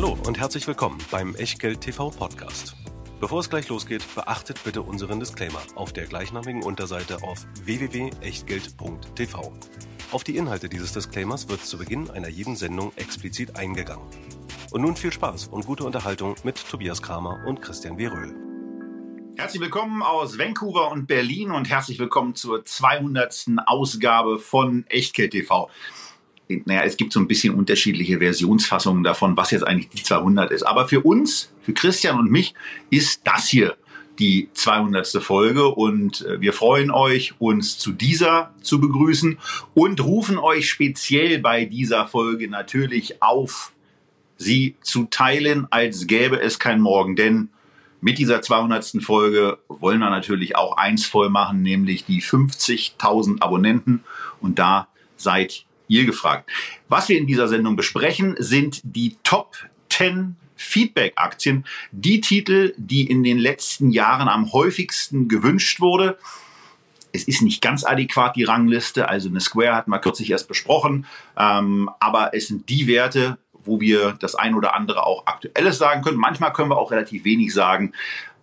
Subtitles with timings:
[0.00, 2.76] Hallo und herzlich willkommen beim Echtgeld TV Podcast.
[3.18, 9.52] Bevor es gleich losgeht, beachtet bitte unseren Disclaimer auf der gleichnamigen Unterseite auf www.echtgeld.tv.
[10.12, 14.06] Auf die Inhalte dieses Disclaimers wird zu Beginn einer jeden Sendung explizit eingegangen.
[14.70, 18.36] Und nun viel Spaß und gute Unterhaltung mit Tobias Kramer und Christian Weröhl.
[19.36, 23.46] Herzlich willkommen aus Vancouver und Berlin und herzlich willkommen zur 200.
[23.66, 25.68] Ausgabe von Echtgeld TV
[26.48, 30.62] naja, es gibt so ein bisschen unterschiedliche Versionsfassungen davon, was jetzt eigentlich die 200 ist.
[30.62, 32.54] Aber für uns, für Christian und mich,
[32.90, 33.76] ist das hier
[34.18, 35.06] die 200.
[35.22, 39.38] Folge und äh, wir freuen euch, uns zu dieser zu begrüßen
[39.74, 43.72] und rufen euch speziell bei dieser Folge natürlich auf,
[44.36, 47.16] sie zu teilen, als gäbe es kein Morgen.
[47.16, 47.50] Denn
[48.00, 49.02] mit dieser 200.
[49.02, 54.04] Folge wollen wir natürlich auch eins voll machen, nämlich die 50.000 Abonnenten.
[54.40, 56.48] Und da seid ihr gefragt.
[56.88, 59.56] Was wir in dieser Sendung besprechen, sind die Top
[59.90, 66.18] 10 Feedback-Aktien, die Titel, die in den letzten Jahren am häufigsten gewünscht wurde.
[67.12, 71.06] Es ist nicht ganz adäquat die Rangliste, also eine Square hatten wir kürzlich erst besprochen,
[71.38, 76.02] ähm, aber es sind die Werte, wo wir das ein oder andere auch aktuelles sagen
[76.02, 76.18] können.
[76.18, 77.92] Manchmal können wir auch relativ wenig sagen.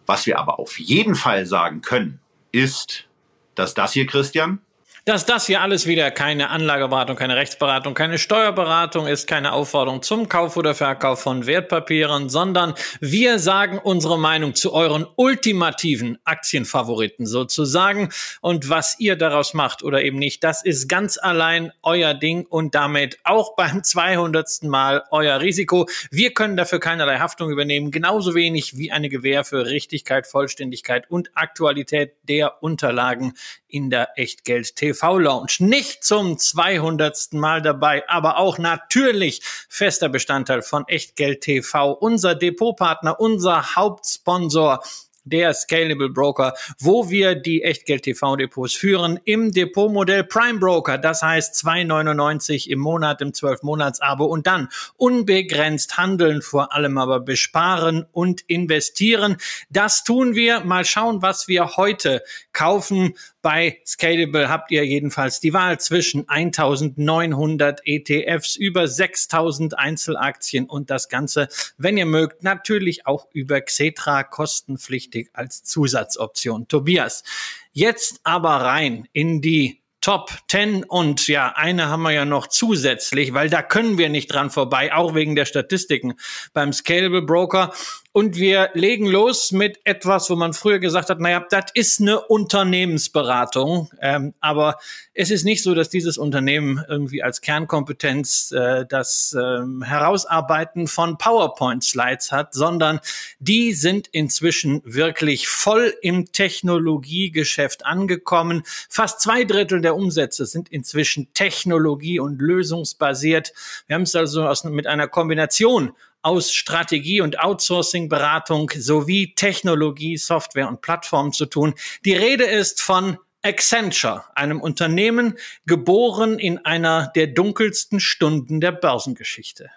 [0.05, 2.19] Was wir aber auf jeden Fall sagen können,
[2.51, 3.07] ist,
[3.55, 4.59] dass das hier, Christian,
[5.05, 10.29] dass das hier alles wieder keine Anlageberatung, keine Rechtsberatung, keine Steuerberatung ist, keine Aufforderung zum
[10.29, 18.09] Kauf oder Verkauf von Wertpapieren, sondern wir sagen unsere Meinung zu euren ultimativen Aktienfavoriten sozusagen.
[18.41, 22.73] Und was ihr daraus macht oder eben nicht, das ist ganz allein euer Ding und
[22.73, 24.63] damit auch beim 200.
[24.63, 25.87] Mal euer Risiko.
[26.09, 31.29] Wir können dafür keinerlei Haftung übernehmen, genauso wenig wie eine Gewähr für Richtigkeit, Vollständigkeit und
[31.35, 33.33] Aktualität der Unterlagen
[33.67, 35.57] in der Echtgeld TV Lounge.
[35.59, 37.33] Nicht zum 200.
[37.33, 44.81] Mal dabei, aber auch natürlich fester Bestandteil von Echtgeld TV, unser Depotpartner, unser Hauptsponsor
[45.25, 50.97] der Scalable Broker, wo wir die Echtgeld TV Depots führen im Depotmodell Prime Broker.
[50.97, 56.97] Das heißt 2,99 im Monat im 12 Monats Abo und dann unbegrenzt handeln, vor allem
[56.97, 59.37] aber besparen und investieren.
[59.69, 60.61] Das tun wir.
[60.61, 62.21] Mal schauen, was wir heute
[62.53, 63.15] kaufen.
[63.45, 71.09] Bei Scalable habt ihr jedenfalls die Wahl zwischen 1900 ETFs, über 6000 Einzelaktien und das
[71.09, 71.47] Ganze,
[71.77, 76.67] wenn ihr mögt, natürlich auch über Xetra kostenpflichtig als Zusatzoption.
[76.67, 77.23] Tobias,
[77.71, 83.35] jetzt aber rein in die Top 10 und ja, eine haben wir ja noch zusätzlich,
[83.35, 86.15] weil da können wir nicht dran vorbei, auch wegen der Statistiken
[86.53, 87.73] beim Scalable Broker.
[88.17, 92.21] Und wir legen los mit etwas, wo man früher gesagt hat, naja, das ist eine
[92.21, 93.89] Unternehmensberatung.
[94.01, 94.77] Ähm, aber
[95.13, 101.17] es ist nicht so, dass dieses Unternehmen irgendwie als Kernkompetenz äh, das ähm, Herausarbeiten von
[101.17, 103.01] PowerPoint-Slides hat, sondern
[103.39, 108.63] die sind inzwischen wirklich voll im Technologiegeschäft angekommen.
[108.87, 113.51] Fast zwei Drittel der Umsätze sind inzwischen technologie- und lösungsbasiert.
[113.87, 115.91] Wir haben es also aus, mit einer Kombination
[116.25, 121.75] aus Strategie und Outsourcing-Beratung sowie Technologie, Software und Plattformen zu tun.
[122.03, 125.37] Die Rede ist von Accenture, einem Unternehmen
[125.67, 129.69] geboren in einer der dunkelsten Stunden der Börsengeschichte.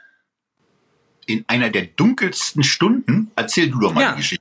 [1.27, 3.31] In einer der dunkelsten Stunden?
[3.37, 4.11] Erzähl du doch mal ja.
[4.13, 4.38] die Geschichte.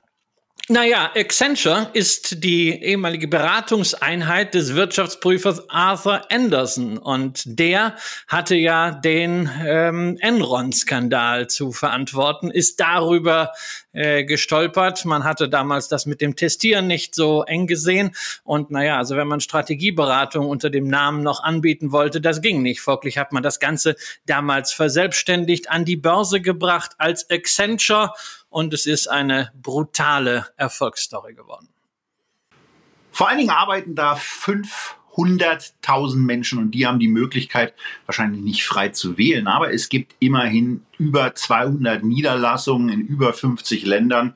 [0.70, 7.96] Naja, Accenture ist die ehemalige Beratungseinheit des Wirtschaftsprüfers Arthur Anderson und der
[8.26, 13.52] hatte ja den ähm, Enron-Skandal zu verantworten, ist darüber
[13.94, 15.06] äh, gestolpert.
[15.06, 18.14] Man hatte damals das mit dem Testieren nicht so eng gesehen
[18.44, 22.82] und naja, also wenn man Strategieberatung unter dem Namen noch anbieten wollte, das ging nicht.
[22.82, 23.96] Folglich hat man das Ganze
[24.26, 28.12] damals verselbstständigt an die Börse gebracht als Accenture
[28.50, 31.68] und es ist eine brutale Erfolgsstory geworden.
[33.12, 37.74] Vor allen Dingen arbeiten da 500.000 Menschen und die haben die Möglichkeit,
[38.06, 43.84] wahrscheinlich nicht frei zu wählen, aber es gibt immerhin über 200 Niederlassungen in über 50
[43.84, 44.34] Ländern.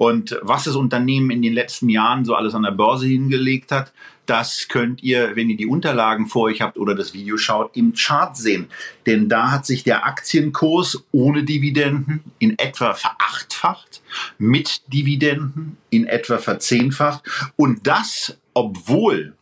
[0.00, 3.92] Und was das Unternehmen in den letzten Jahren so alles an der Börse hingelegt hat,
[4.24, 7.92] das könnt ihr, wenn ihr die Unterlagen vor euch habt oder das Video schaut, im
[7.92, 8.70] Chart sehen.
[9.04, 14.00] Denn da hat sich der Aktienkurs ohne Dividenden in etwa verachtfacht,
[14.38, 17.22] mit Dividenden in etwa verzehnfacht.
[17.56, 19.34] Und das, obwohl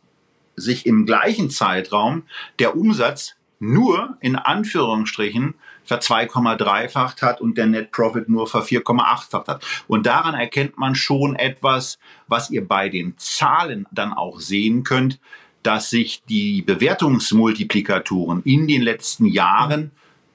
[0.57, 2.25] sich im gleichen Zeitraum
[2.59, 5.55] der Umsatz nur in Anführungsstrichen
[5.89, 9.65] ver 2,3-facht hat und der Net Profit nur ver 4,8-facht hat.
[9.89, 15.19] Und daran erkennt man schon etwas, was ihr bei den Zahlen dann auch sehen könnt,
[15.63, 19.91] dass sich die Bewertungsmultiplikatoren in den letzten Jahren,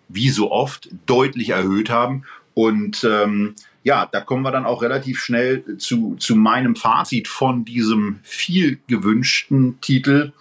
[0.09, 2.23] wie so oft, deutlich erhöht haben
[2.55, 7.65] Und ähm, ja, da kommen wir dann auch relativ schnell zu, zu meinem Fazit von
[7.65, 10.31] diesem viel gewünschten Titel.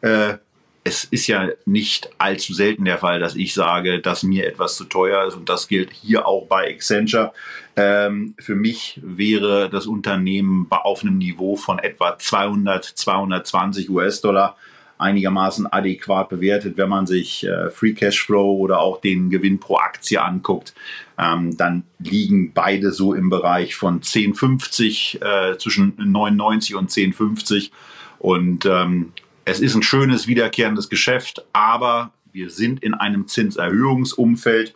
[0.00, 0.38] Äh,
[0.86, 4.84] es ist ja nicht allzu selten der Fall, dass ich sage, dass mir etwas zu
[4.84, 7.32] teuer ist und das gilt hier auch bei Accenture.
[7.74, 14.56] Ähm, für mich wäre das Unternehmen auf einem Niveau von etwa 200, 220 US-Dollar
[14.98, 16.76] einigermaßen adäquat bewertet.
[16.76, 20.74] Wenn man sich äh, Free Cashflow oder auch den Gewinn pro Aktie anguckt,
[21.18, 27.70] ähm, dann liegen beide so im Bereich von 10,50 äh, zwischen 99 und 10,50
[28.18, 29.12] und ähm,
[29.44, 34.74] es ist ein schönes wiederkehrendes Geschäft, aber wir sind in einem Zinserhöhungsumfeld.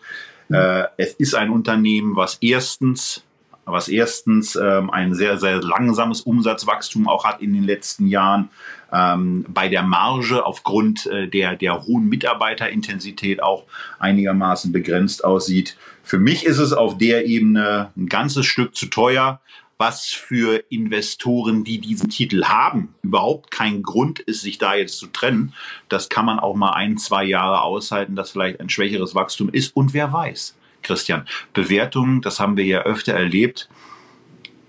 [0.50, 3.25] Äh, es ist ein Unternehmen, was erstens
[3.70, 8.49] was erstens ähm, ein sehr, sehr langsames Umsatzwachstum auch hat in den letzten Jahren,
[8.93, 13.64] ähm, bei der Marge aufgrund äh, der, der hohen Mitarbeiterintensität auch
[13.99, 15.76] einigermaßen begrenzt aussieht.
[16.03, 19.41] Für mich ist es auf der Ebene ein ganzes Stück zu teuer
[19.78, 25.06] was für Investoren, die diesen Titel haben, überhaupt kein Grund ist, sich da jetzt zu
[25.06, 25.54] trennen.
[25.88, 29.76] Das kann man auch mal ein, zwei Jahre aushalten, dass vielleicht ein schwächeres Wachstum ist.
[29.76, 33.69] Und wer weiß, Christian, Bewertungen, das haben wir ja öfter erlebt,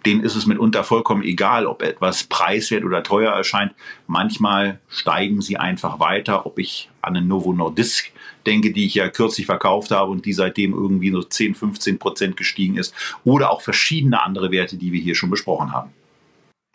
[0.06, 3.74] denen ist es mitunter vollkommen egal, ob etwas preiswert oder teuer erscheint.
[4.08, 8.12] Manchmal steigen sie einfach weiter, ob ich an eine Novo Nordisk
[8.50, 12.36] denke, die ich ja kürzlich verkauft habe und die seitdem irgendwie so 10, 15 Prozent
[12.36, 12.94] gestiegen ist.
[13.24, 15.92] Oder auch verschiedene andere Werte, die wir hier schon besprochen haben.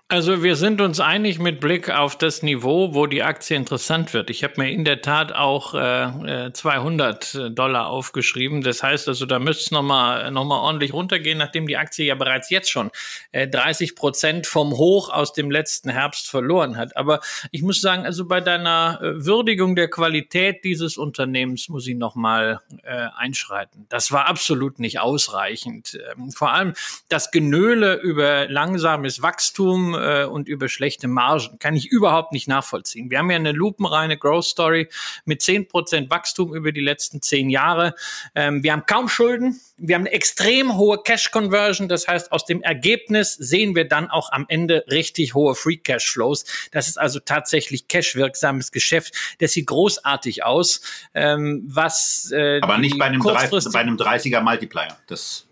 [0.09, 4.29] Also wir sind uns einig mit Blick auf das Niveau, wo die Aktie interessant wird.
[4.29, 8.61] Ich habe mir in der Tat auch äh, 200 äh, Dollar aufgeschrieben.
[8.61, 12.17] Das heißt also, da müsste es nochmal noch mal ordentlich runtergehen, nachdem die Aktie ja
[12.17, 12.91] bereits jetzt schon
[13.33, 16.99] äh, 30 Prozent vom Hoch aus dem letzten Herbst verloren hat.
[16.99, 17.21] Aber
[17.51, 22.61] ich muss sagen, also bei deiner äh, Würdigung der Qualität dieses Unternehmens muss ich nochmal
[22.83, 23.87] äh, einschreiten.
[23.89, 25.99] Das war absolut nicht ausreichend.
[26.15, 26.75] Ähm, vor allem
[27.09, 31.59] das Genöle über langsames Wachstum, äh, und über schlechte Margen.
[31.59, 33.11] Kann ich überhaupt nicht nachvollziehen.
[33.11, 34.89] Wir haben ja eine lupenreine Growth Story
[35.25, 37.95] mit zehn Prozent Wachstum über die letzten zehn Jahre.
[38.35, 39.61] Ähm, wir haben kaum Schulden.
[39.77, 41.89] Wir haben eine extrem hohe Cash Conversion.
[41.89, 46.11] Das heißt, aus dem Ergebnis sehen wir dann auch am Ende richtig hohe Free Cash
[46.11, 46.45] Flows.
[46.71, 49.15] Das ist also tatsächlich cashwirksames Geschäft.
[49.41, 50.81] Das sieht großartig aus.
[51.15, 54.97] Ähm, was, äh, Aber nicht bei einem, 30, bei einem 30er Multiplier.
[55.07, 55.47] Das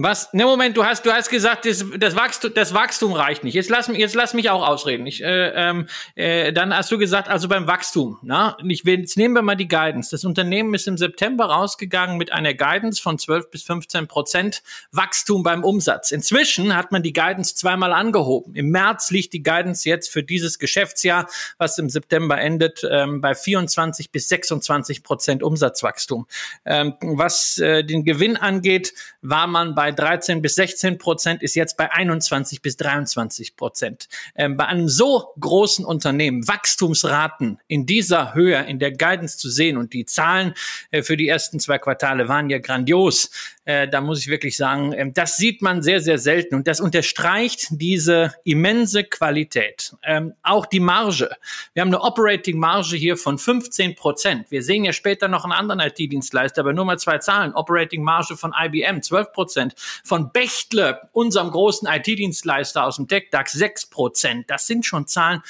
[0.00, 0.32] was?
[0.32, 3.54] Ne, Moment, du hast, du hast gesagt, das, das, Wachstum, das Wachstum reicht nicht.
[3.54, 5.04] Jetzt lass, jetzt lass mich auch ausreden.
[5.06, 8.16] Ich, äh, ähm, äh, dann hast du gesagt, also beim Wachstum.
[8.22, 8.56] Na?
[8.68, 10.12] Ich will, jetzt nehmen wir mal die Guidance.
[10.12, 14.62] Das Unternehmen ist im September rausgegangen mit einer Guidance von 12 bis 15 Prozent
[14.92, 16.12] Wachstum beim Umsatz.
[16.12, 18.54] Inzwischen hat man die Guidance zweimal angehoben.
[18.54, 21.28] Im März liegt die Guidance jetzt für dieses Geschäftsjahr,
[21.58, 26.28] was im September endet, ähm, bei 24 bis 26 Prozent Umsatzwachstum.
[26.64, 31.54] Ähm, was äh, den Gewinn angeht, war man bei bei 13 bis 16 Prozent, ist
[31.54, 34.08] jetzt bei 21 bis 23 Prozent.
[34.34, 39.78] Ähm, bei einem so großen Unternehmen Wachstumsraten in dieser Höhe, in der Guidance zu sehen
[39.78, 40.52] und die Zahlen
[40.90, 43.30] äh, für die ersten zwei Quartale waren ja grandios.
[43.64, 46.80] Äh, da muss ich wirklich sagen, äh, das sieht man sehr, sehr selten und das
[46.80, 49.94] unterstreicht diese immense Qualität.
[50.02, 51.30] Ähm, auch die Marge.
[51.74, 54.50] Wir haben eine Operating Marge hier von 15 Prozent.
[54.50, 57.54] Wir sehen ja später noch einen anderen IT-Dienstleister, aber nur mal zwei Zahlen.
[57.54, 63.86] Operating Marge von IBM 12 Prozent von Bechtle, unserem großen IT-Dienstleister aus dem TechDAX, 6
[63.86, 64.50] Prozent.
[64.50, 65.42] Das sind schon Zahlen,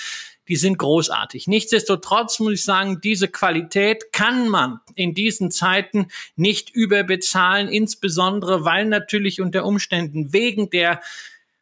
[0.49, 1.47] die sind großartig.
[1.47, 8.87] Nichtsdestotrotz muss ich sagen, diese Qualität kann man in diesen Zeiten nicht überbezahlen, insbesondere weil
[8.87, 11.01] natürlich unter Umständen wegen der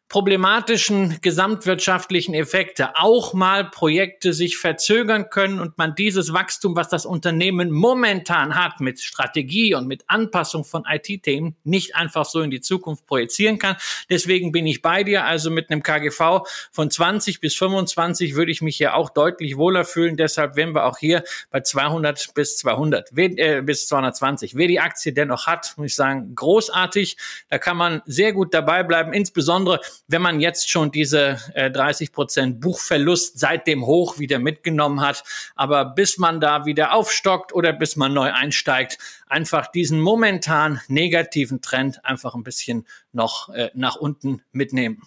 [0.09, 7.05] problematischen gesamtwirtschaftlichen Effekte auch mal Projekte sich verzögern können und man dieses Wachstum, was das
[7.05, 12.61] Unternehmen momentan hat mit Strategie und mit Anpassung von IT-Themen, nicht einfach so in die
[12.61, 13.75] Zukunft projizieren kann.
[14.09, 15.25] Deswegen bin ich bei dir.
[15.25, 19.83] Also mit einem KGV von 20 bis 25 würde ich mich hier auch deutlich wohler
[19.83, 20.15] fühlen.
[20.15, 24.55] Deshalb wären wir auch hier bei 200 bis 200, äh, bis 220.
[24.55, 27.17] Wer die Aktie dennoch hat, muss ich sagen, großartig.
[27.49, 29.11] Da kann man sehr gut dabei bleiben.
[29.11, 35.01] Insbesondere wenn man jetzt schon diese äh, 30 Prozent Buchverlust seit dem Hoch wieder mitgenommen
[35.01, 35.23] hat,
[35.55, 38.97] aber bis man da wieder aufstockt oder bis man neu einsteigt,
[39.27, 45.01] einfach diesen momentan negativen Trend einfach ein bisschen noch äh, nach unten mitnehmen.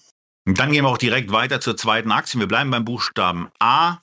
[0.47, 2.39] Und dann gehen wir auch direkt weiter zur zweiten Aktie.
[2.41, 3.99] Wir bleiben beim Buchstaben A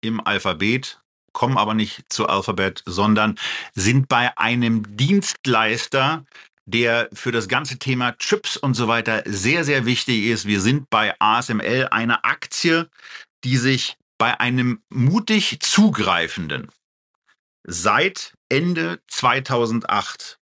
[0.00, 1.00] im Alphabet,
[1.32, 3.38] kommen aber nicht zu Alphabet, sondern
[3.74, 6.24] sind bei einem Dienstleister,
[6.66, 10.46] der für das ganze Thema Chips und so weiter sehr, sehr wichtig ist.
[10.46, 12.88] Wir sind bei ASML eine Aktie,
[13.44, 16.70] die sich bei einem mutig Zugreifenden
[17.64, 20.38] seit Ende 2008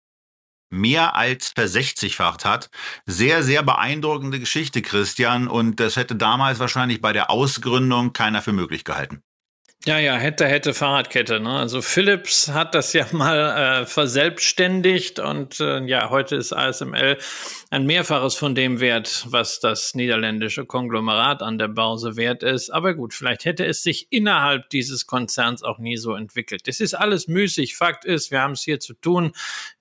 [0.69, 2.69] mehr als versechzigfacht hat.
[3.05, 5.47] Sehr, sehr beeindruckende Geschichte, Christian.
[5.47, 9.23] Und das hätte damals wahrscheinlich bei der Ausgründung keiner für möglich gehalten.
[9.85, 11.39] Ja, ja, hätte, hätte Fahrradkette.
[11.39, 11.51] Ne?
[11.51, 17.17] Also Philips hat das ja mal äh, verselbstständigt und äh, ja, heute ist ASML
[17.69, 22.71] ein Mehrfaches von dem Wert, was das niederländische Konglomerat an der Börse wert ist.
[22.71, 26.67] Aber gut, vielleicht hätte es sich innerhalb dieses Konzerns auch nie so entwickelt.
[26.67, 27.77] Es ist alles müßig.
[27.77, 29.31] Fakt ist, wir haben es hier zu tun,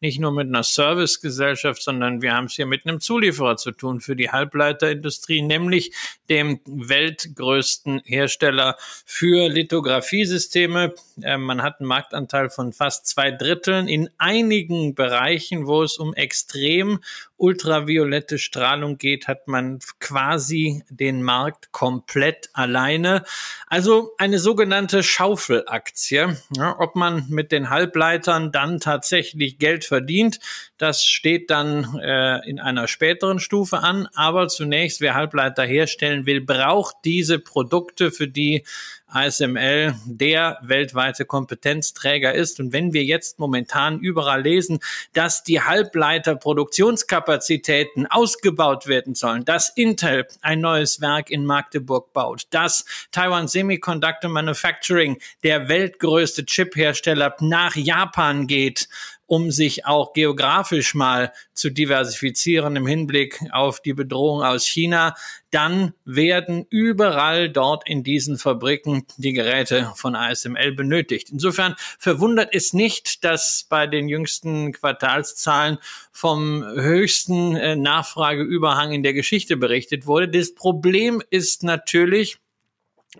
[0.01, 4.01] nicht nur mit einer Servicegesellschaft, sondern wir haben es hier mit einem Zulieferer zu tun
[4.01, 5.91] für die Halbleiterindustrie, nämlich
[6.31, 10.95] dem weltgrößten Hersteller für Lithografie Topografiesysteme.
[11.23, 13.89] Äh, man hat einen Marktanteil von fast zwei Dritteln.
[13.89, 17.01] In einigen Bereichen, wo es um extrem
[17.39, 23.25] ultraviolette Strahlung geht, hat man quasi den Markt komplett alleine.
[23.69, 26.37] Also eine sogenannte Schaufelaktie.
[26.57, 30.41] Ja, ob man mit den Halbleitern dann tatsächlich Geld verdient,
[30.77, 34.09] das steht dann äh, in einer späteren Stufe an.
[34.15, 38.65] Aber zunächst, wer Halbleiter herstellen will, braucht diese Produkte, für die
[39.09, 42.61] ASML der weltweite Kompetenzträger ist.
[42.61, 44.81] Und wenn wir jetzt momentan überall lesen,
[45.13, 52.85] dass die Halbleiterproduktionskapazitäten ausgebaut werden sollen, dass Intel ein neues Werk in Magdeburg baut, dass
[53.11, 58.89] Taiwan Semiconductor Manufacturing, der weltgrößte Chiphersteller, nach Japan geht,
[59.29, 65.15] um sich auch geografisch mal zu diversifizieren im Hinblick auf die Bedrohung aus China,
[65.51, 71.29] dann werden überall dort in diesen Fabriken die Geräte von ASML benötigt.
[71.31, 75.77] Insofern verwundert es nicht, dass bei den jüngsten Quartalszahlen
[76.11, 80.29] vom höchsten äh, Nachfrageüberhang in der Geschichte berichtet wurde.
[80.29, 82.39] Das Problem ist natürlich,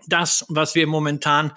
[0.07, 1.51] das, was wir momentan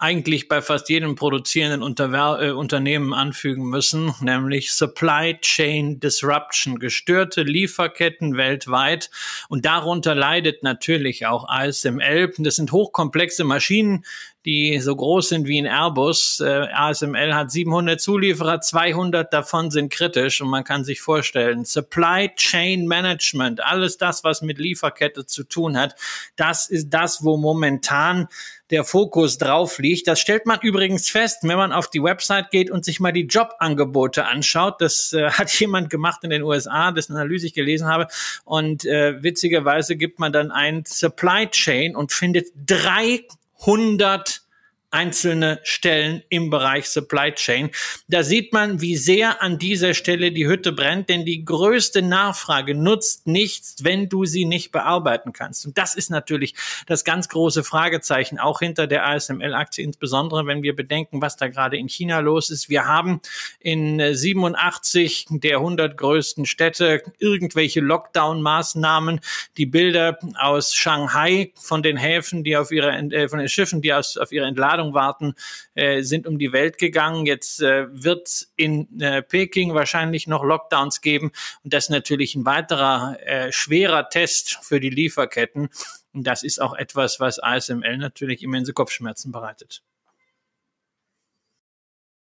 [0.00, 7.42] eigentlich bei fast jedem produzierenden Unterwer äh, Unternehmen anfügen müssen, nämlich Supply Chain Disruption, gestörte
[7.42, 9.10] Lieferketten weltweit.
[9.48, 12.32] Und darunter leidet natürlich auch ASML.
[12.38, 14.04] Das sind hochkomplexe Maschinen,
[14.44, 16.40] die so groß sind wie ein Airbus.
[16.40, 22.30] Äh, ASML hat 700 Zulieferer, 200 davon sind kritisch und man kann sich vorstellen, Supply
[22.36, 25.96] Chain Management, alles das, was mit Lieferkette zu tun hat,
[26.36, 28.28] das ist das, wo momentan
[28.70, 30.06] der Fokus drauf liegt.
[30.08, 33.26] Das stellt man übrigens fest, wenn man auf die Website geht und sich mal die
[33.26, 34.80] Jobangebote anschaut.
[34.80, 38.08] Das äh, hat jemand gemacht in den USA, dessen Analyse ich gelesen habe.
[38.44, 44.42] Und äh, witzigerweise gibt man dann ein Supply Chain und findet 300
[44.90, 47.70] einzelne Stellen im Bereich Supply Chain.
[48.08, 52.74] Da sieht man, wie sehr an dieser Stelle die Hütte brennt, denn die größte Nachfrage
[52.74, 55.66] nutzt nichts, wenn du sie nicht bearbeiten kannst.
[55.66, 56.54] Und das ist natürlich
[56.86, 61.76] das ganz große Fragezeichen, auch hinter der ASML-Aktie, insbesondere wenn wir bedenken, was da gerade
[61.76, 62.70] in China los ist.
[62.70, 63.20] Wir haben
[63.60, 69.20] in 87 der 100 größten Städte irgendwelche Lockdown-Maßnahmen.
[69.58, 73.92] Die Bilder aus Shanghai von den Häfen, die auf ihre, äh, von den Schiffen, die
[73.92, 75.34] aus, auf ihre Entladung Ladung warten,
[75.74, 77.26] äh, sind um die Welt gegangen.
[77.26, 81.32] Jetzt äh, wird in äh, Peking wahrscheinlich noch Lockdowns geben
[81.64, 85.68] und das ist natürlich ein weiterer äh, schwerer Test für die Lieferketten.
[86.12, 89.82] Und das ist auch etwas, was ASML natürlich immense Kopfschmerzen bereitet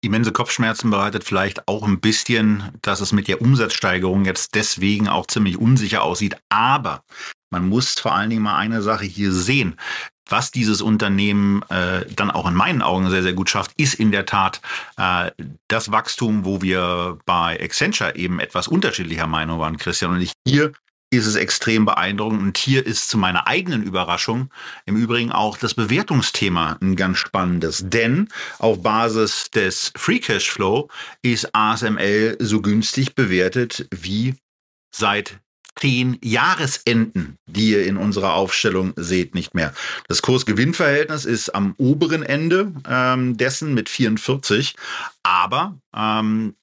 [0.02, 5.26] immense Kopfschmerzen bereitet vielleicht auch ein bisschen, dass es mit der Umsatzsteigerung jetzt deswegen auch
[5.26, 6.38] ziemlich unsicher aussieht.
[6.48, 7.04] Aber
[7.50, 9.78] man muss vor allen Dingen mal eine Sache hier sehen
[10.28, 14.12] was dieses Unternehmen äh, dann auch in meinen Augen sehr, sehr gut schafft, ist in
[14.12, 14.62] der Tat
[14.98, 15.32] äh,
[15.68, 20.34] das Wachstum, wo wir bei Accenture eben etwas unterschiedlicher Meinung waren, Christian und ich.
[20.48, 20.72] Hier
[21.12, 24.50] ist es extrem beeindruckend und hier ist zu meiner eigenen Überraschung
[24.86, 28.28] im Übrigen auch das Bewertungsthema ein ganz spannendes, denn
[28.60, 30.90] auf Basis des Free Cash Flow
[31.22, 34.36] ist ASML so günstig bewertet wie
[34.94, 35.40] seit
[35.80, 39.74] zehn Jahresenden, die ihr in unserer Aufstellung seht, nicht mehr.
[40.08, 44.76] Das Kurs-Gewinn-Verhältnis ist am oberen Ende ähm, dessen mit 44,
[45.24, 46.56] aber ähm,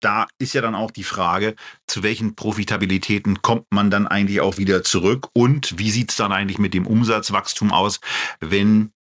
[0.00, 1.54] da ist ja dann auch die Frage,
[1.86, 6.32] zu welchen Profitabilitäten kommt man dann eigentlich auch wieder zurück und wie sieht es dann
[6.32, 8.00] eigentlich mit dem Umsatzwachstum aus,
[8.40, 8.92] wenn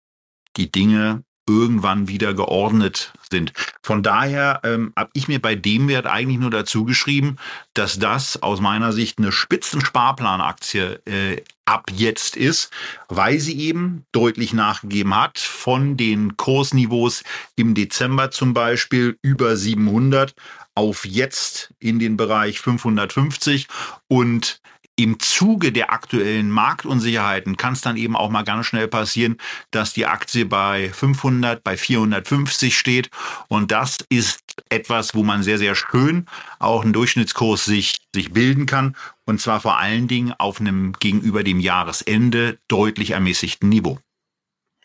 [0.58, 3.54] die Dinge irgendwann wieder geordnet sind.
[3.82, 7.38] Von daher ähm, habe ich mir bei dem Wert eigentlich nur dazu geschrieben,
[7.74, 12.72] dass das aus meiner Sicht eine Spitzensparplanaktie äh, ab jetzt ist,
[13.10, 17.24] weil sie eben deutlich nachgegeben hat von den Kursniveaus
[17.56, 20.36] im Dezember zum Beispiel über 700
[20.76, 23.68] auf jetzt in den Bereich 550
[24.08, 24.62] und
[24.96, 29.38] im Zuge der aktuellen Marktunsicherheiten kann es dann eben auch mal ganz schnell passieren,
[29.72, 33.10] dass die Aktie bei 500, bei 450 steht.
[33.48, 36.28] Und das ist etwas, wo man sehr, sehr schön
[36.60, 38.96] auch einen Durchschnittskurs sich, sich bilden kann.
[39.26, 44.00] Und zwar vor allen Dingen auf einem gegenüber dem Jahresende deutlich ermäßigten Niveau.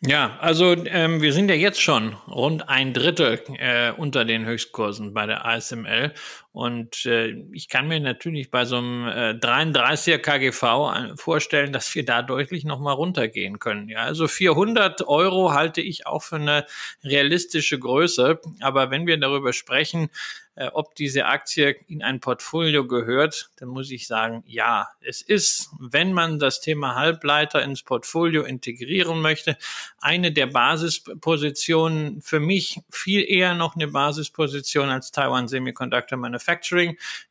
[0.00, 5.12] Ja, also ähm, wir sind ja jetzt schon rund ein Drittel äh, unter den Höchstkursen
[5.12, 6.14] bei der ASML
[6.58, 11.94] und äh, ich kann mir natürlich bei so einem äh, 33er KGV äh, vorstellen, dass
[11.94, 13.88] wir da deutlich nochmal runtergehen können.
[13.88, 16.66] Ja, also 400 Euro halte ich auch für eine
[17.04, 20.10] realistische Größe, aber wenn wir darüber sprechen,
[20.58, 25.70] äh, ob diese Aktie in ein Portfolio gehört, dann muss ich sagen, ja, es ist,
[25.78, 29.56] wenn man das Thema Halbleiter ins Portfolio integrieren möchte,
[30.00, 36.47] eine der Basispositionen, für mich viel eher noch eine Basisposition als Taiwan Semiconductor Manufacturing,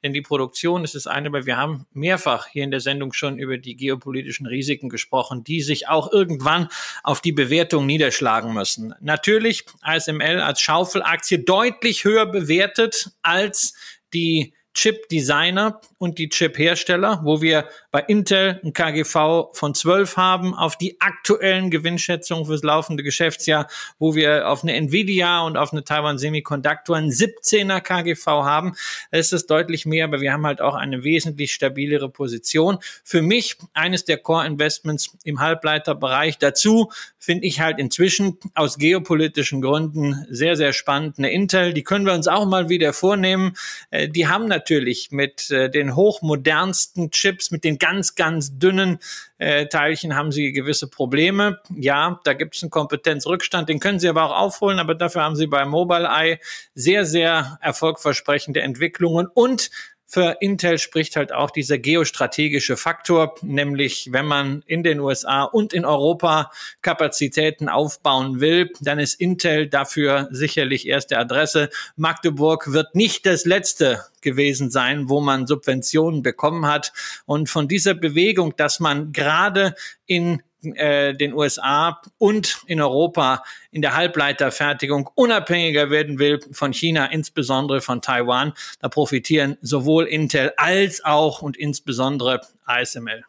[0.04, 3.40] denn die Produktion ist das eine, weil wir haben mehrfach hier in der Sendung schon
[3.40, 6.70] über die geopolitischen Risiken gesprochen, die sich auch irgendwann
[7.04, 8.94] auf die Bewertung niederschlagen müssen.
[9.00, 13.74] Natürlich ASML als Schaufelaktie deutlich höher bewertet als
[14.14, 20.78] die Chip-Designer und die Chip-Hersteller, wo wir bei Intel ein KGV von 12 haben, auf
[20.78, 26.18] die aktuellen Gewinnschätzungen fürs laufende Geschäftsjahr, wo wir auf eine Nvidia und auf eine Taiwan
[26.18, 28.76] Semiconductor ein 17er KGV haben.
[29.12, 32.78] Ist es deutlich mehr, aber wir haben halt auch eine wesentlich stabilere Position.
[33.04, 36.38] Für mich eines der Core-Investments im Halbleiterbereich.
[36.38, 36.92] Dazu
[37.28, 41.74] finde ich halt inzwischen aus geopolitischen Gründen sehr, sehr spannend eine Intel.
[41.74, 43.58] Die können wir uns auch mal wieder vornehmen.
[43.90, 49.00] Äh, die haben natürlich mit äh, den hochmodernsten Chips, mit den ganz, ganz dünnen
[49.38, 51.60] äh, Teilchen haben sie gewisse Probleme.
[51.76, 55.36] Ja, da gibt es einen Kompetenzrückstand, den können sie aber auch aufholen, aber dafür haben
[55.36, 56.40] sie bei Mobileye
[56.76, 59.70] sehr, sehr erfolgversprechende Entwicklungen und
[60.10, 65.74] für Intel spricht halt auch dieser geostrategische Faktor, nämlich wenn man in den USA und
[65.74, 66.50] in Europa
[66.82, 71.70] Kapazitäten aufbauen will, dann ist Intel dafür sicherlich erste Adresse.
[71.98, 76.94] Magdeburg wird nicht das letzte gewesen sein, wo man Subventionen bekommen hat.
[77.26, 83.82] Und von dieser Bewegung, dass man gerade in äh, den USA und in Europa in
[83.82, 88.54] der Halbleiterfertigung unabhängiger werden will von China, insbesondere von Taiwan.
[88.80, 93.24] Da profitieren sowohl Intel als auch und insbesondere ASML.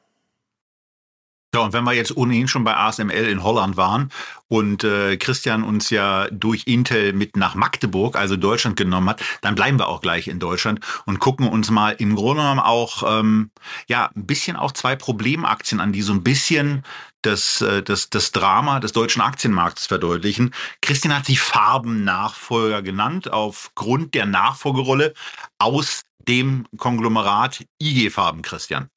[1.55, 4.11] Ja, und wenn wir jetzt ohnehin schon bei ASML in Holland waren
[4.49, 9.55] und äh, Christian uns ja durch Intel mit nach Magdeburg, also Deutschland genommen hat, dann
[9.55, 13.51] bleiben wir auch gleich in Deutschland und gucken uns mal im Grunde genommen auch ähm,
[13.87, 16.85] ja ein bisschen auch zwei Problemaktien an, die so ein bisschen
[17.22, 20.54] das, äh, das, das Drama des deutschen Aktienmarkts verdeutlichen.
[20.81, 25.14] Christian hat sie Farbennachfolger genannt, aufgrund der Nachfolgerolle
[25.59, 28.90] aus dem Konglomerat IG Farben, Christian.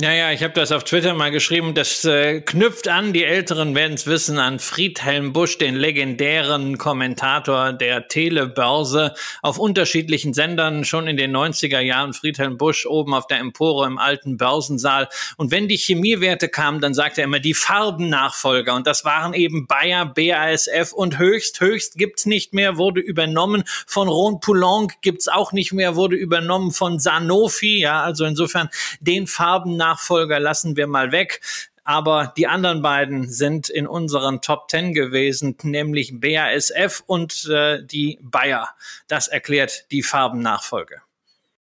[0.00, 1.74] Naja, ich habe das auf Twitter mal geschrieben.
[1.74, 7.72] Das äh, knüpft an, die Älteren werden es wissen, an Friedhelm Busch, den legendären Kommentator
[7.72, 12.12] der Telebörse auf unterschiedlichen Sendern, schon in den 90er Jahren.
[12.12, 15.08] Friedhelm Busch oben auf der Empore im alten Börsensaal.
[15.36, 18.76] Und wenn die Chemiewerte kamen, dann sagte er immer die Farbennachfolger.
[18.76, 21.60] Und das waren eben Bayer, BASF und Höchst.
[21.60, 23.64] Höchst gibt's nicht mehr, wurde übernommen.
[23.88, 27.80] Von Ron Poulenc gibt's auch nicht mehr, wurde übernommen von Sanofi.
[27.80, 28.68] Ja, also insofern
[29.00, 31.40] den Farben Nachfolger lassen wir mal weg.
[31.84, 38.18] Aber die anderen beiden sind in unseren Top Ten gewesen, nämlich BASF und äh, die
[38.20, 38.68] Bayer.
[39.06, 41.00] Das erklärt die Farbennachfolge.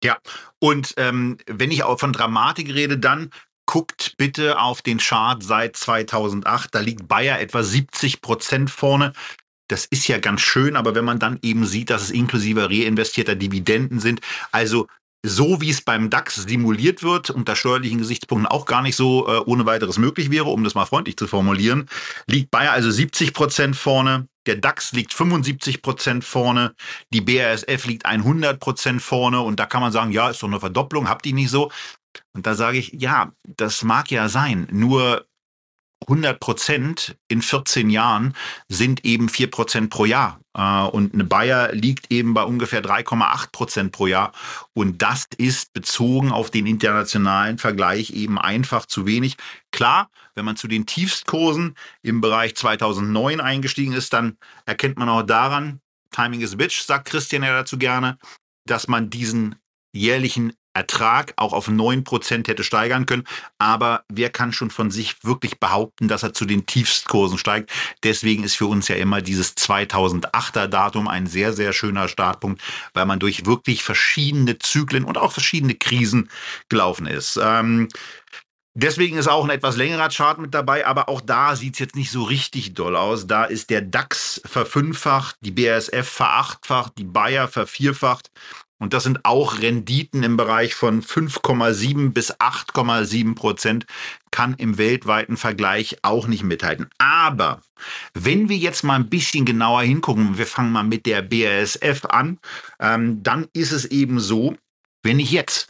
[0.03, 0.17] Ja,
[0.61, 3.31] und ähm, wenn ich auch von Dramatik rede, dann
[3.67, 6.75] guckt bitte auf den Chart seit 2008.
[6.75, 9.13] Da liegt Bayer etwa 70 Prozent vorne.
[9.69, 13.35] Das ist ja ganz schön, aber wenn man dann eben sieht, dass es inklusive reinvestierter
[13.35, 14.87] Dividenden sind, also
[15.25, 19.41] so wie es beim DAX simuliert wird, unter steuerlichen Gesichtspunkten auch gar nicht so äh,
[19.47, 21.89] ohne weiteres möglich wäre, um das mal freundlich zu formulieren,
[22.27, 24.29] liegt Bayer also 70 Prozent vorne.
[24.47, 26.75] Der DAX liegt 75 Prozent vorne,
[27.13, 30.61] die BASF liegt 100 Prozent vorne und da kann man sagen, ja, ist doch eine
[30.61, 31.71] Verdopplung, habt ihr nicht so.
[32.33, 35.27] Und da sage ich, ja, das mag ja sein, nur
[36.09, 38.35] 100 Prozent in 14 Jahren
[38.69, 40.41] sind eben 4 Prozent pro Jahr.
[40.55, 44.33] Äh, und eine Bayer liegt eben bei ungefähr 3,8 Prozent pro Jahr.
[44.73, 49.37] Und das ist bezogen auf den internationalen Vergleich eben einfach zu wenig.
[49.71, 55.23] Klar, wenn man zu den Tiefstkursen im Bereich 2009 eingestiegen ist, dann erkennt man auch
[55.23, 58.19] daran, Timing is bitch, sagt Christian ja dazu gerne,
[58.65, 59.57] dass man diesen
[59.93, 63.25] jährlichen Ertrag auch auf 9% hätte steigern können.
[63.59, 67.71] Aber wer kann schon von sich wirklich behaupten, dass er zu den Tiefstkursen steigt?
[68.05, 72.63] Deswegen ist für uns ja immer dieses 2008er Datum ein sehr, sehr schöner Startpunkt,
[72.95, 76.31] weil man durch wirklich verschiedene Zyklen und auch verschiedene Krisen
[76.69, 77.39] gelaufen ist.
[77.43, 77.89] Ähm,
[78.81, 81.97] Deswegen ist auch ein etwas längerer Chart mit dabei, aber auch da sieht es jetzt
[81.97, 83.27] nicht so richtig doll aus.
[83.27, 88.31] Da ist der DAX verfünffacht, die BASF verachtfacht, die Bayer vervierfacht.
[88.79, 93.87] Und das sind auch Renditen im Bereich von 5,7 bis 8,7 Prozent,
[94.31, 96.89] kann im weltweiten Vergleich auch nicht mithalten.
[96.99, 97.61] Aber
[98.15, 102.39] wenn wir jetzt mal ein bisschen genauer hingucken, wir fangen mal mit der BASF an,
[102.79, 104.57] ähm, dann ist es eben so,
[105.03, 105.69] wenn ich jetzt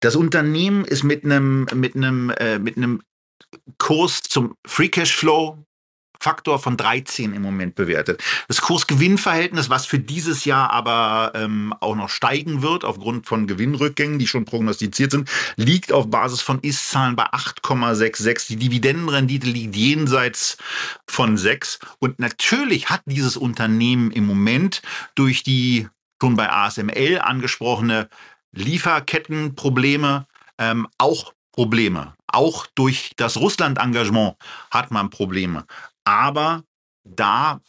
[0.00, 3.02] das Unternehmen ist mit einem mit einem äh, mit einem
[3.78, 5.58] Kurs zum Free Cash Flow
[6.20, 8.22] Faktor von 13 im Moment bewertet.
[8.46, 14.18] Das Kurs-Gewinn-Verhältnis, was für dieses Jahr aber ähm, auch noch steigen wird aufgrund von Gewinnrückgängen,
[14.18, 18.48] die schon prognostiziert sind, liegt auf Basis von Ist-Zahlen bei 8,66.
[18.48, 20.58] Die Dividendenrendite liegt jenseits
[21.06, 21.78] von 6.
[21.98, 24.82] Und natürlich hat dieses Unternehmen im Moment
[25.14, 25.88] durch die
[26.20, 28.08] schon bei ASML angesprochene
[28.52, 30.26] Lieferkettenprobleme
[30.58, 32.14] ähm, auch Probleme.
[32.26, 34.36] Auch durch das Russland-Engagement
[34.70, 35.66] hat man Probleme.
[36.04, 36.64] Aber
[37.04, 37.60] da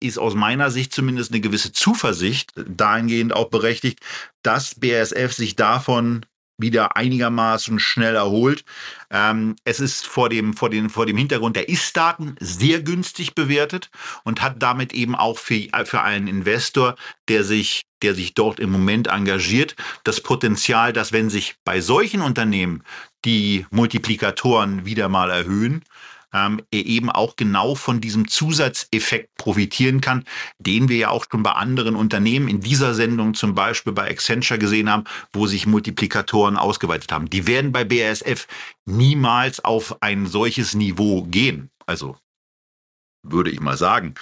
[0.00, 4.00] ist aus meiner Sicht zumindest eine gewisse Zuversicht dahingehend auch berechtigt,
[4.42, 6.24] dass BASF sich davon
[6.60, 8.64] wieder einigermaßen schnell erholt.
[9.10, 13.90] Ähm, es ist vor dem, vor, dem, vor dem Hintergrund der Ist-Daten sehr günstig bewertet
[14.24, 16.96] und hat damit eben auch für, für einen Investor,
[17.28, 19.74] der sich, der sich dort im Moment engagiert,
[20.04, 22.82] das Potenzial, dass wenn sich bei solchen Unternehmen
[23.24, 25.84] die Multiplikatoren wieder mal erhöhen,
[26.32, 30.24] ähm, eben auch genau von diesem Zusatzeffekt profitieren kann,
[30.58, 34.58] den wir ja auch schon bei anderen Unternehmen in dieser Sendung zum Beispiel bei Accenture
[34.58, 37.28] gesehen haben, wo sich Multiplikatoren ausgeweitet haben.
[37.30, 38.46] Die werden bei BASF
[38.86, 41.70] niemals auf ein solches Niveau gehen.
[41.86, 42.16] Also
[43.22, 44.14] würde ich mal sagen.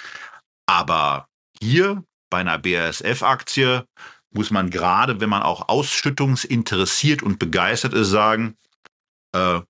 [0.65, 1.27] Aber
[1.61, 3.85] hier bei einer BASF-Aktie
[4.31, 8.55] muss man gerade, wenn man auch ausschüttungsinteressiert und begeistert ist, sagen,
[9.33, 9.61] äh,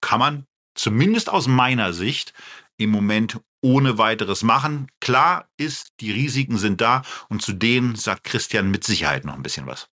[0.00, 2.32] kann man zumindest aus meiner Sicht,
[2.78, 4.88] im Moment ohne weiteres machen.
[5.00, 9.42] Klar ist, die Risiken sind da und zu denen sagt Christian mit Sicherheit noch ein
[9.42, 9.88] bisschen was.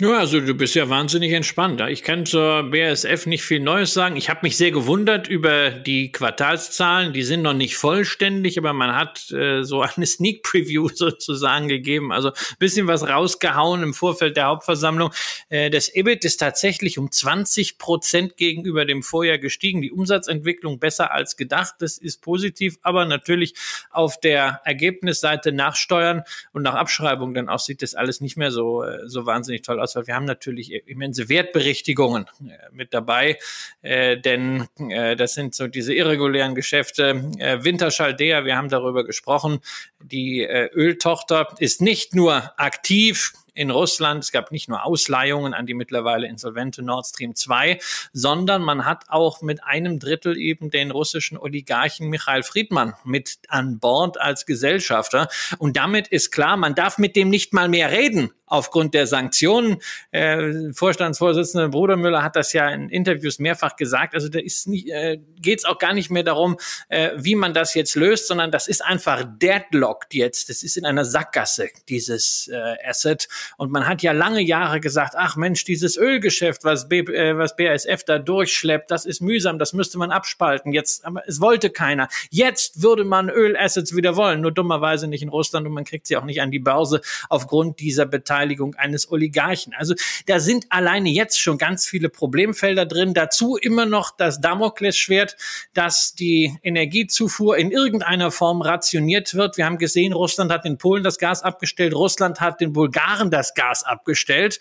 [0.00, 1.80] Ja, also du bist ja wahnsinnig entspannt.
[1.88, 4.14] Ich kann zur BASF nicht viel Neues sagen.
[4.14, 7.12] Ich habe mich sehr gewundert über die Quartalszahlen.
[7.12, 12.12] Die sind noch nicht vollständig, aber man hat äh, so eine Sneak Preview sozusagen gegeben.
[12.12, 12.30] Also
[12.60, 15.10] bisschen was rausgehauen im Vorfeld der Hauptversammlung.
[15.48, 19.82] Äh, das EBIT ist tatsächlich um 20 Prozent gegenüber dem Vorjahr gestiegen.
[19.82, 21.74] Die Umsatzentwicklung besser als gedacht.
[21.80, 23.54] Das ist positiv, aber natürlich
[23.90, 28.52] auf der Ergebnisseite nach Steuern und nach Abschreibung dann auch sieht das alles nicht mehr
[28.52, 32.92] so, äh, so wahnsinnig toll aus aus, weil wir haben natürlich immense Wertberichtigungen äh, mit
[32.92, 33.38] dabei,
[33.82, 37.14] äh, denn äh, das sind so diese irregulären Geschäfte.
[37.62, 39.60] Winterschaldea, wir haben darüber gesprochen,
[40.00, 44.22] die Öltochter ist nicht nur aktiv, in Russland.
[44.22, 47.80] Es gab nicht nur Ausleihungen an die mittlerweile insolvente Nord Stream 2,
[48.12, 53.80] sondern man hat auch mit einem Drittel eben den russischen Oligarchen Michael Friedmann mit an
[53.80, 55.28] Bord als Gesellschafter.
[55.58, 59.78] Und damit ist klar, man darf mit dem nicht mal mehr reden aufgrund der Sanktionen.
[60.10, 64.14] Äh, Bruder Müller hat das ja in Interviews mehrfach gesagt.
[64.14, 67.54] Also da ist nicht, äh, geht es auch gar nicht mehr darum, äh, wie man
[67.54, 70.48] das jetzt löst, sondern das ist einfach deadlocked jetzt.
[70.48, 73.28] Das ist in einer Sackgasse, dieses äh, Asset.
[73.56, 77.56] Und man hat ja lange Jahre gesagt, ach Mensch, dieses Ölgeschäft, was, B, äh, was
[77.56, 80.72] BASF da durchschleppt, das ist mühsam, das müsste man abspalten.
[80.72, 82.08] Jetzt, aber es wollte keiner.
[82.30, 86.16] Jetzt würde man Ölassets wieder wollen, nur dummerweise nicht in Russland und man kriegt sie
[86.16, 89.74] auch nicht an die Börse aufgrund dieser Beteiligung eines Oligarchen.
[89.74, 89.94] Also
[90.26, 93.14] da sind alleine jetzt schon ganz viele Problemfelder drin.
[93.14, 95.36] Dazu immer noch das Damoklesschwert,
[95.74, 99.56] dass die Energiezufuhr in irgendeiner Form rationiert wird.
[99.56, 103.37] Wir haben gesehen, Russland hat in Polen das Gas abgestellt, Russland hat den Bulgaren das
[103.54, 104.58] Gas abgestellt.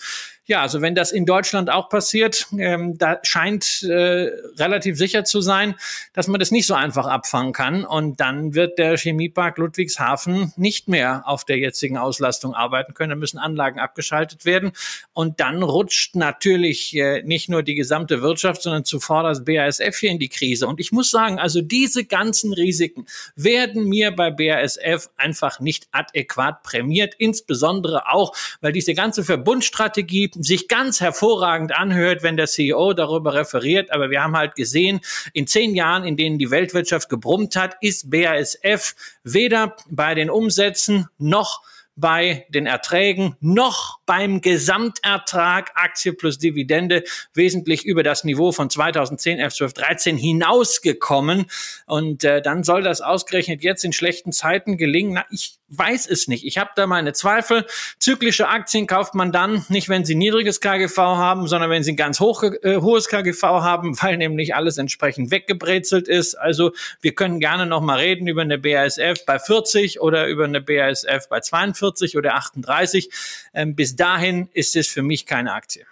[0.50, 5.42] Ja, also wenn das in Deutschland auch passiert, ähm, da scheint äh, relativ sicher zu
[5.42, 5.76] sein,
[6.14, 7.84] dass man das nicht so einfach abfangen kann.
[7.84, 13.10] Und dann wird der Chemiepark Ludwigshafen nicht mehr auf der jetzigen Auslastung arbeiten können.
[13.10, 14.72] Da müssen Anlagen abgeschaltet werden.
[15.12, 20.12] Und dann rutscht natürlich äh, nicht nur die gesamte Wirtschaft, sondern zuvor das BASF hier
[20.12, 20.68] in die Krise.
[20.68, 23.06] Und ich muss sagen, also diese ganzen Risiken
[23.36, 27.16] werden mir bei BASF einfach nicht adäquat prämiert.
[27.18, 33.92] Insbesondere auch, weil diese ganze Verbundstrategie sich ganz hervorragend anhört, wenn der CEO darüber referiert.
[33.92, 35.02] Aber wir haben halt gesehen,
[35.34, 41.08] in zehn Jahren, in denen die Weltwirtschaft gebrummt hat, ist BASF weder bei den Umsätzen
[41.18, 41.62] noch
[41.98, 49.40] bei den Erträgen noch beim Gesamtertrag Aktie plus Dividende wesentlich über das Niveau von 2010,
[49.40, 51.48] 11, 12, 13 hinausgekommen.
[51.88, 55.14] Und äh, dann soll das ausgerechnet jetzt in schlechten Zeiten gelingen.
[55.14, 56.46] Na, ich weiß es nicht.
[56.46, 57.66] Ich habe da meine Zweifel.
[58.00, 61.98] Zyklische Aktien kauft man dann nicht, wenn sie niedriges KGV haben, sondern wenn sie ein
[61.98, 66.36] ganz hoch, äh, hohes KGV haben, weil nämlich alles entsprechend weggebrezelt ist.
[66.36, 70.62] Also wir können gerne noch mal reden über eine BASF bei 40 oder über eine
[70.62, 73.10] BASF bei 42 oder 38.
[73.54, 75.86] Ähm, bis dahin ist es für mich keine Aktie.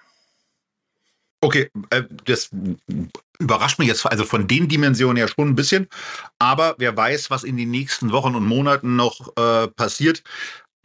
[1.41, 2.49] Okay, äh, das
[3.39, 5.87] überrascht mich jetzt also von den Dimensionen ja schon ein bisschen.
[6.39, 10.23] Aber wer weiß, was in den nächsten Wochen und Monaten noch äh, passiert.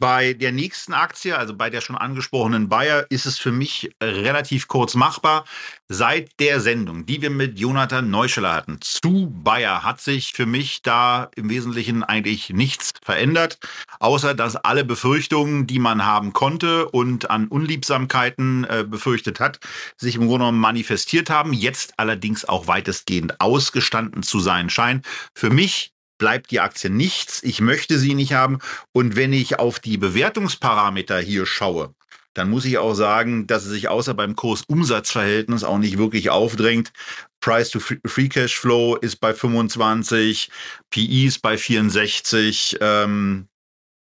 [0.01, 4.67] Bei der nächsten Aktie, also bei der schon angesprochenen Bayer, ist es für mich relativ
[4.67, 5.45] kurz machbar.
[5.89, 10.81] Seit der Sendung, die wir mit Jonathan Neuscheler hatten, zu Bayer hat sich für mich
[10.81, 13.59] da im Wesentlichen eigentlich nichts verändert,
[13.99, 19.59] außer dass alle Befürchtungen, die man haben konnte und an Unliebsamkeiten äh, befürchtet hat,
[19.97, 25.03] sich im Grunde genommen manifestiert haben, jetzt allerdings auch weitestgehend ausgestanden zu sein scheinen.
[25.35, 27.41] Für mich bleibt die Aktie nichts.
[27.41, 28.59] Ich möchte sie nicht haben.
[28.91, 31.95] Und wenn ich auf die Bewertungsparameter hier schaue,
[32.35, 36.93] dann muss ich auch sagen, dass es sich außer beim Kurs-Umsatz-Verhältnis auch nicht wirklich aufdrängt.
[37.39, 40.51] Price to Free Cash Flow ist bei 25,
[40.91, 42.77] PE ist bei 64.
[42.81, 43.47] Ähm,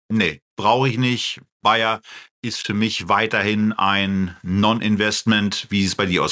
[0.09, 1.41] nee, brauche ich nicht.
[1.63, 2.01] Bayer
[2.43, 5.67] ist für mich weiterhin ein Non-Investment.
[5.69, 6.31] Wie sieht es bei dir aus?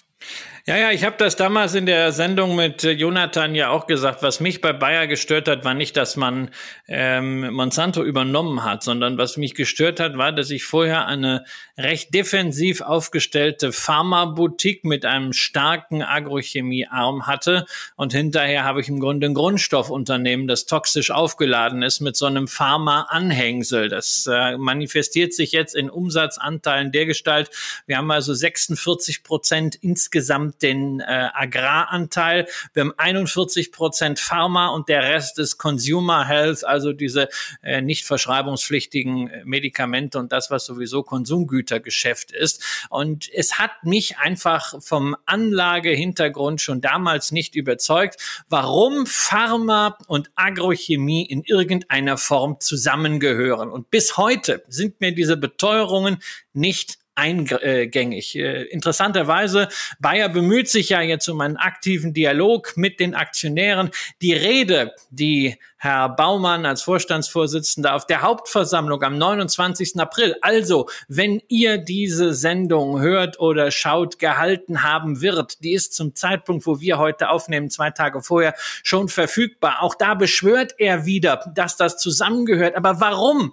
[0.64, 4.22] Ja, ja, ich habe das damals in der Sendung mit äh, Jonathan ja auch gesagt.
[4.22, 6.50] Was mich bei Bayer gestört hat, war nicht, dass man
[6.86, 11.44] ähm, Monsanto übernommen hat, sondern was mich gestört hat, war, dass ich vorher eine
[11.76, 19.26] recht defensiv aufgestellte Pharmaboutique mit einem starken Agrochemiearm hatte und hinterher habe ich im Grunde
[19.26, 23.88] ein Grundstoffunternehmen, das toxisch aufgeladen ist mit so einem Pharma-Anhängsel.
[23.88, 27.50] Das äh, manifestiert sich jetzt in Umsatzanteilen der Gestalt.
[27.86, 32.46] Wir haben also 46 Prozent insgesamt den äh, Agraranteil.
[32.74, 37.28] Wir haben 41 Prozent Pharma und der Rest ist Consumer Health, also diese
[37.62, 42.62] äh, nicht verschreibungspflichtigen äh, Medikamente und das, was sowieso Konsumgütergeschäft ist.
[42.90, 51.24] Und es hat mich einfach vom Anlagehintergrund schon damals nicht überzeugt, warum Pharma und Agrochemie
[51.24, 53.70] in irgendeiner Form zusammengehören.
[53.70, 56.18] Und bis heute sind mir diese Beteuerungen
[56.52, 58.36] nicht eingängig.
[58.36, 59.68] Äh, interessanterweise,
[60.00, 63.90] Bayer bemüht sich ja jetzt um einen aktiven Dialog mit den Aktionären.
[64.22, 69.98] Die Rede, die Herr Baumann als Vorstandsvorsitzender auf der Hauptversammlung am 29.
[69.98, 76.14] April, also wenn ihr diese Sendung hört oder schaut, gehalten haben wird, die ist zum
[76.14, 79.82] Zeitpunkt, wo wir heute aufnehmen, zwei Tage vorher, schon verfügbar.
[79.82, 82.76] Auch da beschwört er wieder, dass das zusammengehört.
[82.76, 83.52] Aber warum?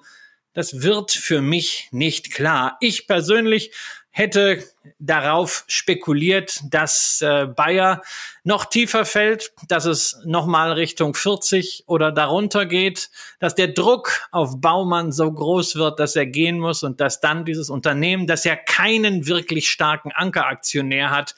[0.54, 2.78] Das wird für mich nicht klar.
[2.80, 3.72] Ich persönlich
[4.12, 4.64] hätte
[4.98, 8.02] darauf spekuliert, dass äh, Bayer
[8.44, 13.10] noch tiefer fällt, dass es nochmal Richtung 40 oder darunter geht,
[13.40, 17.46] dass der Druck auf Baumann so groß wird, dass er gehen muss und dass dann
[17.46, 21.36] dieses Unternehmen, das ja keinen wirklich starken Ankeraktionär hat,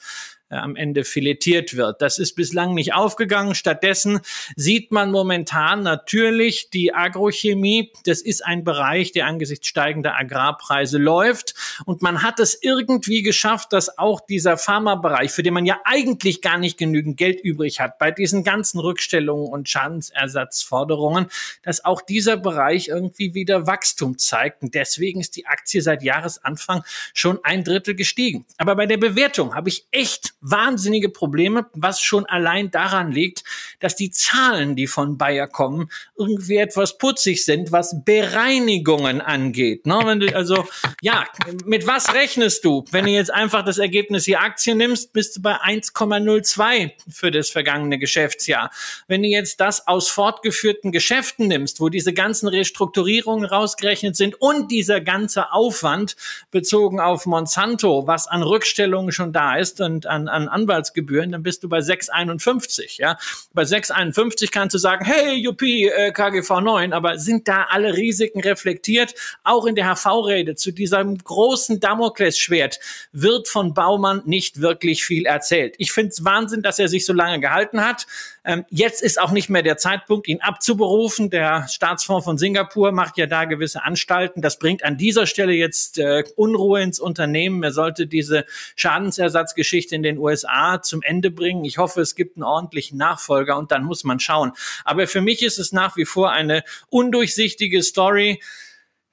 [0.52, 2.02] äh, am Ende filetiert wird.
[2.02, 3.54] Das ist bislang nicht aufgegangen.
[3.54, 4.20] Stattdessen
[4.54, 7.90] sieht man momentan natürlich die Agrochemie.
[8.04, 11.54] Das ist ein Bereich, der angesichts steigender Agrarpreise läuft.
[11.86, 16.42] Und man hat es irgendwie geschafft, dass auch dieser Pharmabereich, für den man ja eigentlich
[16.42, 21.28] gar nicht genügend Geld übrig hat, bei diesen ganzen Rückstellungen und Schadensersatzforderungen,
[21.62, 24.62] dass auch dieser Bereich irgendwie wieder Wachstum zeigt.
[24.62, 26.84] Und deswegen ist die Aktie seit Jahresanfang
[27.14, 28.44] schon ein Drittel gestiegen.
[28.58, 33.44] Aber bei der Bewertung habe ich echt wahnsinnige Probleme, was schon allein daran liegt,
[33.80, 39.86] dass die Zahlen, die von Bayer kommen, irgendwie etwas putzig sind, was Bereinigungen angeht.
[39.86, 40.00] Ne?
[40.04, 40.66] Wenn du, also,
[41.00, 41.24] ja,
[41.64, 42.84] mit was rechnest du?
[42.90, 47.48] Wenn du jetzt einfach das Ergebnis hier Aktien nimmst, bist du bei 1,02 für das
[47.48, 48.70] vergangene Geschäftsjahr.
[49.06, 54.70] Wenn du jetzt das aus fortgeführten Geschäften nimmst, wo diese ganzen Restrukturierungen rausgerechnet sind und
[54.70, 56.16] dieser ganze Aufwand
[56.50, 61.62] bezogen auf Monsanto, was an Rückstellungen schon da ist und an an Anwaltsgebühren, dann bist
[61.62, 62.98] du bei 6,51.
[62.98, 63.18] Ja,
[63.52, 68.40] bei 6,51 kannst du sagen, hey, Juppie, äh, KGV 9, aber sind da alle Risiken
[68.40, 69.14] reflektiert?
[69.44, 72.80] Auch in der HV-Rede zu diesem großen Damoklesschwert
[73.12, 75.74] wird von Baumann nicht wirklich viel erzählt.
[75.78, 78.06] Ich finde es Wahnsinn, dass er sich so lange gehalten hat.
[78.44, 81.30] Ähm, jetzt ist auch nicht mehr der Zeitpunkt, ihn abzuberufen.
[81.30, 84.42] Der Staatsfonds von Singapur macht ja da gewisse Anstalten.
[84.42, 87.62] Das bringt an dieser Stelle jetzt äh, Unruhe ins Unternehmen.
[87.62, 91.64] Er sollte diese Schadensersatzgeschichte in den USA zum Ende bringen.
[91.64, 94.52] Ich hoffe, es gibt einen ordentlichen Nachfolger und dann muss man schauen.
[94.84, 98.40] Aber für mich ist es nach wie vor eine undurchsichtige Story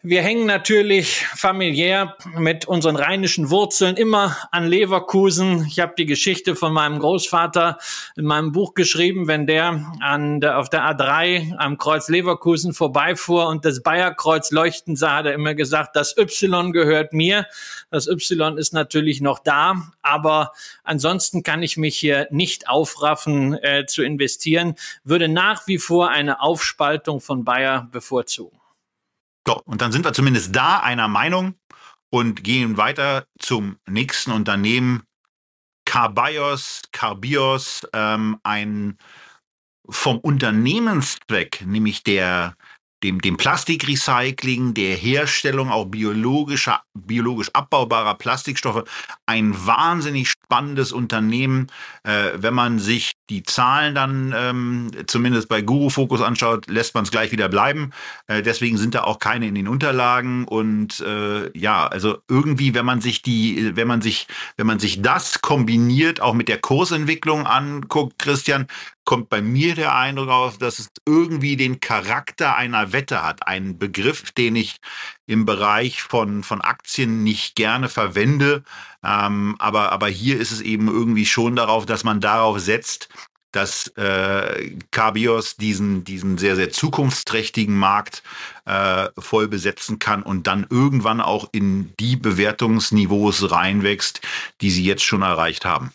[0.01, 5.65] Wir hängen natürlich familiär mit unseren rheinischen Wurzeln immer an Leverkusen.
[5.65, 7.77] Ich habe die Geschichte von meinem Großvater
[8.15, 13.47] in meinem Buch geschrieben, wenn der, an der auf der A3 am Kreuz Leverkusen vorbeifuhr
[13.47, 17.45] und das Bayerkreuz leuchten sah, hat er immer gesagt, das Y gehört mir.
[17.91, 20.53] Das Y ist natürlich noch da, aber
[20.85, 26.39] ansonsten kann ich mich hier nicht aufraffen äh, zu investieren, würde nach wie vor eine
[26.39, 28.58] Aufspaltung von Bayer bevorzugen.
[29.49, 31.55] So, und dann sind wir zumindest da einer Meinung
[32.11, 35.01] und gehen weiter zum nächsten Unternehmen.
[35.85, 38.99] Carbios, Carbios, ähm, ein
[39.89, 42.53] vom Unternehmenszweck, nämlich der
[43.03, 48.83] dem, dem Plastikrecycling, der Herstellung auch biologischer, biologisch abbaubarer Plastikstoffe
[49.25, 51.67] ein wahnsinnig spannendes Unternehmen.
[52.03, 57.03] Äh, wenn man sich die Zahlen dann ähm, zumindest bei Guru Focus anschaut, lässt man
[57.03, 57.91] es gleich wieder bleiben.
[58.27, 60.45] Äh, deswegen sind da auch keine in den Unterlagen.
[60.45, 65.01] Und äh, ja, also irgendwie, wenn man sich die, wenn man sich, wenn man sich
[65.01, 68.67] das kombiniert, auch mit der Kursentwicklung anguckt, Christian,
[69.09, 73.47] kommt bei mir der Eindruck auf, dass es irgendwie den Charakter einer Wette hat.
[73.47, 74.75] Ein Begriff, den ich
[75.25, 78.63] im Bereich von, von Aktien nicht gerne verwende.
[79.03, 83.09] Ähm, aber, aber hier ist es eben irgendwie schon darauf, dass man darauf setzt,
[83.51, 88.21] dass äh, Cabios diesen, diesen sehr, sehr zukunftsträchtigen Markt
[88.65, 94.21] äh, voll besetzen kann und dann irgendwann auch in die Bewertungsniveaus reinwächst,
[94.61, 95.93] die sie jetzt schon erreicht haben.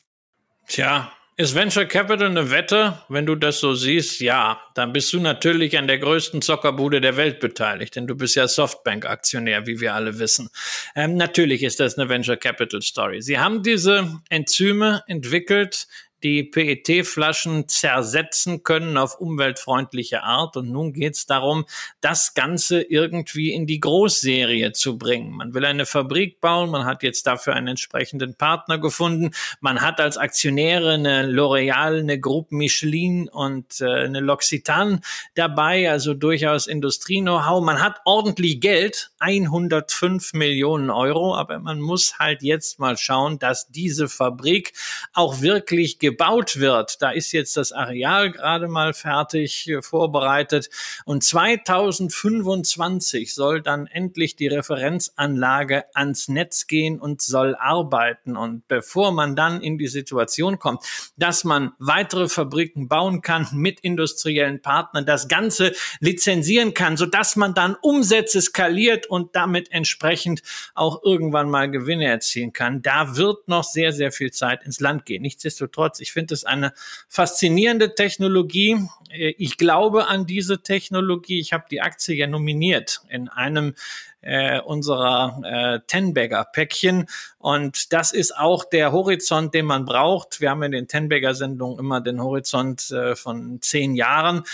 [0.66, 3.00] Tja, ist Venture Capital eine Wette?
[3.08, 7.16] Wenn du das so siehst, ja, dann bist du natürlich an der größten Zockerbude der
[7.16, 10.48] Welt beteiligt, denn du bist ja Softbank-Aktionär, wie wir alle wissen.
[10.94, 13.20] Ähm, natürlich ist das eine Venture Capital Story.
[13.20, 15.88] Sie haben diese Enzyme entwickelt,
[16.24, 20.56] die PET-Flaschen zersetzen können auf umweltfreundliche Art.
[20.56, 21.66] Und nun geht es darum,
[22.00, 25.32] das Ganze irgendwie in die Großserie zu bringen.
[25.32, 29.32] Man will eine Fabrik bauen, man hat jetzt dafür einen entsprechenden Partner gefunden.
[29.60, 35.00] Man hat als Aktionäre eine L'Oreal, eine Groupe Michelin und äh, eine L'Occitane
[35.34, 37.62] dabei, also durchaus Industrie-Know-how.
[37.62, 43.68] Man hat ordentlich Geld, 105 Millionen Euro, aber man muss halt jetzt mal schauen, dass
[43.68, 44.72] diese Fabrik
[45.12, 47.02] auch wirklich gebaut wird.
[47.02, 50.70] Da ist jetzt das Areal gerade mal fertig äh, vorbereitet
[51.04, 58.36] und 2025 soll dann endlich die Referenzanlage ans Netz gehen und soll arbeiten.
[58.36, 60.84] Und bevor man dann in die Situation kommt,
[61.16, 67.34] dass man weitere Fabriken bauen kann mit industriellen Partnern, das Ganze lizenzieren kann, so dass
[67.34, 70.42] man dann Umsätze skaliert und damit entsprechend
[70.74, 72.82] auch irgendwann mal Gewinne erzielen kann.
[72.82, 75.22] Da wird noch sehr, sehr viel Zeit ins Land gehen.
[75.22, 76.72] Nichtsdestotrotz, ich finde es eine
[77.08, 78.78] faszinierende Technologie.
[79.10, 81.40] Ich glaube an diese Technologie.
[81.40, 83.74] Ich habe die Aktie ja nominiert in einem
[84.20, 87.06] äh, unserer äh, Ten-Bagger-Päckchen.
[87.38, 90.40] Und das ist auch der Horizont, den man braucht.
[90.40, 94.44] Wir haben in den Ten-Bagger-Sendungen immer den Horizont äh, von zehn Jahren.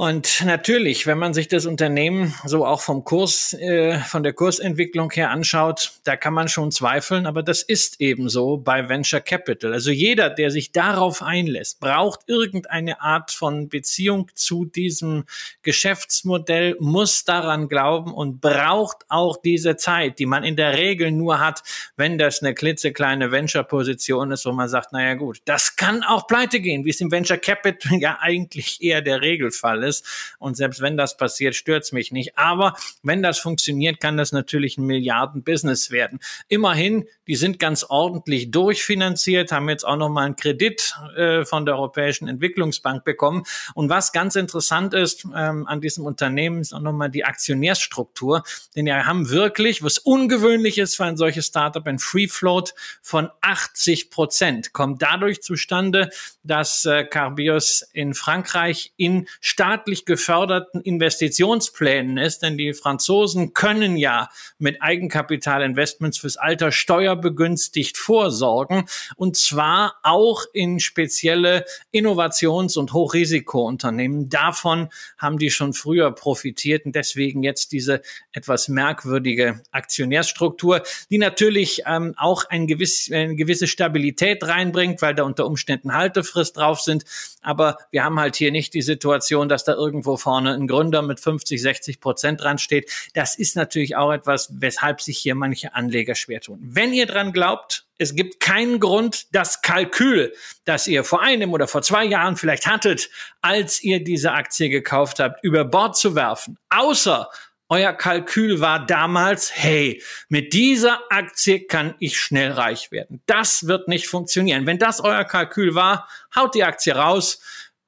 [0.00, 5.10] Und natürlich, wenn man sich das Unternehmen so auch vom Kurs, äh, von der Kursentwicklung
[5.10, 9.74] her anschaut, da kann man schon zweifeln, aber das ist eben so bei Venture Capital.
[9.74, 15.24] Also jeder, der sich darauf einlässt, braucht irgendeine Art von Beziehung zu diesem
[15.60, 21.40] Geschäftsmodell, muss daran glauben und braucht auch diese Zeit, die man in der Regel nur
[21.40, 21.62] hat,
[21.96, 26.60] wenn das eine klitzekleine Venture-Position ist, wo man sagt, naja gut, das kann auch pleite
[26.60, 30.34] gehen, wie es im Venture Capital ja eigentlich eher der Regelfall Fall ist.
[30.38, 32.38] Und selbst wenn das passiert, stört's mich nicht.
[32.38, 36.20] Aber wenn das funktioniert, kann das natürlich ein Milliarden-Business werden.
[36.48, 41.76] Immerhin, die sind ganz ordentlich durchfinanziert, haben jetzt auch nochmal einen Kredit äh, von der
[41.76, 43.44] Europäischen Entwicklungsbank bekommen.
[43.74, 48.42] Und was ganz interessant ist ähm, an diesem Unternehmen, ist auch nochmal die Aktionärsstruktur.
[48.74, 53.30] Denn wir haben wirklich, was ungewöhnlich ist für ein solches Startup, ein Free Float von
[53.40, 54.72] 80 Prozent.
[54.72, 56.10] Kommt dadurch zustande,
[56.42, 63.96] dass äh, Carbios in Frankreich in Staat staatlich geförderten Investitionsplänen ist, denn die Franzosen können
[63.96, 64.28] ja
[64.58, 74.28] mit Eigenkapitalinvestments fürs Alter steuerbegünstigt vorsorgen und zwar auch in spezielle Innovations- und Hochrisikounternehmen.
[74.28, 78.02] Davon haben die schon früher profitiert und deswegen jetzt diese
[78.32, 85.22] etwas merkwürdige Aktionärsstruktur, die natürlich ähm, auch ein gewiss, eine gewisse Stabilität reinbringt, weil da
[85.22, 87.04] unter Umständen Haltefrist drauf sind.
[87.40, 91.20] Aber wir haben halt hier nicht die Situation, dass da irgendwo vorne ein Gründer mit
[91.20, 92.90] 50, 60 Prozent dran steht.
[93.14, 96.58] Das ist natürlich auch etwas, weshalb sich hier manche Anleger schwer tun.
[96.62, 100.32] Wenn ihr dran glaubt, es gibt keinen Grund, das Kalkül,
[100.64, 103.10] das ihr vor einem oder vor zwei Jahren vielleicht hattet,
[103.42, 106.58] als ihr diese Aktie gekauft habt, über Bord zu werfen.
[106.70, 107.28] Außer
[107.72, 113.22] euer Kalkül war damals, hey, mit dieser Aktie kann ich schnell reich werden.
[113.26, 114.66] Das wird nicht funktionieren.
[114.66, 117.40] Wenn das euer Kalkül war, haut die Aktie raus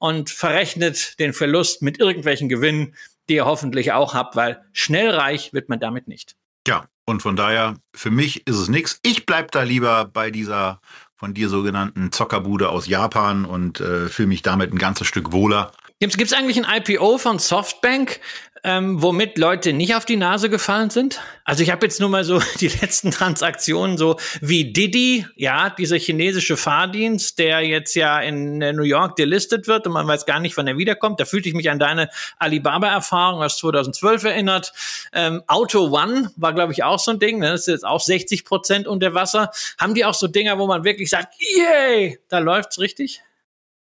[0.03, 2.93] und verrechnet den Verlust mit irgendwelchen Gewinnen,
[3.29, 6.35] die ihr hoffentlich auch habt, weil schnell reich wird man damit nicht.
[6.67, 8.99] Ja, und von daher, für mich ist es nichts.
[9.03, 10.81] Ich bleib da lieber bei dieser
[11.15, 15.71] von dir sogenannten Zockerbude aus Japan und äh, fühle mich damit ein ganzes Stück wohler.
[16.01, 18.19] Gibt es eigentlich ein IPO von Softbank?
[18.63, 21.19] Ähm, womit Leute nicht auf die Nase gefallen sind?
[21.43, 25.97] Also ich habe jetzt nur mal so die letzten Transaktionen so wie Didi, ja, dieser
[25.97, 30.55] chinesische Fahrdienst, der jetzt ja in New York delistet wird und man weiß gar nicht,
[30.55, 31.19] wann er wiederkommt.
[31.19, 32.09] Da fühlte ich mich an deine
[32.39, 34.73] Alibaba-Erfahrung aus 2012 erinnert.
[35.11, 37.39] Ähm, Auto One war, glaube ich, auch so ein Ding.
[37.39, 37.51] Ne?
[37.51, 39.51] Das ist jetzt auch 60 Prozent unter Wasser.
[39.77, 43.21] Haben die auch so Dinger, wo man wirklich sagt, yay, da läuft's richtig?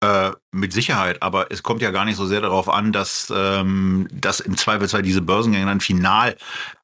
[0.02, 4.06] Äh, mit Sicherheit, aber es kommt ja gar nicht so sehr darauf an, dass, ähm,
[4.12, 6.36] dass im Zweifelsfall diese Börsengänge dann final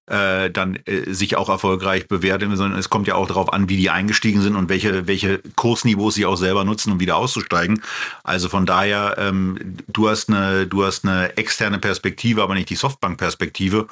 [0.06, 3.76] äh, dann äh, sich auch erfolgreich bewerten, sondern es kommt ja auch darauf an, wie
[3.76, 7.82] die eingestiegen sind und welche, welche Kursniveaus sie auch selber nutzen, um wieder auszusteigen.
[8.24, 12.76] Also von daher, ähm, du hast eine, du hast eine externe Perspektive, aber nicht die
[12.76, 13.86] Softbank-Perspektive.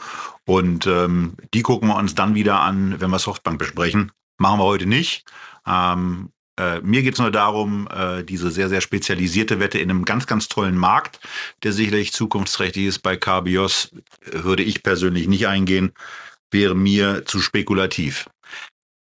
[0.47, 4.13] Und ähm, die gucken wir uns dann wieder an, wenn wir Softbank besprechen.
[4.39, 5.25] Machen wir heute nicht.
[5.67, 6.31] Ähm,
[6.61, 10.27] äh, mir geht es nur darum, äh, diese sehr, sehr spezialisierte Wette in einem ganz,
[10.27, 11.19] ganz tollen Markt,
[11.63, 12.99] der sicherlich zukunftsträchtig ist.
[12.99, 13.93] Bei Carbios
[14.27, 15.93] äh, würde ich persönlich nicht eingehen,
[16.51, 18.29] wäre mir zu spekulativ.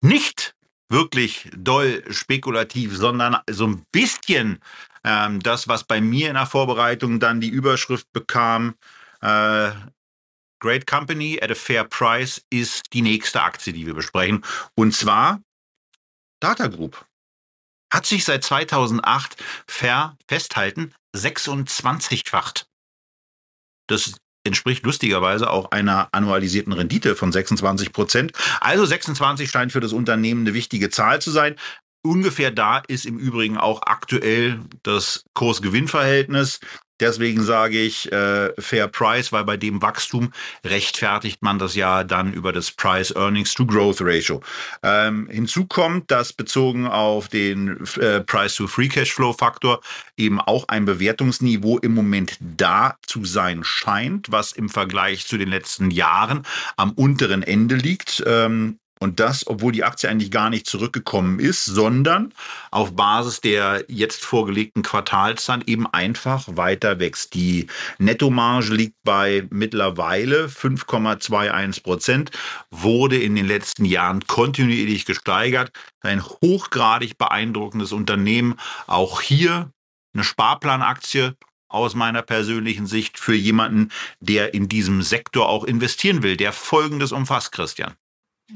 [0.02, 0.54] Nicht
[0.88, 4.60] wirklich doll spekulativ, sondern so ein bisschen
[5.02, 8.74] ähm, das, was bei mir in der Vorbereitung dann die Überschrift bekam,
[9.20, 9.70] äh,
[10.60, 14.44] Great Company at a Fair Price ist die nächste Aktie, die wir besprechen.
[14.76, 15.40] Und zwar
[16.38, 17.04] Data Group
[17.92, 19.36] hat sich seit 2008
[19.66, 22.66] ver festhalten 26-facht.
[23.86, 28.32] Das entspricht lustigerweise auch einer annualisierten Rendite von 26 Prozent.
[28.60, 31.56] Also 26 scheint für das Unternehmen eine wichtige Zahl zu sein.
[32.04, 36.58] Ungefähr da ist im Übrigen auch aktuell das Kurs-Gewinn-Verhältnis.
[37.02, 40.32] Deswegen sage ich äh, Fair Price, weil bei dem Wachstum
[40.64, 44.40] rechtfertigt man das ja dann über das Price Earnings to Growth Ratio.
[44.84, 49.80] Ähm, hinzu kommt, dass bezogen auf den äh, Price to Free Cash Flow Faktor
[50.16, 55.48] eben auch ein Bewertungsniveau im Moment da zu sein scheint, was im Vergleich zu den
[55.48, 56.46] letzten Jahren
[56.76, 58.22] am unteren Ende liegt.
[58.28, 62.32] Ähm, und das, obwohl die Aktie eigentlich gar nicht zurückgekommen ist, sondern
[62.70, 67.34] auf Basis der jetzt vorgelegten Quartalszahlen eben einfach weiter wächst.
[67.34, 67.66] Die
[67.98, 72.30] Nettomarge liegt bei mittlerweile 5,21 Prozent,
[72.70, 75.72] wurde in den letzten Jahren kontinuierlich gesteigert.
[76.00, 78.54] Ein hochgradig beeindruckendes Unternehmen.
[78.86, 79.72] Auch hier
[80.14, 81.32] eine Sparplanaktie
[81.68, 83.90] aus meiner persönlichen Sicht für jemanden,
[84.20, 87.94] der in diesem Sektor auch investieren will, der Folgendes umfasst, Christian.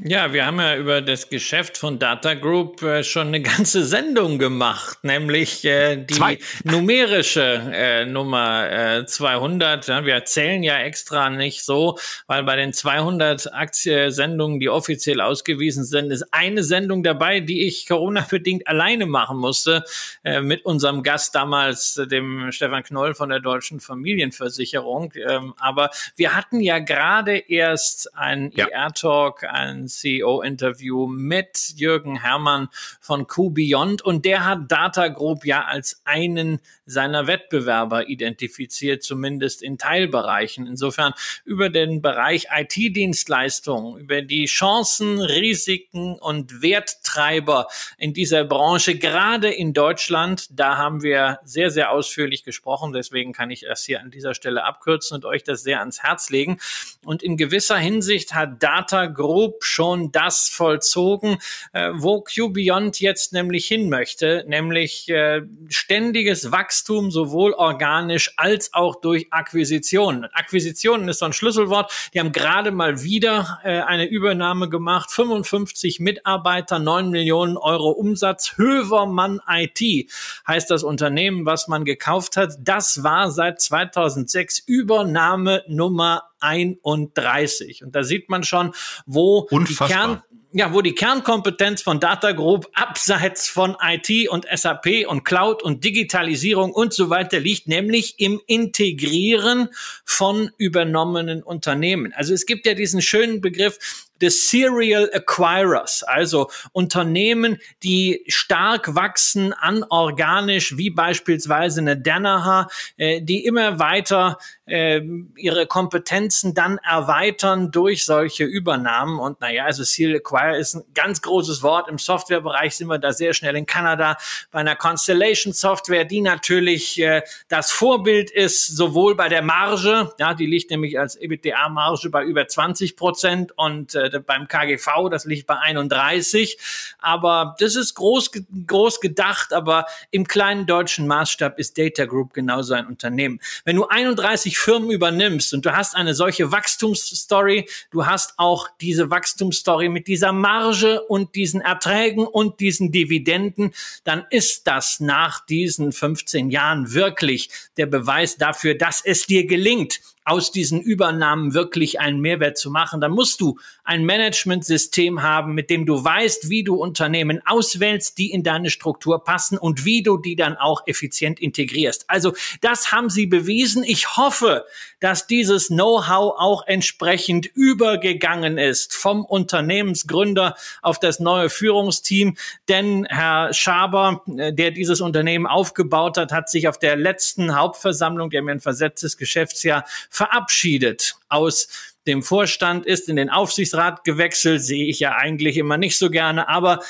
[0.04, 4.38] Ja, wir haben ja über das Geschäft von Data Group äh, schon eine ganze Sendung
[4.38, 6.38] gemacht, nämlich äh, die Zwei.
[6.64, 9.88] numerische äh, Nummer äh, 200.
[9.88, 15.84] Ja, wir erzählen ja extra nicht so, weil bei den 200 Aktiensendungen, die offiziell ausgewiesen
[15.84, 19.82] sind, ist eine Sendung dabei, die ich Corona-bedingt alleine machen musste,
[20.24, 25.14] äh, mit unserem Gast damals, äh, dem Stefan Knoll von der Deutschen Familienversicherung.
[25.26, 28.66] Ähm, aber wir hatten ja gerade erst ein ja.
[28.66, 29.44] ER-Talk,
[29.88, 32.68] CEO-Interview mit Jürgen Hermann
[33.00, 39.76] von QBeyond und der hat Data Group ja als einen seiner Wettbewerber identifiziert, zumindest in
[39.76, 40.66] Teilbereichen.
[40.66, 41.12] Insofern
[41.44, 47.66] über den Bereich IT-Dienstleistungen, über die Chancen, Risiken und Werttreiber
[47.98, 52.92] in dieser Branche, gerade in Deutschland, da haben wir sehr, sehr ausführlich gesprochen.
[52.92, 56.30] Deswegen kann ich das hier an dieser Stelle abkürzen und euch das sehr ans Herz
[56.30, 56.58] legen.
[57.04, 61.38] Und in gewisser Hinsicht hat Data Group schon das vollzogen,
[61.72, 69.00] äh, wo QBeyond jetzt nämlich hin möchte, nämlich äh, ständiges Wachstum, sowohl organisch als auch
[69.00, 70.24] durch Akquisitionen.
[70.32, 71.92] Akquisitionen ist so ein Schlüsselwort.
[72.14, 78.56] Die haben gerade mal wieder äh, eine Übernahme gemacht, 55 Mitarbeiter, 9 Millionen Euro Umsatz.
[78.56, 80.10] Hövermann IT
[80.46, 82.54] heißt das Unternehmen, was man gekauft hat.
[82.60, 87.84] Das war seit 2006 Übernahme Nummer 31.
[87.84, 88.72] Und da sieht man schon,
[89.06, 89.88] wo Unfassbar.
[89.88, 90.22] die Kern,
[90.52, 95.84] ja, wo die Kernkompetenz von Data Group abseits von IT und SAP und Cloud und
[95.84, 99.68] Digitalisierung und so weiter liegt, nämlich im Integrieren
[100.04, 102.14] von übernommenen Unternehmen.
[102.14, 109.52] Also es gibt ja diesen schönen Begriff des Serial Acquirers, also Unternehmen, die stark wachsen
[109.52, 115.00] anorganisch, wie beispielsweise eine Danaher, äh, die immer weiter äh,
[115.36, 119.18] ihre Kompetenzen dann erweitern durch solche Übernahmen.
[119.18, 121.88] Und naja, also Serial Acquire ist ein ganz großes Wort.
[121.88, 124.16] Im Softwarebereich sind wir da sehr schnell in Kanada
[124.50, 130.34] bei einer Constellation Software, die natürlich äh, das Vorbild ist, sowohl bei der Marge, ja,
[130.34, 135.46] die liegt nämlich als EBITDA-Marge bei über 20 Prozent und äh, beim KGV, das liegt
[135.46, 136.58] bei 31.
[136.98, 138.30] Aber das ist groß,
[138.66, 143.40] groß gedacht, aber im kleinen deutschen Maßstab ist Data Group genauso ein Unternehmen.
[143.64, 149.10] Wenn du 31 Firmen übernimmst und du hast eine solche Wachstumsstory, du hast auch diese
[149.10, 153.72] Wachstumsstory mit dieser Marge und diesen Erträgen und diesen Dividenden,
[154.04, 160.00] dann ist das nach diesen 15 Jahren wirklich der Beweis dafür, dass es dir gelingt,
[160.26, 165.70] aus diesen Übernahmen wirklich einen Mehrwert zu machen, dann musst du ein Managementsystem haben, mit
[165.70, 170.18] dem du weißt, wie du Unternehmen auswählst, die in deine Struktur passen und wie du
[170.18, 172.10] die dann auch effizient integrierst.
[172.10, 173.84] Also das haben sie bewiesen.
[173.84, 174.64] Ich hoffe,
[174.98, 182.36] dass dieses Know-how auch entsprechend übergegangen ist vom Unternehmensgründer auf das neue Führungsteam.
[182.68, 188.30] Denn Herr Schaber, äh, der dieses Unternehmen aufgebaut hat, hat sich auf der letzten Hauptversammlung,
[188.30, 189.84] der mir ein versetztes Geschäftsjahr
[190.16, 191.68] verabschiedet aus
[192.06, 196.48] dem Vorstand, ist in den Aufsichtsrat gewechselt, sehe ich ja eigentlich immer nicht so gerne,
[196.48, 196.80] aber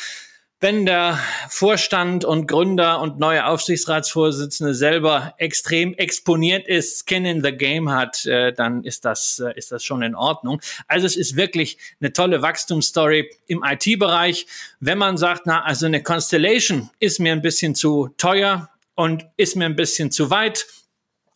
[0.58, 1.18] wenn der
[1.50, 8.24] Vorstand und Gründer und neue Aufsichtsratsvorsitzende selber extrem exponiert ist, Skin in the Game hat,
[8.24, 10.62] äh, dann ist das, äh, ist das schon in Ordnung.
[10.88, 14.46] Also es ist wirklich eine tolle Wachstumsstory im IT-Bereich.
[14.80, 19.56] Wenn man sagt, na, also eine Constellation ist mir ein bisschen zu teuer und ist
[19.56, 20.66] mir ein bisschen zu weit,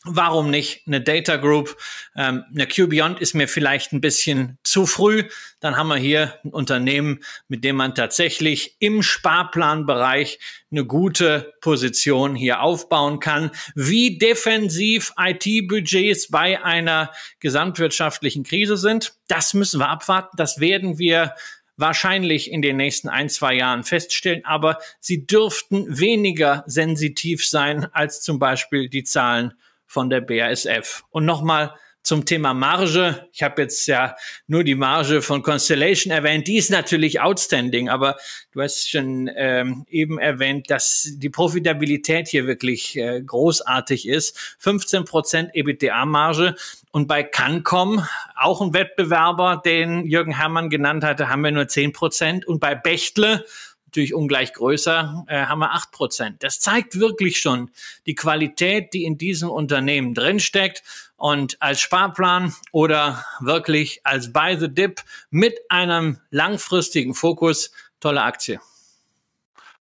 [0.04, 1.76] Warum nicht eine Data Group?
[2.16, 5.24] Ähm, eine QBeyond ist mir vielleicht ein bisschen zu früh.
[5.60, 10.38] Dann haben wir hier ein Unternehmen, mit dem man tatsächlich im Sparplanbereich
[10.70, 13.50] eine gute Position hier aufbauen kann.
[13.74, 20.34] Wie defensiv IT-Budgets bei einer gesamtwirtschaftlichen Krise sind, das müssen wir abwarten.
[20.38, 21.34] Das werden wir
[21.76, 28.22] wahrscheinlich in den nächsten ein, zwei Jahren feststellen, aber sie dürften weniger sensitiv sein als
[28.22, 29.52] zum Beispiel die Zahlen
[29.90, 31.02] von der BASF.
[31.10, 31.74] Und nochmal
[32.04, 33.28] zum Thema Marge.
[33.32, 34.14] Ich habe jetzt ja
[34.46, 36.46] nur die Marge von Constellation erwähnt.
[36.46, 38.16] Die ist natürlich outstanding, aber
[38.52, 44.38] du hast schon ähm, eben erwähnt, dass die Profitabilität hier wirklich äh, großartig ist.
[44.60, 46.54] 15 Prozent EBITDA-Marge.
[46.92, 51.92] Und bei Cancom, auch ein Wettbewerber, den Jürgen Herrmann genannt hatte, haben wir nur 10
[51.92, 52.46] Prozent.
[52.46, 53.44] Und bei Bechtle,
[53.90, 56.44] natürlich ungleich größer, äh, haben wir acht Prozent.
[56.44, 57.70] Das zeigt wirklich schon
[58.06, 60.84] die Qualität, die in diesem Unternehmen drinsteckt.
[61.16, 68.60] Und als Sparplan oder wirklich als Buy the Dip mit einem langfristigen Fokus, tolle Aktie.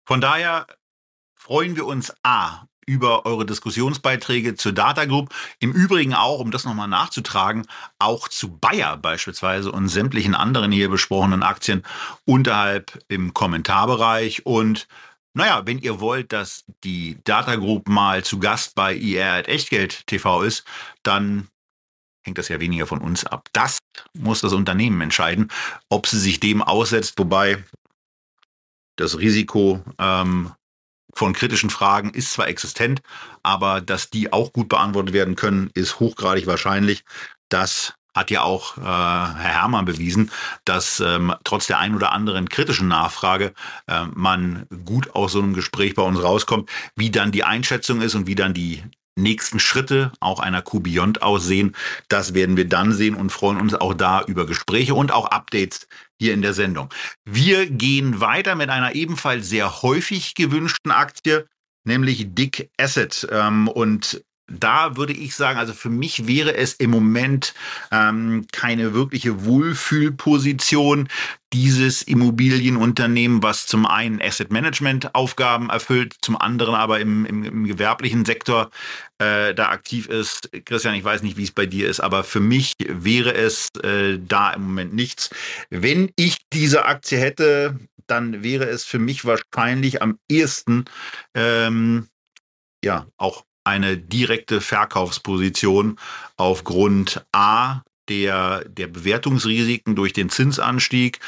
[0.05, 0.67] Von daher
[1.35, 5.35] freuen wir uns A über eure Diskussionsbeiträge zur Data Group.
[5.61, 7.67] Im Übrigen auch, um das nochmal nachzutragen,
[7.99, 11.83] auch zu Bayer beispielsweise und sämtlichen anderen hier besprochenen Aktien
[12.25, 14.47] unterhalb im Kommentarbereich.
[14.47, 14.87] Und
[15.35, 20.07] naja, wenn ihr wollt, dass die Data Group mal zu Gast bei IR at Echtgeld
[20.07, 20.65] TV ist,
[21.03, 21.49] dann
[22.23, 23.49] hängt das ja weniger von uns ab.
[23.53, 23.79] Das
[24.15, 25.51] muss das Unternehmen entscheiden,
[25.89, 27.63] ob sie sich dem aussetzt, wobei
[28.97, 30.53] das Risiko ähm,
[31.15, 33.03] von kritischen Fragen ist zwar existent,
[33.43, 37.05] aber dass die auch gut beantwortet werden können, ist hochgradig wahrscheinlich.
[37.49, 40.31] Das hat ja auch äh, Herr Herrmann bewiesen,
[40.65, 43.53] dass ähm, trotz der ein oder anderen kritischen Nachfrage
[43.89, 46.71] äh, man gut aus so einem Gespräch bei uns rauskommt.
[46.95, 48.85] Wie dann die Einschätzung ist und wie dann die
[49.17, 51.75] nächsten Schritte auch einer Q-Beyond aussehen,
[52.09, 55.87] das werden wir dann sehen und freuen uns auch da über Gespräche und auch Updates
[56.19, 56.93] hier in der Sendung.
[57.25, 61.47] Wir gehen weiter mit einer ebenfalls sehr häufig gewünschten Aktie,
[61.85, 63.27] nämlich Dick Asset.
[63.31, 67.55] Ähm, und da würde ich sagen, also für mich wäre es im Moment
[67.91, 71.09] ähm, keine wirkliche Wohlfühlposition
[71.53, 77.65] dieses Immobilienunternehmen, was zum einen Asset Management Aufgaben erfüllt, zum anderen aber im, im, im
[77.65, 78.71] gewerblichen Sektor
[79.19, 80.51] äh, da aktiv ist.
[80.65, 84.19] Christian, ich weiß nicht, wie es bei dir ist, aber für mich wäre es äh,
[84.19, 85.31] da im Moment nichts.
[85.71, 90.85] Wenn ich diese Aktie hätte, dann wäre es für mich wahrscheinlich am ehesten
[91.35, 92.09] ähm,
[92.85, 95.99] ja auch eine direkte Verkaufsposition
[96.37, 101.21] aufgrund A der, der Bewertungsrisiken durch den Zinsanstieg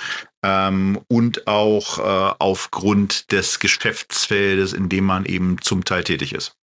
[0.43, 6.55] ähm, und auch äh, aufgrund des Geschäftsfeldes, in dem man eben zum Teil tätig ist.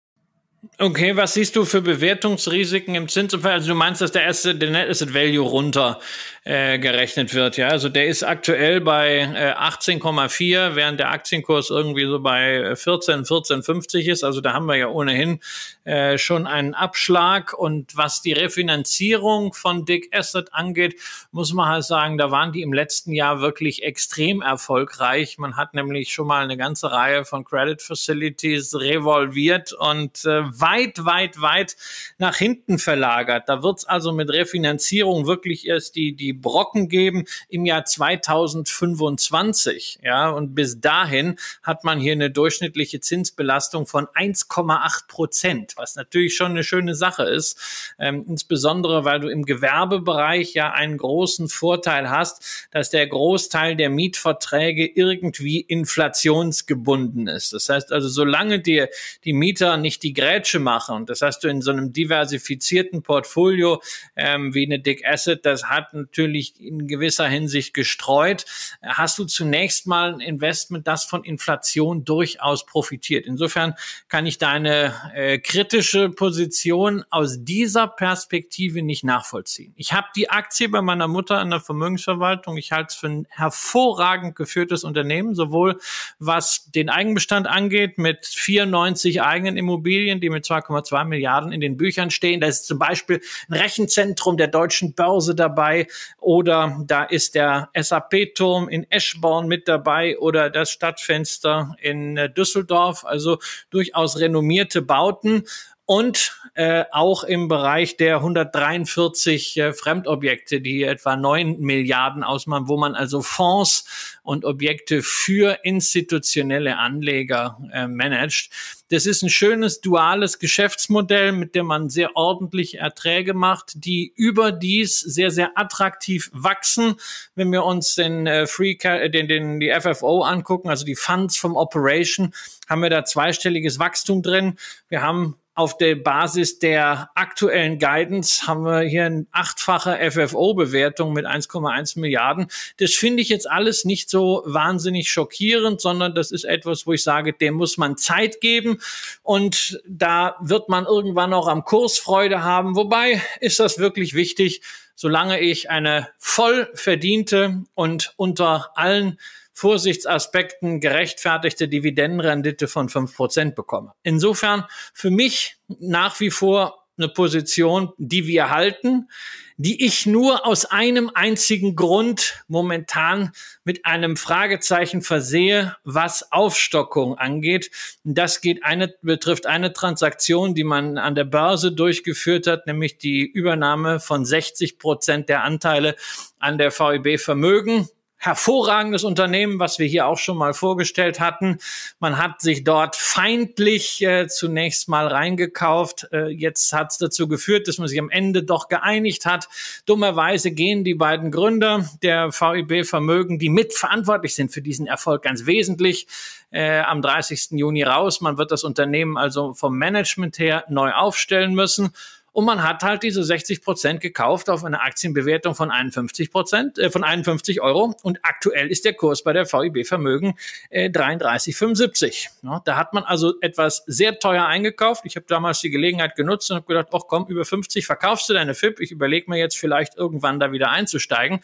[0.80, 3.54] Okay, was siehst du für Bewertungsrisiken im Zinsumfeld?
[3.54, 6.00] Also du meinst, dass der, Asset, der Net Asset Value runter
[6.46, 7.70] äh, gerechnet wird, ja?
[7.70, 14.12] Also der ist aktuell bei äh, 18,4, während der Aktienkurs irgendwie so bei 14, 14,50
[14.12, 14.26] ist.
[14.26, 15.40] Also da haben wir ja ohnehin
[15.86, 17.54] äh, schon einen Abschlag.
[17.54, 21.00] Und was die Refinanzierung von Dick Asset angeht,
[21.32, 25.38] muss man halt sagen, da waren die im letzten Jahr wirklich extrem erfolgreich.
[25.38, 31.06] Man hat nämlich schon mal eine ganze Reihe von Credit Facilities revolviert und äh, weit,
[31.06, 31.78] weit, weit
[32.18, 33.48] nach hinten verlagert.
[33.48, 40.00] Da wird es also mit Refinanzierung wirklich erst die, die Brocken geben im Jahr 2025.
[40.04, 46.36] Ja, und bis dahin hat man hier eine durchschnittliche Zinsbelastung von 1,8 Prozent, was natürlich
[46.36, 47.60] schon eine schöne Sache ist.
[48.00, 53.90] Ähm, insbesondere, weil du im Gewerbebereich ja einen großen Vorteil hast, dass der Großteil der
[53.90, 57.54] Mietverträge irgendwie inflationsgebunden ist.
[57.54, 58.90] Das heißt also, solange dir
[59.24, 60.96] die Mieter nicht die Grätsche machen.
[60.96, 63.82] Und das hast du in so einem diversifizierten Portfolio
[64.16, 66.14] ähm, wie eine Dick Asset, das hat natürlich
[66.60, 68.46] in gewisser Hinsicht gestreut.
[68.82, 73.26] Hast du zunächst mal ein Investment, das von Inflation durchaus profitiert.
[73.26, 73.74] Insofern
[74.08, 79.74] kann ich deine äh, kritische Position aus dieser Perspektive nicht nachvollziehen.
[79.76, 82.58] Ich habe die Aktie bei meiner Mutter in der Vermögensverwaltung.
[82.58, 85.80] Ich halte es für ein hervorragend geführtes Unternehmen, sowohl
[86.20, 92.12] was den Eigenbestand angeht mit 94 eigenen Immobilien, die mit 2,2 Milliarden in den Büchern
[92.12, 92.42] stehen.
[92.42, 95.88] Da ist zum Beispiel ein Rechenzentrum der deutschen Börse dabei
[96.20, 103.06] oder da ist der SAP-Turm in Eschborn mit dabei oder das Stadtfenster in äh, Düsseldorf.
[103.06, 103.40] Also
[103.70, 105.44] durchaus renommierte Bauten
[105.86, 112.78] und äh, auch im Bereich der 143 äh, Fremdobjekte, die etwa 9 Milliarden ausmachen, wo
[112.78, 118.50] man also Fonds und Objekte für institutionelle Anleger äh, managt.
[118.94, 125.00] Das ist ein schönes duales Geschäftsmodell, mit dem man sehr ordentlich Erträge macht, die überdies
[125.00, 126.98] sehr, sehr attraktiv wachsen.
[127.34, 131.56] Wenn wir uns den äh, Free, den, den, die FFO angucken, also die Funds vom
[131.56, 132.36] Operation,
[132.70, 134.60] haben wir da zweistelliges Wachstum drin.
[134.90, 141.26] Wir haben auf der Basis der aktuellen Guidance haben wir hier eine achtfache FFO-Bewertung mit
[141.26, 142.48] 1,1 Milliarden.
[142.78, 147.04] Das finde ich jetzt alles nicht so wahnsinnig schockierend, sondern das ist etwas, wo ich
[147.04, 148.80] sage, dem muss man Zeit geben
[149.22, 152.76] und da wird man irgendwann auch am Kurs Freude haben.
[152.76, 154.62] Wobei ist das wirklich wichtig,
[154.96, 159.20] solange ich eine voll verdiente und unter allen
[159.54, 163.94] Vorsichtsaspekten gerechtfertigte Dividendenrendite von fünf Prozent bekomme.
[164.04, 169.10] Insofern für mich nach wie vor eine Position, die wir halten,
[169.58, 173.32] die ich nur aus einem einzigen Grund momentan
[173.64, 177.72] mit einem Fragezeichen versehe, was Aufstockung angeht.
[178.04, 183.26] Das geht eine, betrifft eine Transaktion, die man an der Börse durchgeführt hat, nämlich die
[183.26, 185.96] Übernahme von 60 Prozent der Anteile
[186.40, 187.90] an der VEB Vermögen
[188.24, 191.58] hervorragendes Unternehmen, was wir hier auch schon mal vorgestellt hatten.
[192.00, 196.08] Man hat sich dort feindlich äh, zunächst mal reingekauft.
[196.14, 199.50] Äh, jetzt hat es dazu geführt, dass man sich am Ende doch geeinigt hat.
[199.86, 205.46] Dummerweise gehen die beiden Gründer der VIB Vermögen, die mitverantwortlich sind für diesen Erfolg, ganz
[205.46, 206.08] wesentlich
[206.52, 207.52] äh, am 30.
[207.52, 208.22] Juni raus.
[208.22, 211.92] Man wird das Unternehmen also vom Management her neu aufstellen müssen.
[212.34, 216.90] Und man hat halt diese 60 Prozent gekauft auf eine Aktienbewertung von 51 Prozent, äh,
[216.90, 217.96] von 51 Euro.
[218.02, 220.36] Und aktuell ist der Kurs bei der VIB Vermögen
[220.72, 222.30] äh, 33,75.
[222.42, 225.04] Ja, da hat man also etwas sehr teuer eingekauft.
[225.06, 228.34] Ich habe damals die Gelegenheit genutzt und habe gedacht, ach komm, über 50 verkaufst du
[228.34, 228.80] deine FIP.
[228.80, 231.40] Ich überlege mir jetzt vielleicht irgendwann da wieder einzusteigen.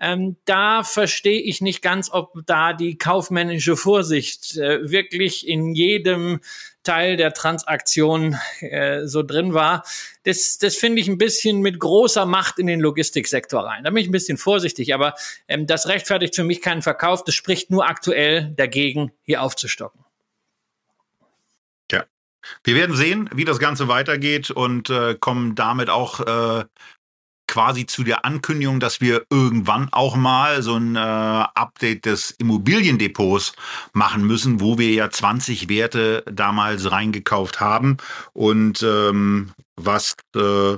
[0.00, 6.40] Ähm, da verstehe ich nicht ganz, ob da die kaufmännische Vorsicht äh, wirklich in jedem
[6.82, 9.84] Teil der Transaktion äh, so drin war.
[10.24, 13.84] Das, das finde ich ein bisschen mit großer Macht in den Logistiksektor rein.
[13.84, 15.14] Da bin ich ein bisschen vorsichtig, aber
[15.48, 17.24] ähm, das rechtfertigt für mich keinen Verkauf.
[17.24, 20.04] Das spricht nur aktuell dagegen, hier aufzustocken.
[21.90, 22.04] Ja.
[22.64, 26.64] Wir werden sehen, wie das Ganze weitergeht und äh, kommen damit auch äh,
[27.46, 33.52] quasi zu der Ankündigung, dass wir irgendwann auch mal so ein äh, Update des Immobiliendepots
[33.92, 37.98] machen müssen, wo wir ja 20 Werte damals reingekauft haben
[38.32, 40.76] und ähm, was äh,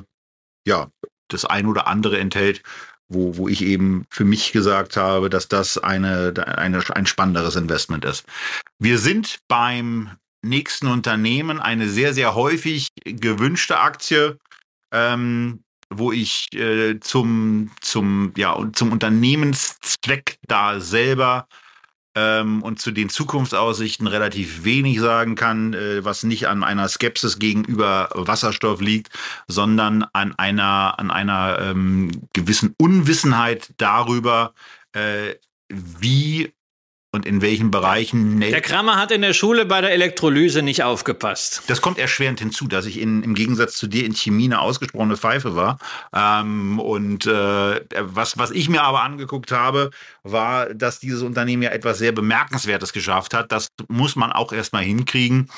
[0.66, 0.88] ja
[1.28, 2.62] das ein oder andere enthält,
[3.08, 8.04] wo, wo ich eben für mich gesagt habe, dass das eine, eine, ein spannenderes Investment
[8.04, 8.24] ist.
[8.78, 10.10] Wir sind beim
[10.42, 14.38] nächsten Unternehmen eine sehr, sehr häufig gewünschte Aktie.
[14.92, 15.63] Ähm,
[15.99, 21.47] wo ich äh, zum, zum, ja, zum Unternehmenszweck da selber
[22.14, 27.38] ähm, und zu den Zukunftsaussichten relativ wenig sagen kann, äh, was nicht an einer Skepsis
[27.38, 29.11] gegenüber Wasserstoff liegt,
[29.49, 34.55] sondern an einer, an einer ähm, gewissen Unwissenheit darüber,
[34.92, 35.34] äh,
[35.68, 36.53] wie
[37.14, 38.40] und in welchen Bereichen.
[38.40, 41.62] Der Kramer hat in der Schule bei der Elektrolyse nicht aufgepasst.
[41.68, 45.16] Das kommt erschwerend hinzu, dass ich in, im Gegensatz zu dir in Chemie eine ausgesprochene
[45.16, 45.78] Pfeife war.
[46.12, 49.90] Ähm, und äh, was, was ich mir aber angeguckt habe,
[50.24, 53.52] war, dass dieses Unternehmen ja etwas sehr Bemerkenswertes geschafft hat.
[53.52, 55.48] Das muss man auch erstmal hinkriegen.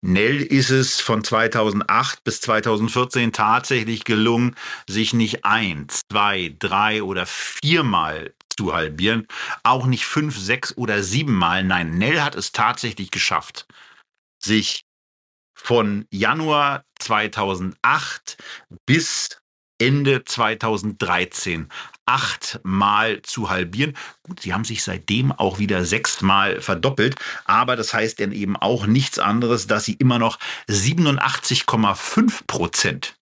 [0.00, 4.54] Nell ist es von 2008 bis 2014 tatsächlich gelungen,
[4.88, 9.28] sich nicht ein, zwei, drei oder viermal zu halbieren.
[9.62, 11.62] Auch nicht fünf, sechs oder sieben Mal.
[11.62, 13.68] Nein, Nell hat es tatsächlich geschafft,
[14.42, 14.84] sich
[15.54, 18.36] von Januar 2008
[18.84, 19.40] bis
[19.80, 21.68] Ende 2013
[22.04, 23.96] achtmal zu halbieren.
[24.24, 28.86] Gut, sie haben sich seitdem auch wieder sechsmal verdoppelt, aber das heißt dann eben auch
[28.86, 33.17] nichts anderes, dass sie immer noch 87,5 Prozent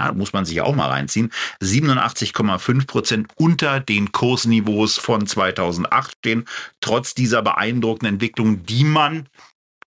[0.00, 1.30] ja, muss man sich auch mal reinziehen,
[1.62, 6.44] 87,5 Prozent unter den Kursniveaus von 2008 stehen,
[6.80, 9.28] trotz dieser beeindruckenden Entwicklung, die man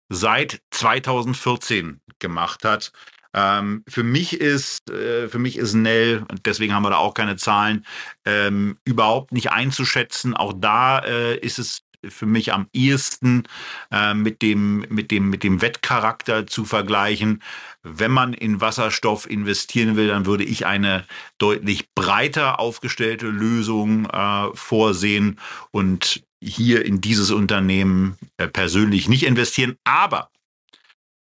[0.10, 2.92] seit 2014 gemacht hat.
[3.34, 7.36] Ähm, für mich ist, äh, für mich ist Nell, deswegen haben wir da auch keine
[7.36, 7.86] Zahlen,
[8.24, 10.36] ähm, überhaupt nicht einzuschätzen.
[10.36, 13.44] Auch da äh, ist es für mich am ehesten
[13.92, 17.42] äh, mit, dem, mit, dem, mit dem Wettcharakter zu vergleichen.
[17.84, 21.06] Wenn man in Wasserstoff investieren will, dann würde ich eine
[21.38, 25.40] deutlich breiter aufgestellte Lösung äh, vorsehen
[25.72, 29.78] und hier in dieses Unternehmen äh, persönlich nicht investieren.
[29.84, 30.30] Aber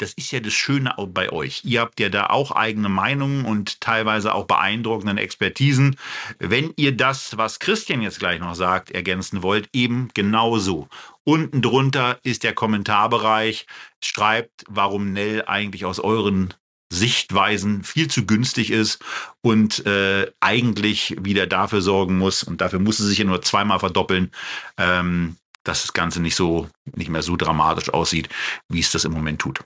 [0.05, 1.63] das ist ja das Schöne auch bei euch.
[1.65, 5.97] Ihr habt ja da auch eigene Meinungen und teilweise auch beeindruckenden Expertisen.
[6.39, 10.89] Wenn ihr das, was Christian jetzt gleich noch sagt, ergänzen wollt, eben genauso.
[11.25, 13.67] Unten drunter ist der Kommentarbereich.
[14.03, 16.53] Schreibt, warum Nell eigentlich aus euren
[16.93, 19.03] Sichtweisen viel zu günstig ist
[19.41, 23.79] und äh, eigentlich wieder dafür sorgen muss, und dafür muss es sich ja nur zweimal
[23.79, 24.33] verdoppeln,
[24.77, 28.29] ähm, dass das Ganze nicht so, nicht mehr so dramatisch aussieht,
[28.69, 29.65] wie es das im Moment tut.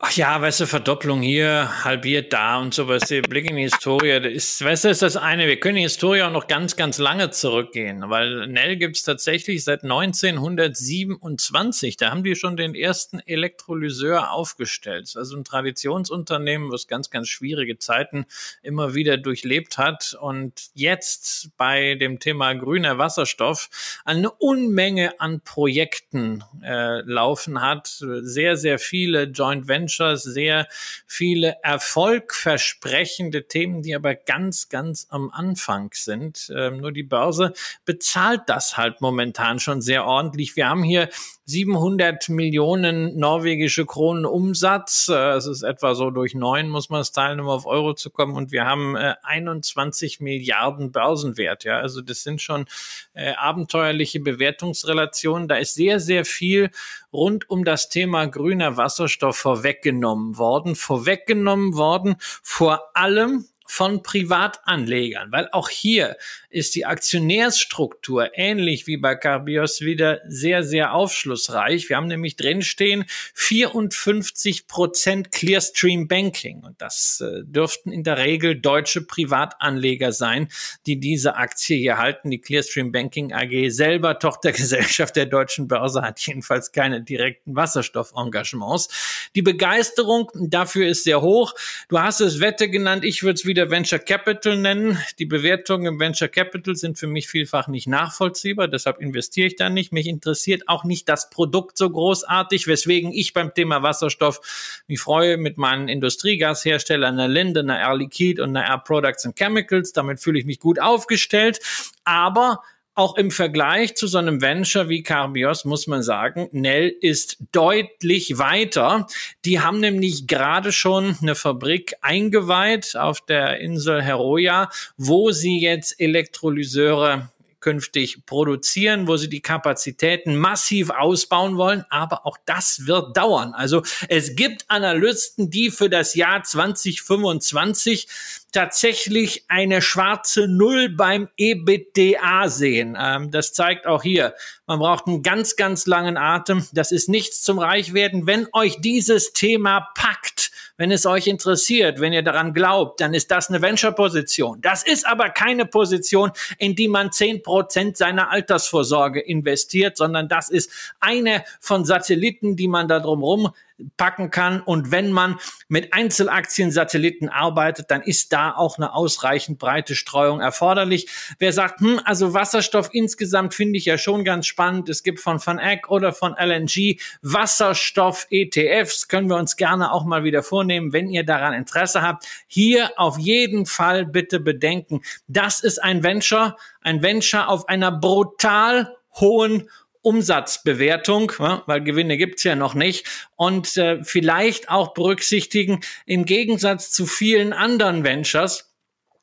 [0.00, 3.08] Ach ja, weißt du, Verdopplung hier, halbiert da und sowas.
[3.08, 5.48] Der Blick in die Historie, das ist, weißt du, ist das eine.
[5.48, 9.82] Wir können die Historie auch noch ganz, ganz lange zurückgehen, weil Nell gibt's tatsächlich seit
[9.82, 11.96] 1927.
[11.96, 15.12] Da haben die schon den ersten Elektrolyseur aufgestellt.
[15.16, 18.24] Also ein Traditionsunternehmen, was ganz, ganz schwierige Zeiten
[18.62, 23.68] immer wieder durchlebt hat und jetzt bei dem Thema grüner Wasserstoff
[24.04, 28.00] eine Unmenge an Projekten äh, laufen hat.
[28.20, 30.68] Sehr, sehr viele Joint Ventures Ventures sehr
[31.06, 36.52] viele erfolgversprechende Themen, die aber ganz, ganz am Anfang sind.
[36.54, 40.56] Ähm, nur die Börse bezahlt das halt momentan schon sehr ordentlich.
[40.56, 41.08] Wir haben hier
[41.46, 45.08] 700 Millionen norwegische Kronen Umsatz.
[45.08, 48.10] Äh, es ist etwa so durch neun, muss man es teilen, um auf Euro zu
[48.10, 48.36] kommen.
[48.36, 51.64] Und wir haben äh, 21 Milliarden Börsenwert.
[51.64, 52.66] Ja, also das sind schon
[53.14, 55.48] äh, abenteuerliche Bewertungsrelationen.
[55.48, 56.70] Da ist sehr, sehr viel
[57.12, 60.74] rund um das Thema grüner Wasserstoff vorweggenommen worden.
[60.74, 66.16] Vorweggenommen worden vor allem von Privatanlegern, weil auch hier
[66.48, 71.88] ist die Aktionärsstruktur ähnlich wie bei Carbios wieder sehr, sehr aufschlussreich.
[71.90, 73.04] Wir haben nämlich drinstehen
[73.34, 80.48] 54 Prozent Clearstream Banking und das äh, dürften in der Regel deutsche Privatanleger sein,
[80.86, 82.30] die diese Aktie hier halten.
[82.30, 89.28] Die Clearstream Banking AG selber, Tochtergesellschaft der deutschen Börse, hat jedenfalls keine direkten Wasserstoffelengagements.
[89.34, 91.54] Die Begeisterung dafür ist sehr hoch.
[91.90, 94.98] Du hast es Wette genannt, ich würde es wieder Venture Capital nennen.
[95.18, 99.68] Die Bewertungen im Venture Capital sind für mich vielfach nicht nachvollziehbar, deshalb investiere ich da
[99.68, 99.92] nicht.
[99.92, 105.36] Mich interessiert auch nicht das Produkt so großartig, weswegen ich beim Thema Wasserstoff mich freue
[105.36, 109.92] mit meinen Industriegasherstellern, einer Linde, einer Air Liquide und einer Air Products and Chemicals.
[109.92, 111.58] Damit fühle ich mich gut aufgestellt.
[112.04, 112.62] Aber
[112.98, 118.38] auch im Vergleich zu so einem Venture wie Carbios muss man sagen, Nell ist deutlich
[118.38, 119.06] weiter.
[119.44, 126.00] Die haben nämlich gerade schon eine Fabrik eingeweiht auf der Insel Heroia, wo sie jetzt
[126.00, 127.30] Elektrolyseure
[127.60, 131.84] künftig produzieren, wo sie die Kapazitäten massiv ausbauen wollen.
[131.90, 133.54] Aber auch das wird dauern.
[133.54, 138.08] Also es gibt Analysten, die für das Jahr 2025
[138.52, 142.96] tatsächlich eine schwarze Null beim EBITDA sehen.
[142.98, 144.34] Ähm, das zeigt auch hier,
[144.66, 146.66] man braucht einen ganz, ganz langen Atem.
[146.72, 148.26] Das ist nichts zum Reichwerden.
[148.26, 150.47] Wenn euch dieses Thema packt,
[150.78, 154.60] wenn es euch interessiert, wenn ihr daran glaubt, dann ist das eine Venture-Position.
[154.62, 160.48] Das ist aber keine Position, in die man zehn Prozent seiner Altersvorsorge investiert, sondern das
[160.48, 160.70] ist
[161.00, 163.52] eine von Satelliten, die man da drumherum
[163.96, 164.60] packen kann.
[164.60, 171.08] Und wenn man mit Einzelaktien-Satelliten arbeitet, dann ist da auch eine ausreichend breite Streuung erforderlich.
[171.38, 174.88] Wer sagt, hm, also Wasserstoff insgesamt finde ich ja schon ganz spannend.
[174.88, 179.08] Es gibt von Van Eck oder von LNG Wasserstoff-ETFs.
[179.08, 182.26] Können wir uns gerne auch mal wieder vornehmen, wenn ihr daran Interesse habt.
[182.46, 188.96] Hier auf jeden Fall bitte bedenken, das ist ein Venture, ein Venture auf einer brutal
[189.20, 189.68] hohen
[190.02, 193.06] Umsatzbewertung, weil Gewinne gibt's ja noch nicht.
[193.36, 198.67] Und äh, vielleicht auch berücksichtigen, im Gegensatz zu vielen anderen Ventures,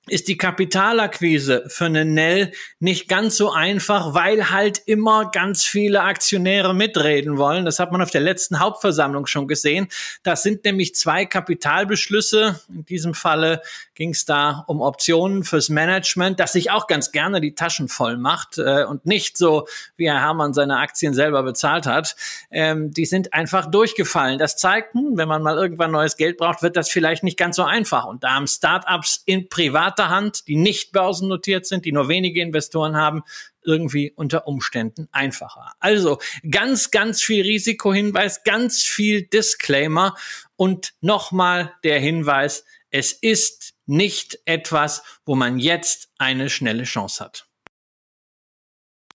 [0.08, 6.02] ist die Kapitalakquise für eine Nell nicht ganz so einfach, weil halt immer ganz viele
[6.02, 7.66] Aktionäre mitreden wollen.
[7.66, 9.88] Das hat man auf der letzten Hauptversammlung schon gesehen.
[10.24, 12.60] Das sind nämlich zwei Kapitalbeschlüsse.
[12.70, 13.62] In diesem Falle
[13.96, 18.18] ging es da um Optionen fürs Management, das sich auch ganz gerne die Taschen voll
[18.18, 22.16] macht äh, und nicht so, wie Herr Hermann seine Aktien selber bezahlt hat.
[22.52, 24.38] Ähm, die sind einfach durchgefallen.
[24.38, 27.56] Das zeigt, hm, wenn man mal irgendwann neues Geld braucht, wird das vielleicht nicht ganz
[27.56, 28.06] so einfach.
[28.06, 29.48] Und da haben Startups in
[29.96, 33.24] privater Hand, die nicht börsennotiert sind, die nur wenige Investoren haben,
[33.64, 35.74] irgendwie unter Umständen einfacher.
[35.80, 36.20] Also
[36.50, 40.16] ganz, ganz viel Risikohinweis, ganz viel Disclaimer
[40.56, 47.45] und nochmal der Hinweis, es ist nicht etwas, wo man jetzt eine schnelle Chance hat.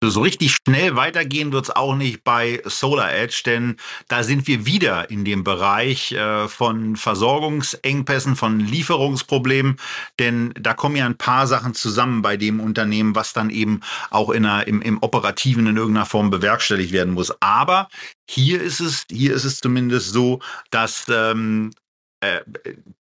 [0.03, 3.77] So richtig schnell weitergehen wird es auch nicht bei Solar Edge, denn
[4.09, 9.77] da sind wir wieder in dem Bereich äh, von Versorgungsengpässen, von Lieferungsproblemen,
[10.19, 14.31] denn da kommen ja ein paar Sachen zusammen bei dem Unternehmen, was dann eben auch
[14.31, 17.35] in einer, im, im Operativen in irgendeiner Form bewerkstelligt werden muss.
[17.43, 17.89] Aber
[18.27, 20.41] hier ist es, hier ist es zumindest so,
[20.71, 21.73] dass ähm,
[22.21, 22.41] äh,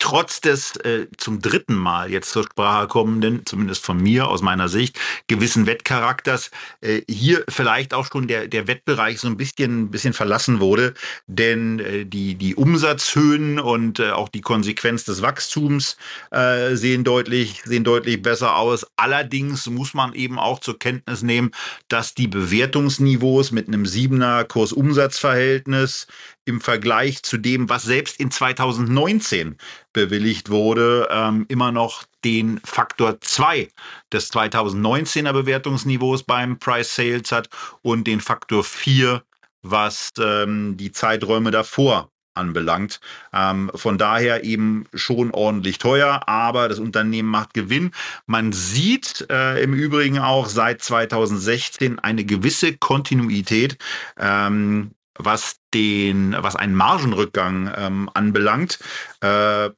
[0.01, 4.67] trotz des äh, zum dritten Mal jetzt zur Sprache kommenden, zumindest von mir aus meiner
[4.67, 6.49] Sicht, gewissen Wettcharakters,
[6.81, 10.95] äh, hier vielleicht auch schon der, der Wettbereich so ein bisschen, bisschen verlassen wurde.
[11.27, 15.97] Denn äh, die, die Umsatzhöhen und äh, auch die Konsequenz des Wachstums
[16.31, 18.87] äh, sehen, deutlich, sehen deutlich besser aus.
[18.95, 21.51] Allerdings muss man eben auch zur Kenntnis nehmen,
[21.89, 26.07] dass die Bewertungsniveaus mit einem siebener Kurs-Umsatz-Verhältnis
[26.45, 29.57] im Vergleich zu dem, was selbst in 2019
[29.93, 33.69] bewilligt wurde, ähm, immer noch den Faktor 2
[34.11, 37.49] des 2019er Bewertungsniveaus beim Price Sales hat
[37.81, 39.23] und den Faktor 4,
[39.63, 42.99] was ähm, die Zeiträume davor anbelangt.
[43.33, 47.91] Ähm, von daher eben schon ordentlich teuer, aber das Unternehmen macht Gewinn.
[48.25, 53.77] Man sieht äh, im Übrigen auch seit 2016 eine gewisse Kontinuität.
[54.17, 58.79] Ähm, was den, was einen Margenrückgang ähm, anbelangt.
[59.21, 59.69] Äh,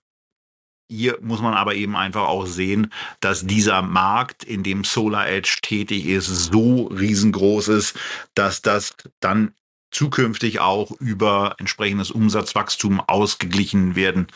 [0.94, 5.58] hier muss man aber eben einfach auch sehen, dass dieser Markt, in dem Solar Edge
[5.62, 7.98] tätig ist, so riesengroß ist,
[8.36, 9.54] dass das dann
[9.92, 14.28] zukünftig auch über entsprechendes Umsatzwachstum ausgeglichen werden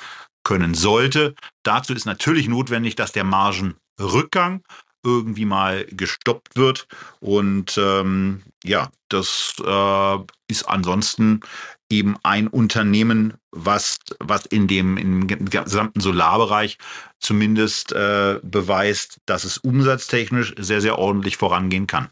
[0.43, 1.35] können sollte.
[1.63, 4.63] Dazu ist natürlich notwendig, dass der Margenrückgang
[5.03, 6.87] irgendwie mal gestoppt wird.
[7.19, 11.41] Und ähm, ja, das äh, ist ansonsten
[11.89, 13.35] eben ein Unternehmen,
[13.65, 16.77] was, was in dem im gesamten Solarbereich
[17.19, 22.09] zumindest äh, beweist, dass es umsatztechnisch sehr, sehr ordentlich vorangehen kann.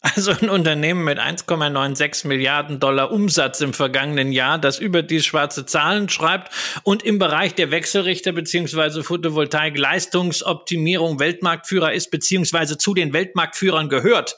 [0.00, 5.66] Also ein Unternehmen mit 1,96 Milliarden Dollar Umsatz im vergangenen Jahr, das über die schwarze
[5.66, 6.52] Zahlen schreibt
[6.84, 14.36] und im Bereich der Wechselrichter beziehungsweise Photovoltaik Leistungsoptimierung Weltmarktführer ist beziehungsweise zu den Weltmarktführern gehört.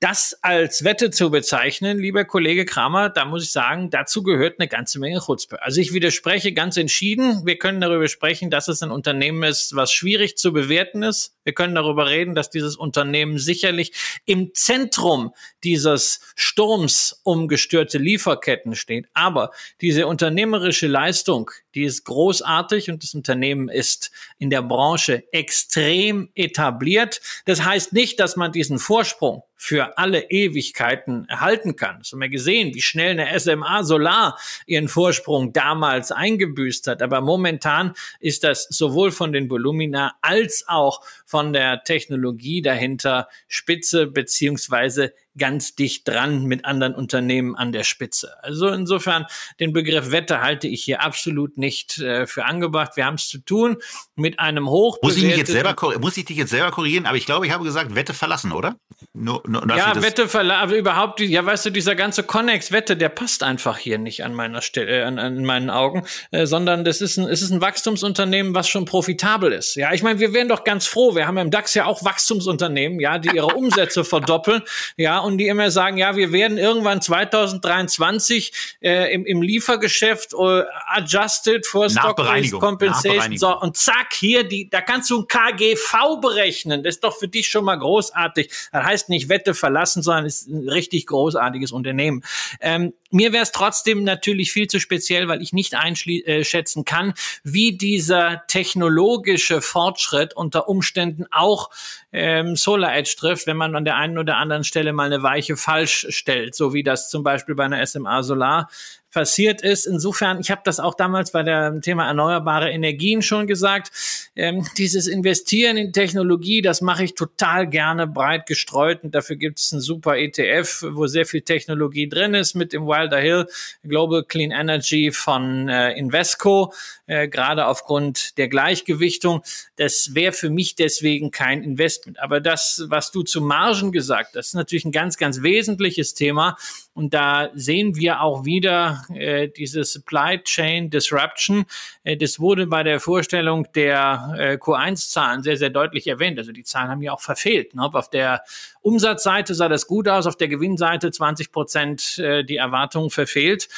[0.00, 4.68] Das als Wette zu bezeichnen, lieber Kollege Kramer, da muss ich sagen, dazu gehört eine
[4.68, 5.60] ganze Menge Chutzpe.
[5.60, 7.44] Also ich widerspreche ganz entschieden.
[7.44, 11.34] Wir können darüber sprechen, dass es ein Unternehmen ist, was schwierig zu bewerten ist.
[11.48, 13.92] Wir können darüber reden, dass dieses Unternehmen sicherlich
[14.26, 15.32] im Zentrum
[15.64, 19.06] dieses Sturms um gestörte Lieferketten steht.
[19.14, 26.28] Aber diese unternehmerische Leistung, die ist großartig und das Unternehmen ist in der Branche extrem
[26.34, 27.22] etabliert.
[27.46, 31.98] Das heißt nicht, dass man diesen Vorsprung für alle Ewigkeiten erhalten kann.
[31.98, 37.02] Das haben wir gesehen, wie schnell eine SMA Solar ihren Vorsprung damals eingebüßt hat.
[37.02, 44.06] Aber momentan ist das sowohl von den Volumina als auch von der Technologie dahinter spitze
[44.06, 48.34] beziehungsweise ganz dicht dran mit anderen Unternehmen an der Spitze.
[48.42, 49.26] Also insofern
[49.60, 52.96] den Begriff Wette halte ich hier absolut nicht äh, für angebracht.
[52.96, 53.76] Wir haben es zu tun
[54.16, 54.98] mit einem hoch.
[55.02, 57.06] Muss ich, mich jetzt selber, muss ich dich jetzt selber korrigieren?
[57.06, 58.76] Aber ich glaube, ich habe gesagt, Wette verlassen, oder?
[59.12, 63.42] Nur, nur, ja, Wette verlassen, aber überhaupt, ja, weißt du, dieser ganze Connex-Wette, der passt
[63.42, 67.16] einfach hier nicht an meiner Stelle, äh, an, an meinen Augen, äh, sondern das ist
[67.16, 69.76] ein, es ist ein Wachstumsunternehmen, was schon profitabel ist.
[69.76, 71.14] Ja, ich meine, wir wären doch ganz froh.
[71.14, 74.62] Wir haben im DAX ja auch Wachstumsunternehmen, ja, die ihre Umsätze verdoppeln,
[74.96, 80.64] ja, und die immer sagen, ja, wir werden irgendwann 2023 äh, im, im Liefergeschäft äh,
[80.88, 82.16] adjusted for stock
[82.58, 83.36] compensation.
[83.36, 86.82] So, und zack, hier, die, da kannst du ein KGV berechnen.
[86.82, 88.50] Das ist doch für dich schon mal großartig.
[88.72, 92.24] Das heißt nicht Wette verlassen, sondern ist ein richtig großartiges Unternehmen.
[92.60, 97.14] Ähm, mir wäre es trotzdem natürlich viel zu speziell, weil ich nicht einschätzen äh, kann,
[97.42, 101.70] wie dieser technologische Fortschritt unter Umständen auch
[102.12, 105.56] ähm, Solar Edge trifft, wenn man an der einen oder anderen Stelle mal eine Weiche
[105.56, 108.68] falsch stellt, so wie das zum Beispiel bei einer SMA Solar
[109.10, 109.86] passiert ist.
[109.86, 113.90] Insofern, ich habe das auch damals bei dem Thema erneuerbare Energien schon gesagt,
[114.36, 119.58] ähm, dieses Investieren in Technologie, das mache ich total gerne breit gestreut und dafür gibt
[119.58, 123.46] es einen super ETF, wo sehr viel Technologie drin ist mit dem Wilder Hill
[123.82, 126.72] Global Clean Energy von äh, Invesco,
[127.06, 129.42] äh, gerade aufgrund der Gleichgewichtung.
[129.76, 132.20] Das wäre für mich deswegen kein Investment.
[132.20, 136.56] Aber das, was du zu Margen gesagt hast, ist natürlich ein ganz, ganz wesentliches Thema.
[136.98, 141.64] Und da sehen wir auch wieder äh, diese Supply Chain Disruption.
[142.02, 146.40] Äh, das wurde bei der Vorstellung der äh, Q1-Zahlen sehr, sehr deutlich erwähnt.
[146.40, 147.72] Also die Zahlen haben ja auch verfehlt.
[147.76, 147.82] Ne?
[147.84, 148.42] Auf der
[148.80, 153.68] Umsatzseite sah das gut aus, auf der Gewinnseite 20 Prozent äh, die Erwartungen verfehlt.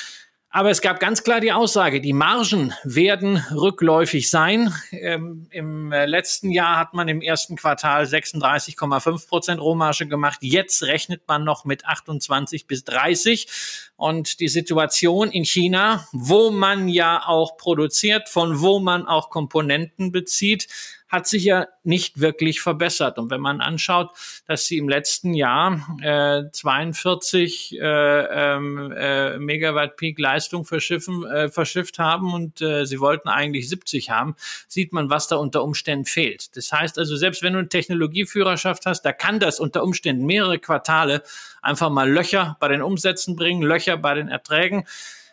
[0.53, 4.75] Aber es gab ganz klar die Aussage, die Margen werden rückläufig sein.
[4.91, 10.39] Ähm, Im äh, letzten Jahr hat man im ersten Quartal 36,5 Prozent Rohmarge gemacht.
[10.41, 13.47] Jetzt rechnet man noch mit 28 bis 30.
[13.95, 20.11] Und die Situation in China, wo man ja auch produziert, von wo man auch Komponenten
[20.11, 20.67] bezieht,
[21.11, 23.19] hat sich ja nicht wirklich verbessert.
[23.19, 24.11] Und wenn man anschaut,
[24.47, 31.49] dass sie im letzten Jahr äh, 42 äh, ähm, äh, Megawatt Peak Leistung verschiffen, äh,
[31.49, 34.37] verschifft haben und äh, sie wollten eigentlich 70 haben,
[34.69, 36.57] sieht man, was da unter Umständen fehlt.
[36.57, 40.61] Das heißt also, selbst wenn du eine Technologieführerschaft hast, da kann das unter Umständen mehrere
[40.61, 41.23] Quartale
[41.61, 44.85] einfach mal Löcher bei den Umsätzen bringen, Löcher bei den Erträgen.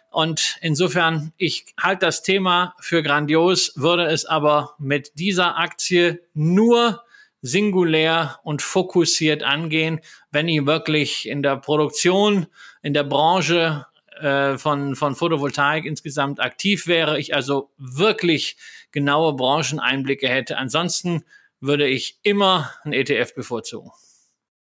[0.09, 7.03] Und insofern, ich halte das Thema für grandios, würde es aber mit dieser Aktie nur
[7.41, 10.01] singulär und fokussiert angehen,
[10.31, 12.47] wenn ich wirklich in der Produktion,
[12.81, 13.85] in der Branche
[14.19, 18.57] äh, von, von Photovoltaik insgesamt aktiv wäre, ich also wirklich
[18.91, 20.57] genaue Brancheneinblicke hätte.
[20.57, 21.23] Ansonsten
[21.59, 23.91] würde ich immer ein ETF bevorzugen.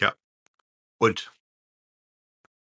[0.01, 0.15] Ja.
[0.99, 1.33] Und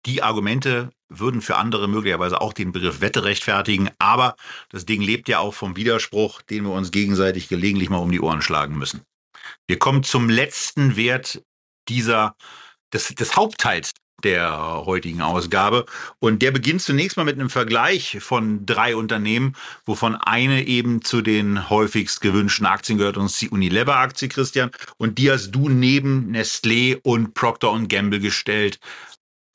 [0.05, 3.91] die Argumente würden für andere möglicherweise auch den Begriff Wette rechtfertigen.
[3.99, 4.37] Aber
[4.71, 8.21] das Ding lebt ja auch vom Widerspruch, den wir uns gegenseitig gelegentlich mal um die
[8.21, 9.03] Ohren schlagen müssen.
[9.67, 11.43] Wir kommen zum letzten Wert
[11.89, 12.37] dieser,
[12.93, 13.93] des, des Hauptteils
[14.25, 15.87] der heutigen Ausgabe.
[16.19, 19.55] Und der beginnt zunächst mal mit einem Vergleich von drei Unternehmen,
[19.85, 24.71] wovon eine eben zu den häufigst gewünschten Aktien gehört, und die Unilever-Aktie, Christian.
[24.97, 28.79] Und die hast du neben Nestlé und Procter Gamble gestellt.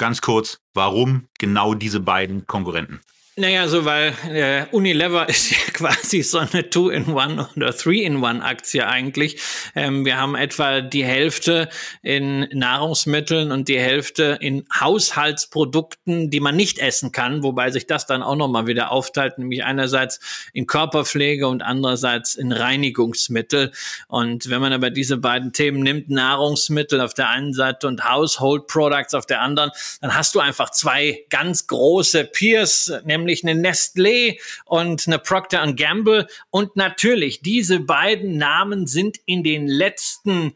[0.02, 3.02] Ganz kurz, warum genau diese beiden Konkurrenten?
[3.38, 9.40] Naja, so weil äh, Unilever ist ja quasi so eine Two-in-One oder Three-in-One-Aktie eigentlich.
[9.74, 11.70] Ähm, wir haben etwa die Hälfte
[12.02, 18.06] in Nahrungsmitteln und die Hälfte in Haushaltsprodukten, die man nicht essen kann, wobei sich das
[18.06, 20.20] dann auch nochmal wieder aufteilt, nämlich einerseits
[20.52, 23.72] in Körperpflege und andererseits in Reinigungsmittel.
[24.10, 28.68] Und wenn man aber diese beiden Themen nimmt, Nahrungsmittel auf der einen Seite und Household
[28.68, 29.72] Products auf der anderen,
[30.02, 35.72] dann hast du einfach zwei ganz große Peers, nämlich nämlich eine Nestlé und eine Procter
[35.74, 36.28] Gamble.
[36.50, 40.54] Und natürlich, diese beiden Namen sind in den letzten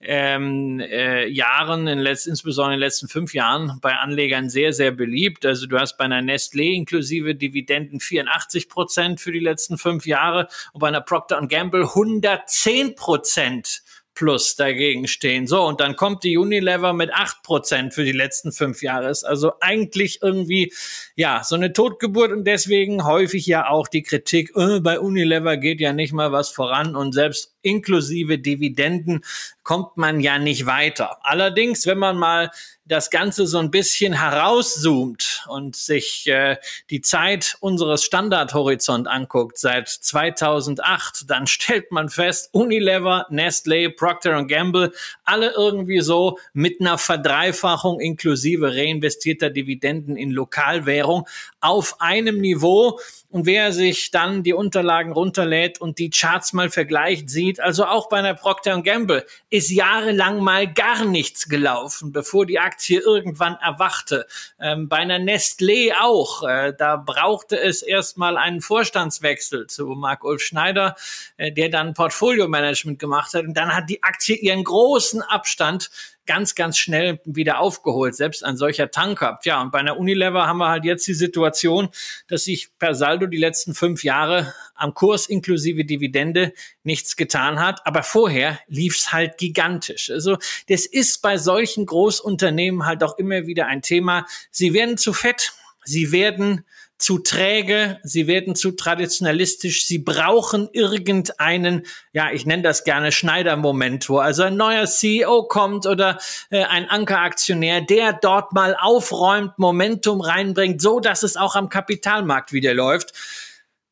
[0.00, 4.92] ähm, äh, Jahren, in letzt, insbesondere in den letzten fünf Jahren, bei Anlegern sehr, sehr
[4.92, 5.44] beliebt.
[5.44, 10.48] Also du hast bei einer Nestlé inklusive Dividenden 84 Prozent für die letzten fünf Jahre
[10.72, 13.82] und bei einer Procter Gamble 110 Prozent
[14.18, 15.46] plus dagegen stehen.
[15.46, 19.10] So, und dann kommt die Unilever mit acht Prozent für die letzten fünf Jahre.
[19.10, 20.72] Ist also eigentlich irgendwie,
[21.14, 25.80] ja, so eine Totgeburt und deswegen häufig ja auch die Kritik, äh, bei Unilever geht
[25.80, 29.24] ja nicht mal was voran und selbst inklusive Dividenden
[29.62, 31.18] kommt man ja nicht weiter.
[31.22, 32.50] Allerdings, wenn man mal
[32.88, 36.56] das Ganze so ein bisschen herauszoomt und sich äh,
[36.88, 44.92] die Zeit unseres Standardhorizont anguckt seit 2008, dann stellt man fest, Unilever, Nestle, Procter Gamble,
[45.24, 51.28] alle irgendwie so mit einer Verdreifachung inklusive reinvestierter Dividenden in Lokalwährung
[51.60, 52.98] auf einem Niveau.
[53.28, 58.08] Und wer sich dann die Unterlagen runterlädt und die Charts mal vergleicht, sieht, also auch
[58.08, 64.26] bei einer Procter Gamble ist jahrelang mal gar nichts gelaufen, bevor die Aktie irgendwann erwachte.
[64.60, 66.42] Ähm, bei einer Nestlé auch.
[66.42, 70.96] Äh, da brauchte es erstmal einen Vorstandswechsel zu Marc-Ulf Schneider,
[71.36, 73.44] äh, der dann Portfolio-Management gemacht hat.
[73.44, 75.90] Und dann hat die Aktie ihren großen Abstand
[76.28, 79.40] ganz, ganz schnell wieder aufgeholt, selbst ein solcher Tanker.
[79.44, 81.88] Ja, und bei einer Unilever haben wir halt jetzt die Situation,
[82.28, 86.52] dass sich per Saldo die letzten fünf Jahre am Kurs inklusive Dividende
[86.84, 87.84] nichts getan hat.
[87.86, 90.10] Aber vorher lief's halt gigantisch.
[90.10, 90.36] Also
[90.68, 94.26] das ist bei solchen Großunternehmen halt auch immer wieder ein Thema.
[94.50, 96.66] Sie werden zu fett, sie werden
[96.98, 104.08] zu träge, sie werden zu traditionalistisch, sie brauchen irgendeinen, ja, ich nenne das gerne Schneider-Moment,
[104.08, 106.18] wo also ein neuer CEO kommt oder
[106.50, 112.52] äh, ein Ankeraktionär, der dort mal aufräumt, Momentum reinbringt, so dass es auch am Kapitalmarkt
[112.52, 113.12] wieder läuft.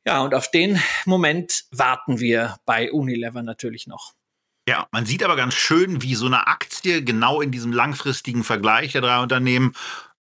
[0.05, 4.15] Ja, und auf den Moment warten wir bei Unilever natürlich noch.
[4.69, 8.93] Ja, man sieht aber ganz schön, wie so eine Aktie genau in diesem langfristigen Vergleich
[8.93, 9.75] der drei Unternehmen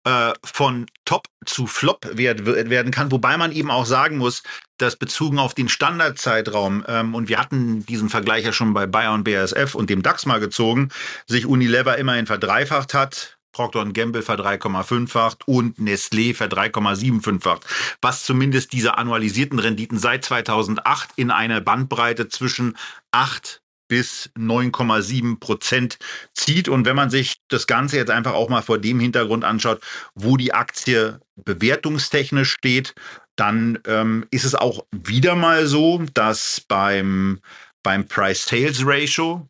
[0.06, 4.44] äh, von Top zu Flop werden kann, wobei man eben auch sagen muss,
[4.78, 9.24] dass bezogen auf den Standardzeitraum, ähm, und wir hatten diesen Vergleich ja schon bei Bayern
[9.24, 10.90] BASF und dem DAX mal gezogen,
[11.26, 17.64] sich Unilever immerhin verdreifacht hat, Procter Gamble ver 3,5-facht und Nestlé ver 3,75-facht,
[18.00, 22.76] was zumindest diese annualisierten Renditen seit 2008 in einer Bandbreite zwischen
[23.10, 25.98] 8 bis 9,7 Prozent
[26.34, 26.68] zieht.
[26.68, 29.82] Und wenn man sich das Ganze jetzt einfach auch mal vor dem Hintergrund anschaut,
[30.14, 32.94] wo die Aktie bewertungstechnisch steht,
[33.36, 37.40] dann ähm, ist es auch wieder mal so, dass beim,
[37.82, 39.48] beim Price-Sales-Ratio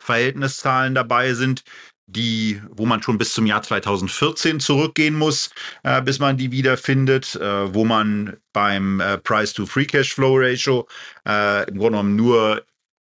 [0.00, 1.64] Verhältniszahlen dabei sind,
[2.06, 5.50] die, wo man schon bis zum Jahr 2014 zurückgehen muss,
[5.82, 10.88] äh, bis man die wiederfindet, äh, wo man beim äh, Price-to-Free-Cash-Flow-Ratio
[11.26, 12.64] äh, im Grunde genommen nur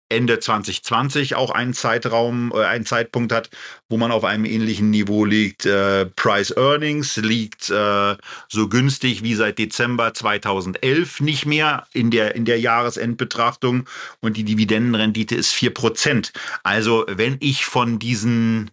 [0.09, 3.49] Ende 2020 auch einen Zeitraum, äh, einen Zeitpunkt hat,
[3.87, 5.65] wo man auf einem ähnlichen Niveau liegt.
[5.65, 8.15] Äh, Price Earnings liegt äh,
[8.47, 13.87] so günstig wie seit Dezember 2011 nicht mehr in der, in der Jahresendbetrachtung
[14.19, 16.31] und die Dividendenrendite ist 4%.
[16.63, 18.71] Also wenn ich von diesen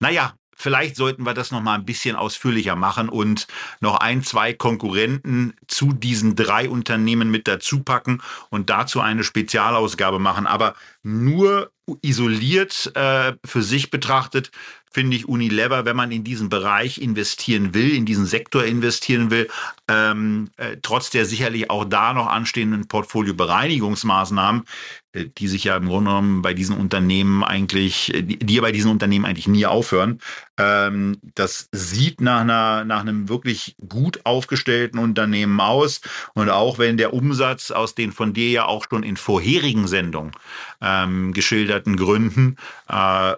[0.00, 3.46] naja, Vielleicht sollten wir das noch mal ein bisschen ausführlicher machen und
[3.80, 10.18] noch ein, zwei Konkurrenten zu diesen drei Unternehmen mit dazu packen und dazu eine Spezialausgabe
[10.18, 10.48] machen.
[10.48, 11.70] Aber nur
[12.02, 14.50] isoliert äh, für sich betrachtet
[14.90, 19.48] finde ich Unilever, wenn man in diesen Bereich investieren will, in diesen Sektor investieren will,
[19.88, 24.64] ähm, äh, trotz der sicherlich auch da noch anstehenden Portfolio-Bereinigungsmaßnahmen,
[25.12, 28.72] äh, die sich ja im Grunde genommen bei diesen Unternehmen eigentlich, äh, die, ja bei
[28.72, 30.20] diesen Unternehmen eigentlich nie aufhören.
[30.58, 36.00] Ähm, das sieht nach einer, nach einem wirklich gut aufgestellten Unternehmen aus.
[36.34, 40.32] Und auch wenn der Umsatz aus den von dir ja auch schon in vorherigen Sendungen
[40.80, 42.56] ähm, geschilderten Gründen
[42.88, 43.34] äh,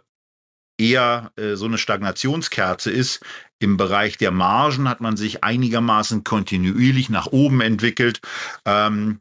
[0.81, 3.21] eher äh, so eine Stagnationskerze ist.
[3.59, 8.21] Im Bereich der Margen hat man sich einigermaßen kontinuierlich nach oben entwickelt.
[8.65, 9.21] Ähm,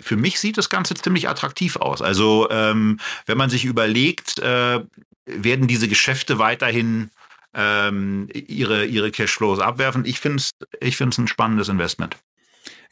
[0.00, 2.02] für mich sieht das Ganze ziemlich attraktiv aus.
[2.02, 4.80] Also ähm, wenn man sich überlegt, äh,
[5.26, 7.10] werden diese Geschäfte weiterhin
[7.54, 10.04] ähm, ihre, ihre Cashflows abwerfen.
[10.04, 12.16] Ich finde es ich find's ein spannendes Investment.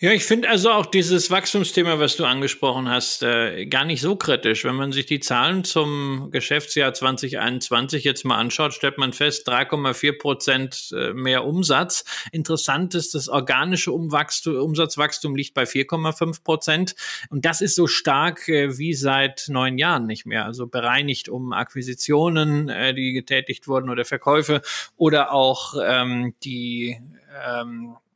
[0.02, 4.16] Ja, ich finde also auch dieses Wachstumsthema, was du angesprochen hast, äh, gar nicht so
[4.16, 4.64] kritisch.
[4.64, 10.18] Wenn man sich die Zahlen zum Geschäftsjahr 2021 jetzt mal anschaut, stellt man fest, 3,4
[10.18, 12.06] Prozent äh, mehr Umsatz.
[12.32, 16.94] Interessant ist, das organische Umwachstum, Umsatzwachstum liegt bei 4,5 Prozent.
[17.28, 20.46] Und das ist so stark äh, wie seit neun Jahren nicht mehr.
[20.46, 24.62] Also bereinigt um Akquisitionen, äh, die getätigt wurden oder Verkäufe
[24.96, 26.98] oder auch ähm, die
[27.46, 28.09] ähm, äh,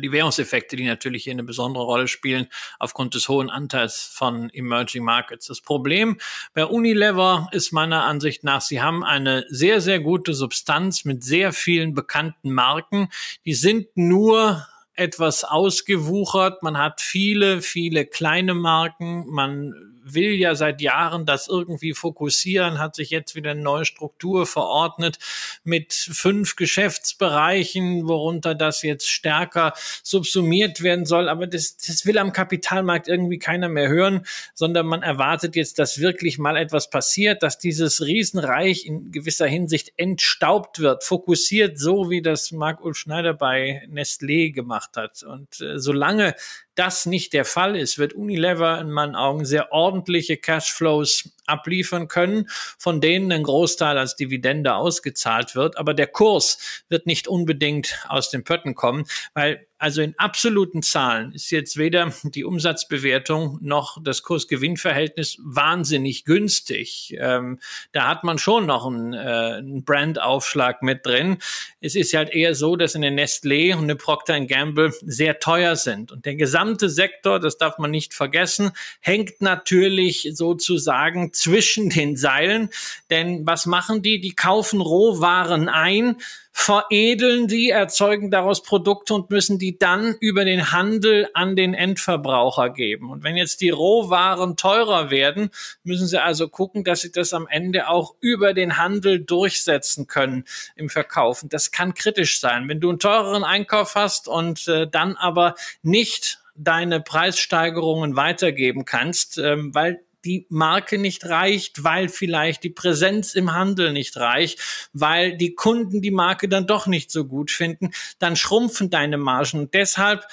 [0.00, 5.04] die Währungseffekte, die natürlich hier eine besondere Rolle spielen aufgrund des hohen Anteils von Emerging
[5.04, 5.46] Markets.
[5.46, 6.18] Das Problem
[6.54, 11.52] bei Unilever ist meiner Ansicht nach, sie haben eine sehr, sehr gute Substanz mit sehr
[11.52, 13.08] vielen bekannten Marken.
[13.44, 16.62] Die sind nur etwas ausgewuchert.
[16.62, 19.26] Man hat viele, viele kleine Marken.
[19.28, 24.46] Man will ja seit Jahren das irgendwie fokussieren, hat sich jetzt wieder eine neue Struktur
[24.46, 25.18] verordnet
[25.64, 29.72] mit fünf Geschäftsbereichen, worunter das jetzt stärker
[30.02, 31.28] subsumiert werden soll.
[31.28, 36.00] Aber das, das will am Kapitalmarkt irgendwie keiner mehr hören, sondern man erwartet jetzt, dass
[36.00, 42.22] wirklich mal etwas passiert, dass dieses Riesenreich in gewisser Hinsicht entstaubt wird, fokussiert, so wie
[42.22, 45.22] das Marc-Ulf Schneider bei Nestlé gemacht hat.
[45.22, 46.34] Und äh, solange
[46.74, 52.48] das nicht der Fall ist, wird Unilever in meinen Augen sehr ordentliche Cashflows abliefern können,
[52.78, 55.76] von denen ein Großteil als Dividende ausgezahlt wird.
[55.78, 59.04] Aber der Kurs wird nicht unbedingt aus den Pötten kommen,
[59.34, 67.16] weil also in absoluten Zahlen ist jetzt weder die Umsatzbewertung noch das Kurs-Gewinn-Verhältnis wahnsinnig günstig.
[67.18, 67.58] Ähm,
[67.90, 71.38] da hat man schon noch einen, äh, einen Brandaufschlag mit drin.
[71.80, 76.12] Es ist halt eher so, dass eine Nestlé und eine Procter Gamble sehr teuer sind.
[76.12, 78.70] Und der gesamte Sektor, das darf man nicht vergessen,
[79.00, 82.70] hängt natürlich sozusagen zwischen den Seilen.
[83.10, 84.20] Denn was machen die?
[84.20, 86.16] Die kaufen Rohwaren ein,
[86.52, 92.70] veredeln die, erzeugen daraus Produkte und müssen die dann über den Handel an den Endverbraucher
[92.70, 93.10] geben.
[93.10, 95.50] Und wenn jetzt die Rohwaren teurer werden,
[95.82, 100.44] müssen sie also gucken, dass sie das am Ende auch über den Handel durchsetzen können
[100.76, 101.48] im Verkaufen.
[101.48, 102.68] Das kann kritisch sein.
[102.68, 109.38] Wenn du einen teureren Einkauf hast und äh, dann aber nicht deine Preissteigerungen weitergeben kannst,
[109.38, 115.36] ähm, weil die Marke nicht reicht, weil vielleicht die Präsenz im Handel nicht reicht, weil
[115.36, 119.58] die Kunden die Marke dann doch nicht so gut finden, dann schrumpfen deine Margen.
[119.58, 120.26] Und deshalb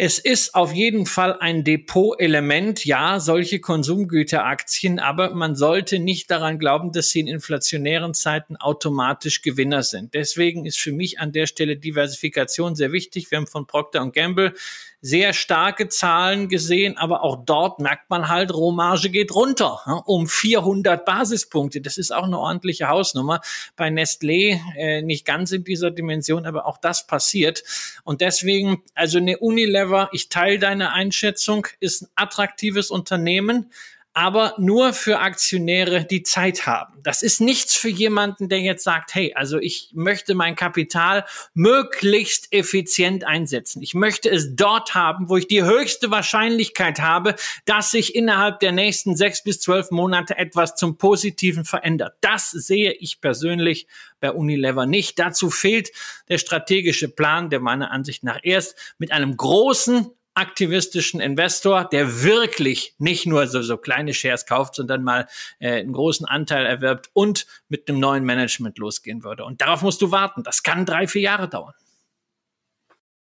[0.00, 6.60] es ist auf jeden Fall ein Depot-Element, ja, solche Konsumgüteraktien, aber man sollte nicht daran
[6.60, 10.14] glauben, dass sie in inflationären Zeiten automatisch Gewinner sind.
[10.14, 13.28] Deswegen ist für mich an der Stelle Diversifikation sehr wichtig.
[13.32, 14.54] Wir haben von Procter Gamble
[15.00, 21.04] sehr starke Zahlen gesehen, aber auch dort merkt man halt, Rohmarge geht runter um 400
[21.04, 21.80] Basispunkte.
[21.80, 23.40] Das ist auch eine ordentliche Hausnummer.
[23.76, 27.62] Bei Nestlé äh, nicht ganz in dieser Dimension, aber auch das passiert.
[28.02, 33.70] Und deswegen, also eine Unilever, ich teile deine Einschätzung, ist ein attraktives Unternehmen
[34.18, 36.98] aber nur für Aktionäre, die Zeit haben.
[37.04, 41.24] Das ist nichts für jemanden, der jetzt sagt, hey, also ich möchte mein Kapital
[41.54, 43.80] möglichst effizient einsetzen.
[43.80, 48.72] Ich möchte es dort haben, wo ich die höchste Wahrscheinlichkeit habe, dass sich innerhalb der
[48.72, 52.16] nächsten sechs bis zwölf Monate etwas zum Positiven verändert.
[52.20, 53.86] Das sehe ich persönlich
[54.18, 55.20] bei Unilever nicht.
[55.20, 55.92] Dazu fehlt
[56.28, 62.94] der strategische Plan, der meiner Ansicht nach erst mit einem großen aktivistischen Investor, der wirklich
[62.98, 65.26] nicht nur so, so kleine Shares kauft, sondern mal
[65.58, 69.44] äh, einen großen Anteil erwirbt und mit einem neuen Management losgehen würde.
[69.44, 70.44] Und darauf musst du warten.
[70.44, 71.74] Das kann drei, vier Jahre dauern.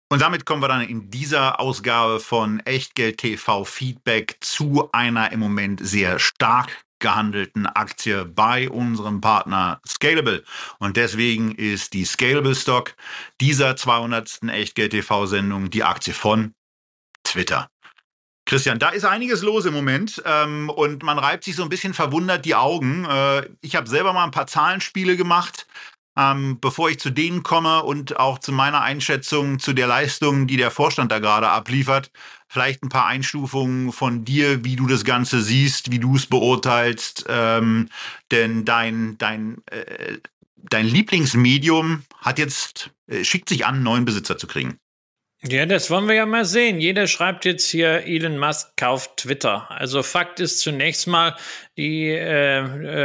[0.10, 5.40] Und damit kommen wir dann in dieser Ausgabe von Echtgeld TV Feedback zu einer im
[5.40, 10.44] Moment sehr stark gehandelten Aktie bei unserem Partner Scalable.
[10.80, 12.96] Und deswegen ist die Scalable Stock
[13.40, 14.44] dieser 200.
[14.50, 16.54] Echtgeld TV Sendung die Aktie von
[17.32, 17.70] Twitter.
[18.48, 21.94] Christian, da ist einiges los im Moment ähm, und man reibt sich so ein bisschen
[21.94, 23.04] verwundert die Augen.
[23.04, 25.68] Äh, ich habe selber mal ein paar Zahlenspiele gemacht,
[26.18, 30.56] ähm, bevor ich zu denen komme und auch zu meiner Einschätzung zu der Leistung, die
[30.56, 32.10] der Vorstand da gerade abliefert.
[32.48, 37.26] Vielleicht ein paar Einstufungen von dir, wie du das Ganze siehst, wie du es beurteilst.
[37.28, 37.90] Ähm,
[38.32, 40.20] denn dein, dein, äh,
[40.56, 44.80] dein Lieblingsmedium hat jetzt, äh, schickt sich an, einen neuen Besitzer zu kriegen.
[45.44, 46.82] Ja, das wollen wir ja mal sehen.
[46.82, 49.70] Jeder schreibt jetzt hier, Elon Musk kauft Twitter.
[49.70, 51.36] Also Fakt ist zunächst mal,
[51.78, 52.58] die, äh,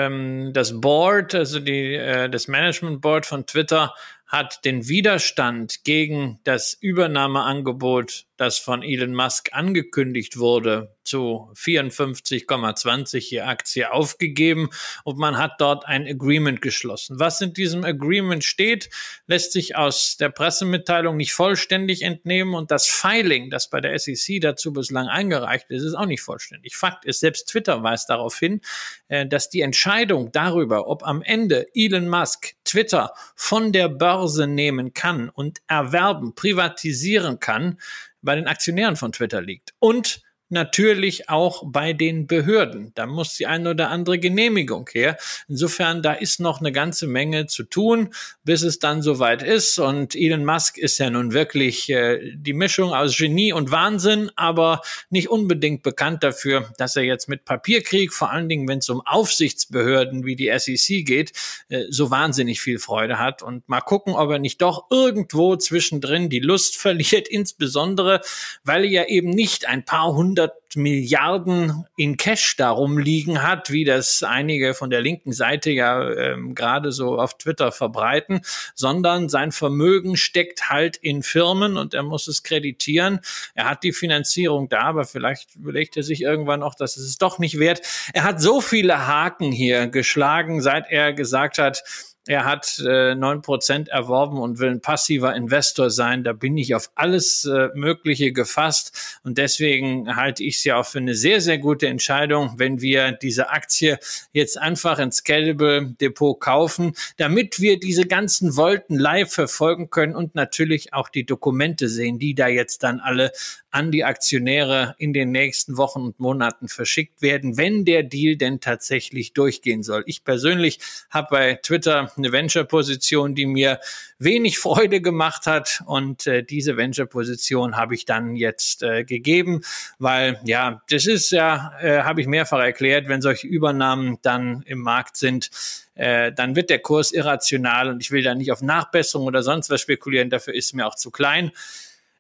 [0.07, 3.95] ähm, das Board, also die, äh, das Management Board von Twitter
[4.27, 13.41] hat den Widerstand gegen das Übernahmeangebot, das von Elon Musk angekündigt wurde, zu 54,20 je
[13.43, 14.71] Aktie aufgegeben
[15.05, 17.21] und man hat dort ein Agreement geschlossen.
[17.21, 18.91] Was in diesem Agreement steht,
[19.27, 24.41] lässt sich aus der Pressemitteilung nicht vollständig entnehmen und das Filing, das bei der SEC
[24.41, 26.77] dazu bislang eingereicht ist, ist auch nicht vollständig.
[26.77, 28.61] Fakt ist, selbst Twitter weist darauf hin,
[29.07, 34.95] äh, dass die Entscheidung darüber, ob am Ende Elon Musk Twitter von der Börse nehmen
[34.95, 37.79] kann und erwerben, privatisieren kann,
[38.23, 39.75] bei den Aktionären von Twitter liegt.
[39.79, 40.23] Und
[40.53, 42.93] natürlich auch bei den Behörden.
[42.95, 45.17] Da muss die eine oder andere Genehmigung her.
[45.49, 48.11] Insofern, da ist noch eine ganze Menge zu tun,
[48.45, 49.79] bis es dann soweit ist.
[49.79, 54.83] Und Elon Musk ist ja nun wirklich äh, die Mischung aus Genie und Wahnsinn, aber
[55.11, 59.01] nicht unbedingt bekannt dafür, dass er jetzt mit Papierkrieg, vor allen Dingen, wenn es um
[59.01, 61.33] Aufsichtsbehörden wie die SEC geht,
[61.69, 63.43] äh, so wahnsinnig viel Freude hat.
[63.43, 68.21] Und mal gucken, ob er nicht doch irgendwo zwischendrin die Lust verliert, insbesondere,
[68.65, 70.42] weil er ja eben nicht ein paar hundert
[70.75, 76.55] Milliarden in Cash darum liegen hat, wie das einige von der linken Seite ja ähm,
[76.55, 78.41] gerade so auf Twitter verbreiten,
[78.75, 83.21] sondern sein Vermögen steckt halt in Firmen und er muss es kreditieren.
[83.55, 87.39] Er hat die Finanzierung da, aber vielleicht überlegt er sich irgendwann auch, dass es doch
[87.39, 87.83] nicht wert.
[88.15, 91.83] Er hat so viele Haken hier geschlagen, seit er gesagt hat,
[92.27, 96.23] er hat äh, neun äh, Prozent erworben und will ein passiver Investor sein.
[96.23, 99.19] Da bin ich auf alles äh, Mögliche gefasst.
[99.25, 103.11] Und deswegen halte ich es ja auch für eine sehr, sehr gute Entscheidung, wenn wir
[103.11, 103.99] diese Aktie
[104.33, 110.37] jetzt einfach ins Scalable Depot kaufen, damit wir diese ganzen Wolken live verfolgen können und
[110.37, 113.33] natürlich auch die Dokumente sehen, die da jetzt dann alle
[113.73, 118.61] an die Aktionäre in den nächsten Wochen und Monaten verschickt werden, wenn der Deal denn
[118.61, 120.05] tatsächlich durchgehen soll.
[120.07, 120.79] Ich persönlich
[121.11, 123.81] habe bei Twitter eine Venture-Position, die mir
[124.19, 129.63] wenig Freude gemacht hat und äh, diese Venture-Position habe ich dann jetzt äh, gegeben,
[129.99, 134.81] weil ja, das ist ja, äh, habe ich mehrfach erklärt, wenn solche Übernahmen dann im
[134.81, 135.51] Markt sind,
[135.95, 139.71] äh, dann wird der Kurs irrational und ich will da nicht auf Nachbesserung oder sonst
[139.71, 141.53] was spekulieren, dafür ist mir auch zu klein.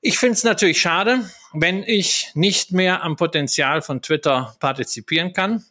[0.04, 5.64] Ich finde es natürlich schade, wenn ich nicht mehr am Potenzial von Twitter partizipieren kann.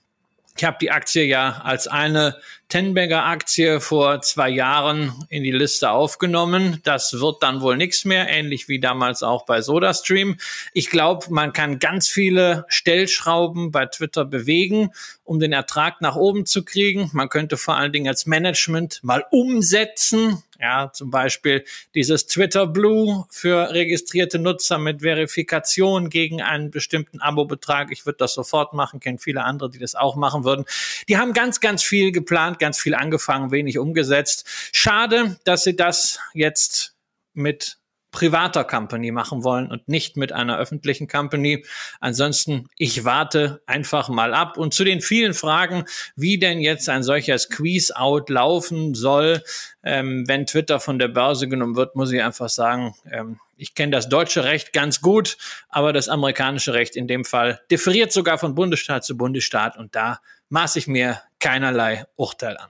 [0.58, 2.38] Ich habe die Aktie ja als eine
[2.72, 6.80] Tenberger Aktie vor zwei Jahren in die Liste aufgenommen.
[6.86, 10.38] Das wird dann wohl nichts mehr, ähnlich wie damals auch bei SodaStream.
[10.72, 14.92] Ich glaube, man kann ganz viele Stellschrauben bei Twitter bewegen,
[15.26, 17.10] um den Ertrag nach oben zu kriegen.
[17.12, 21.66] Man könnte vor allen Dingen als Management mal umsetzen, ja, zum Beispiel
[21.96, 27.92] dieses Twitter Blue für registrierte Nutzer mit Verifikation gegen einen bestimmten Abo-Betrag.
[27.92, 30.66] Ich würde das sofort machen, kenne viele andere, die das auch machen würden.
[31.10, 34.48] Die haben ganz, ganz viel geplant, ganz viel angefangen, wenig umgesetzt.
[34.72, 36.96] Schade, dass sie das jetzt
[37.34, 37.82] mit
[38.12, 41.66] privater Company machen wollen und nicht mit einer öffentlichen Company.
[42.00, 44.58] Ansonsten, ich warte einfach mal ab.
[44.58, 45.86] Und zu den vielen Fragen,
[46.16, 49.42] wie denn jetzt ein solcher Squeeze-Out laufen soll,
[49.84, 53.92] ähm, wenn Twitter von der Börse genommen wird, muss ich einfach sagen, ähm, ich kenne
[53.92, 55.38] das deutsche Recht ganz gut,
[55.70, 60.20] aber das amerikanische Recht in dem Fall differiert sogar von Bundesstaat zu Bundesstaat und da
[60.50, 62.70] maße ich mir keinerlei Urteil an.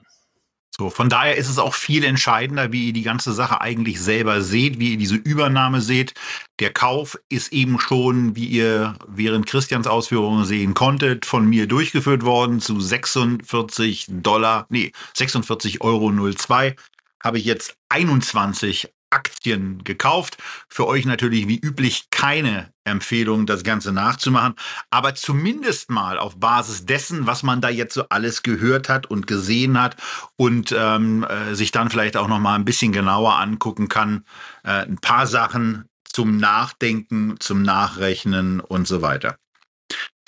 [0.74, 4.40] So, von daher ist es auch viel entscheidender, wie ihr die ganze Sache eigentlich selber
[4.40, 6.14] seht, wie ihr diese Übernahme seht.
[6.60, 12.24] Der Kauf ist eben schon, wie ihr während Christians Ausführungen sehen konntet, von mir durchgeführt
[12.24, 16.74] worden zu 46 Dollar, nee, 46 Euro 02
[17.22, 20.38] habe ich jetzt 21 Aktien gekauft.
[20.68, 24.54] Für euch natürlich wie üblich keine Empfehlung, das Ganze nachzumachen,
[24.90, 29.26] aber zumindest mal auf Basis dessen, was man da jetzt so alles gehört hat und
[29.26, 29.96] gesehen hat
[30.36, 34.24] und ähm, äh, sich dann vielleicht auch noch mal ein bisschen genauer angucken kann,
[34.64, 39.36] äh, ein paar Sachen zum Nachdenken, zum Nachrechnen und so weiter.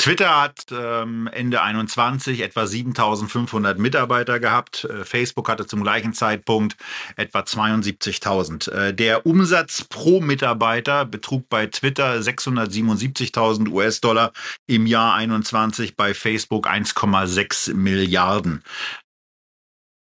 [0.04, 4.84] Twitter hat ähm, Ende 21 etwa 7500 Mitarbeiter gehabt.
[4.84, 6.76] Äh, Facebook hatte zum gleichen Zeitpunkt
[7.16, 8.70] etwa 72.000.
[8.70, 14.32] Äh, der Umsatz pro Mitarbeiter betrug bei Twitter 677.000 US-Dollar
[14.66, 18.62] im Jahr 21, bei Facebook 1,6 Milliarden.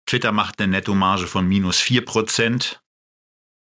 [0.06, 2.84] Twitter macht eine Nettomarge von minus 4 Prozent.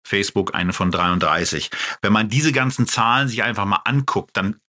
[0.04, 1.70] Facebook eine von 33.
[2.02, 4.60] Wenn man diese ganzen Zahlen sich einfach mal anguckt, dann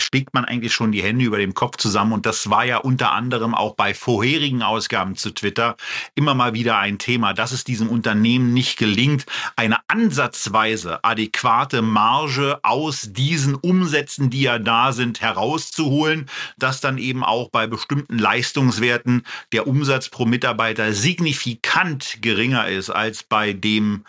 [0.00, 2.12] schlägt man eigentlich schon die Hände über dem Kopf zusammen.
[2.12, 5.76] Und das war ja unter anderem auch bei vorherigen Ausgaben zu Twitter
[6.14, 12.58] immer mal wieder ein Thema, dass es diesem Unternehmen nicht gelingt, eine ansatzweise adäquate Marge
[12.62, 16.28] aus diesen Umsätzen, die ja da sind, herauszuholen,
[16.58, 23.22] dass dann eben auch bei bestimmten Leistungswerten der Umsatz pro Mitarbeiter signifikant geringer ist als
[23.22, 24.04] bei dem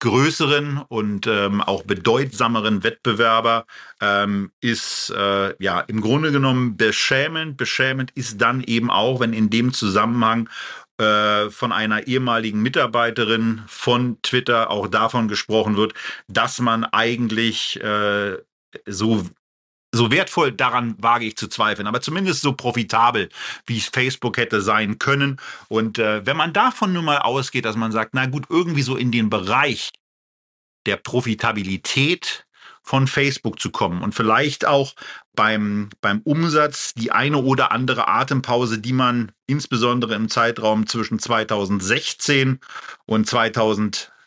[0.00, 3.66] größeren und ähm, auch bedeutsameren Wettbewerber
[4.00, 7.56] ähm, ist äh, ja im Grunde genommen beschämend.
[7.56, 10.48] Beschämend ist dann eben auch, wenn in dem Zusammenhang
[10.98, 15.94] äh, von einer ehemaligen Mitarbeiterin von Twitter auch davon gesprochen wird,
[16.28, 18.36] dass man eigentlich äh,
[18.86, 19.24] so
[19.92, 23.28] so wertvoll daran wage ich zu zweifeln, aber zumindest so profitabel,
[23.66, 25.40] wie es Facebook hätte sein können.
[25.68, 28.96] Und äh, wenn man davon nun mal ausgeht, dass man sagt, na gut, irgendwie so
[28.96, 29.90] in den Bereich
[30.86, 32.46] der Profitabilität
[32.82, 34.94] von Facebook zu kommen und vielleicht auch
[35.34, 42.60] beim, beim Umsatz die eine oder andere Atempause, die man insbesondere im Zeitraum zwischen 2016
[43.04, 44.17] und 2020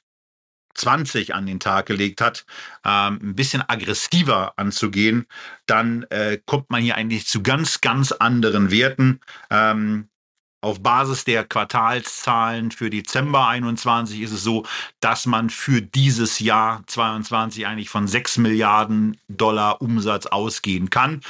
[1.33, 2.45] an den Tag gelegt hat,
[2.85, 5.27] ähm, ein bisschen aggressiver anzugehen,
[5.65, 9.19] dann äh, kommt man hier eigentlich zu ganz, ganz anderen Werten.
[9.49, 10.09] Ähm,
[10.61, 14.65] auf Basis der Quartalszahlen für Dezember 21 ist es so,
[14.99, 21.21] dass man für dieses Jahr 22 eigentlich von 6 Milliarden Dollar Umsatz ausgehen kann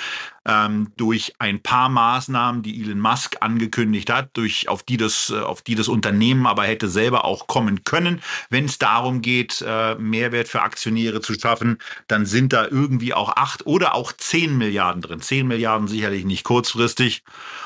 [0.46, 5.40] ähm, durch ein paar Maßnahmen, die Elon Musk angekündigt hat, durch auf die das äh,
[5.40, 9.96] auf die das Unternehmen aber hätte selber auch kommen können, wenn es darum geht, äh,
[9.96, 11.78] Mehrwert für Aktionäre zu schaffen,
[12.08, 15.22] dann sind da irgendwie auch acht oder auch zehn Milliarden drin.
[15.22, 17.24] Zehn Milliarden sicherlich nicht kurzfristig.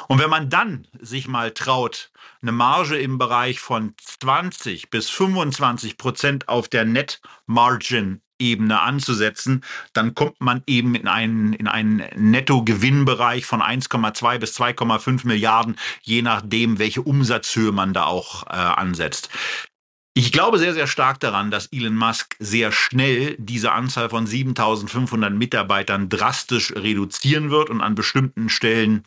[0.07, 2.11] Und wenn man dann sich mal traut,
[2.41, 9.63] eine Marge im Bereich von 20 bis 25 Prozent auf der Net Margin Ebene anzusetzen,
[9.93, 16.21] dann kommt man eben in einen, in einen Nettogewinnbereich von 1,2 bis 2,5 Milliarden, je
[16.21, 19.29] nachdem, welche Umsatzhöhe man da auch äh, ansetzt.
[20.17, 25.33] Ich glaube sehr, sehr stark daran, dass Elon Musk sehr schnell diese Anzahl von 7500
[25.33, 29.03] Mitarbeitern drastisch reduzieren wird und an bestimmten Stellen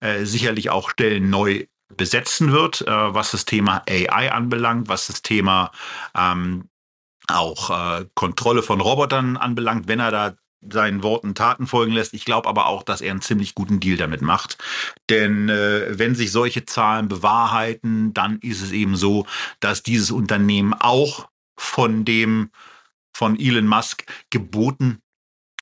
[0.00, 1.64] äh, sicherlich auch Stellen neu
[1.96, 5.72] besetzen wird, äh, was das Thema AI anbelangt, was das Thema
[6.16, 6.68] ähm,
[7.28, 12.12] auch äh, Kontrolle von Robotern anbelangt, wenn er da seinen Worten Taten folgen lässt.
[12.12, 14.58] Ich glaube aber auch, dass er einen ziemlich guten Deal damit macht.
[15.08, 19.26] Denn äh, wenn sich solche Zahlen bewahrheiten, dann ist es eben so,
[19.60, 22.50] dass dieses Unternehmen auch von dem
[23.12, 25.00] von Elon Musk geboten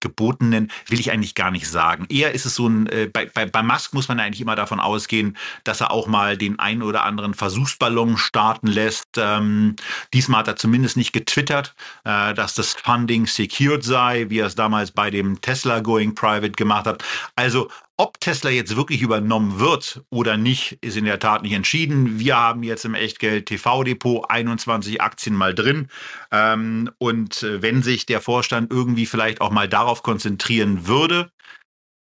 [0.01, 2.07] gebotenen will ich eigentlich gar nicht sagen.
[2.09, 4.81] Eher ist es so ein, äh, bei, bei, bei Musk muss man eigentlich immer davon
[4.81, 9.17] ausgehen, dass er auch mal den einen oder anderen Versuchsballon starten lässt.
[9.17, 9.77] Ähm,
[10.13, 14.55] diesmal hat er zumindest nicht getwittert, äh, dass das Funding secured sei, wie er es
[14.55, 17.05] damals bei dem Tesla Going Private gemacht hat.
[17.37, 17.69] Also
[17.99, 22.21] ob Tesla jetzt wirklich übernommen wird oder nicht, ist in der Tat nicht entschieden.
[22.21, 25.89] Wir haben jetzt im Echtgeld TV-Depot 21 Aktien mal drin.
[26.31, 31.33] Ähm, und äh, wenn sich der Vorstand irgendwie vielleicht auch mal darauf konzentrieren würde,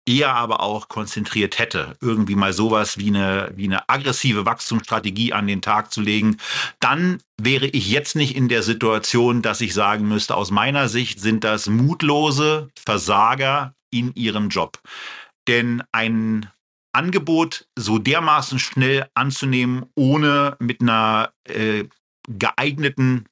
[0.06, 5.48] eher aber auch konzentriert hätte, irgendwie mal sowas wie eine, wie eine aggressive Wachstumsstrategie an
[5.48, 6.38] den Tag zu legen,
[6.80, 11.20] dann wäre ich jetzt nicht in der Situation, dass ich sagen müsste, aus meiner Sicht
[11.20, 14.80] sind das mutlose Versager in ihrem Job.
[15.48, 16.50] Denn ein
[16.94, 21.86] Angebot so dermaßen schnell anzunehmen, ohne mit einer äh,
[22.28, 23.26] geeigneten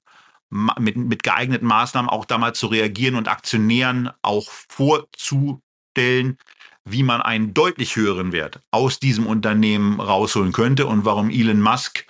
[0.80, 6.38] mit, mit geeigneten Maßnahmen auch damals zu reagieren und Aktionären auch vorzustellen,
[6.84, 12.06] wie man einen deutlich höheren Wert aus diesem Unternehmen rausholen könnte und warum Elon Musk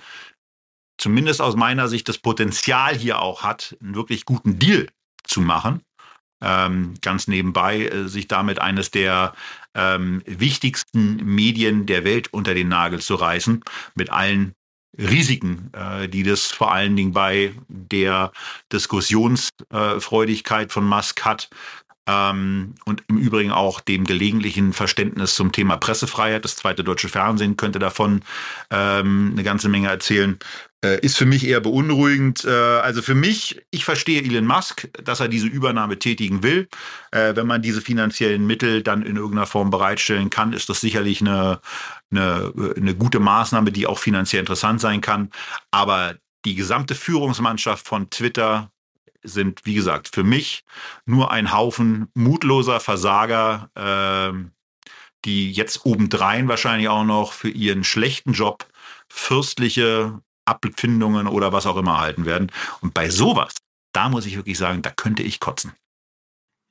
[0.97, 4.87] zumindest aus meiner Sicht das Potenzial hier auch hat, einen wirklich guten Deal
[5.23, 5.81] zu machen
[6.41, 9.33] ähm, ganz nebenbei äh, sich damit eines der
[9.73, 13.63] ähm, wichtigsten Medien der Welt unter den Nagel zu reißen,
[13.95, 14.53] mit allen
[14.97, 18.31] Risiken, äh, die das vor allen Dingen bei der
[18.71, 21.49] Diskussionsfreudigkeit von Musk hat.
[22.07, 26.43] Ähm, und im Übrigen auch dem gelegentlichen Verständnis zum Thema Pressefreiheit.
[26.43, 28.23] Das zweite deutsche Fernsehen könnte davon
[28.71, 30.39] ähm, eine ganze Menge erzählen.
[30.83, 32.43] Äh, ist für mich eher beunruhigend.
[32.43, 36.67] Äh, also für mich, ich verstehe Elon Musk, dass er diese Übernahme tätigen will.
[37.11, 41.21] Äh, wenn man diese finanziellen Mittel dann in irgendeiner Form bereitstellen kann, ist das sicherlich
[41.21, 41.61] eine,
[42.09, 45.29] eine, eine gute Maßnahme, die auch finanziell interessant sein kann.
[45.69, 48.71] Aber die gesamte Führungsmannschaft von Twitter
[49.21, 50.63] sind, wie gesagt, für mich
[51.05, 54.35] nur ein Haufen mutloser Versager, äh,
[55.25, 58.65] die jetzt obendrein wahrscheinlich auch noch für ihren schlechten Job
[59.07, 60.19] fürstliche
[60.51, 62.51] Abfindungen oder was auch immer erhalten werden.
[62.81, 63.55] Und bei sowas,
[63.93, 65.73] da muss ich wirklich sagen, da könnte ich kotzen.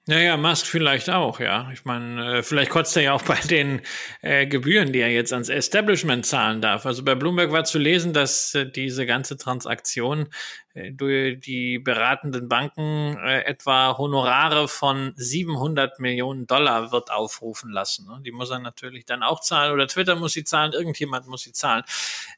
[0.07, 1.71] Naja, Musk vielleicht auch, ja.
[1.73, 3.81] Ich meine, äh, vielleicht kotzt er ja auch bei den
[4.23, 6.87] äh, Gebühren, die er jetzt ans Establishment zahlen darf.
[6.87, 10.29] Also bei Bloomberg war zu lesen, dass äh, diese ganze Transaktion
[10.75, 18.07] durch die beratenden Banken äh, etwa Honorare von 700 Millionen Dollar wird aufrufen lassen.
[18.07, 18.21] Ne?
[18.25, 21.53] Die muss er natürlich dann auch zahlen oder Twitter muss sie zahlen, irgendjemand muss sie
[21.53, 21.83] zahlen.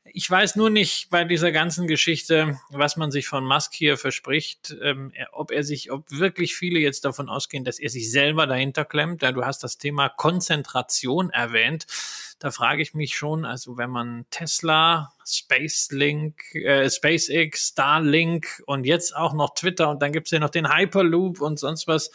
[0.05, 4.75] Ich weiß nur nicht bei dieser ganzen Geschichte, was man sich von Musk hier verspricht,
[4.83, 8.87] ähm, ob er sich, ob wirklich viele jetzt davon ausgehen, dass er sich selber dahinter
[8.87, 9.21] klemmt.
[9.21, 11.87] Ja, du hast das Thema Konzentration erwähnt
[12.43, 19.15] da frage ich mich schon, also wenn man Tesla, SpaceLink, äh, SpaceX, Starlink und jetzt
[19.15, 22.11] auch noch Twitter und dann gibt's ja noch den Hyperloop und sonst was.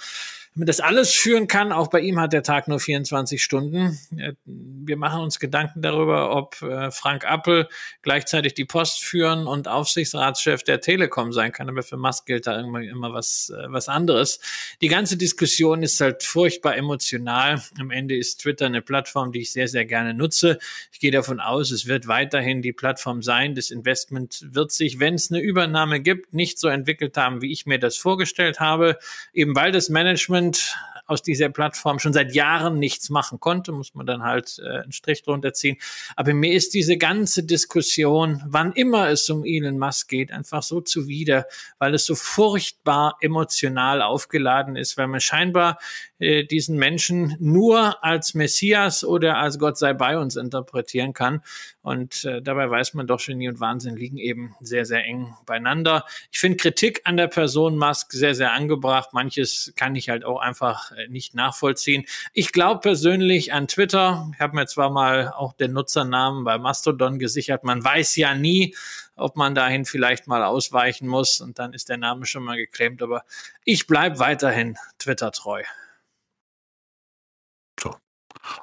[0.65, 1.71] Das alles führen kann.
[1.71, 3.99] Auch bei ihm hat der Tag nur 24 Stunden.
[4.45, 7.67] Wir machen uns Gedanken darüber, ob äh, Frank Appel
[8.01, 11.69] gleichzeitig die Post führen und Aufsichtsratschef der Telekom sein kann.
[11.69, 14.39] Aber für Musk gilt da immer, immer was, äh, was anderes.
[14.81, 17.61] Die ganze Diskussion ist halt furchtbar emotional.
[17.79, 20.57] Am Ende ist Twitter eine Plattform, die ich sehr, sehr gerne nutze.
[20.91, 23.53] Ich gehe davon aus, es wird weiterhin die Plattform sein.
[23.53, 27.65] Das Investment wird sich, wenn es eine Übernahme gibt, nicht so entwickelt haben, wie ich
[27.65, 28.97] mir das vorgestellt habe.
[29.33, 30.75] Eben weil das Management Management
[31.09, 34.91] aus dieser Plattform schon seit Jahren nichts machen konnte, muss man dann halt äh, einen
[34.91, 35.77] Strich drunter ziehen.
[36.17, 40.81] Aber mir ist diese ganze Diskussion, wann immer es um Elon Musk geht, einfach so
[40.81, 41.45] zuwider,
[41.79, 45.79] weil es so furchtbar emotional aufgeladen ist, weil man scheinbar
[46.19, 51.41] äh, diesen Menschen nur als Messias oder als Gott sei bei uns interpretieren kann.
[51.81, 56.05] Und äh, dabei weiß man doch, Genie und Wahnsinn liegen eben sehr, sehr eng beieinander.
[56.31, 59.13] Ich finde Kritik an der Person Musk sehr, sehr angebracht.
[59.13, 62.05] Manches kann ich halt auch einfach äh, nicht nachvollziehen.
[62.33, 64.29] Ich glaube persönlich an Twitter.
[64.33, 67.63] Ich habe mir zwar mal auch den Nutzernamen bei Mastodon gesichert.
[67.63, 68.75] Man weiß ja nie,
[69.15, 73.01] ob man dahin vielleicht mal ausweichen muss und dann ist der Name schon mal geclaimt.
[73.01, 73.23] Aber
[73.63, 75.63] ich bleibe weiterhin Twitter treu.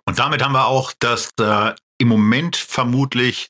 [0.05, 3.49] Und damit haben wir auch das äh, im Moment vermutlich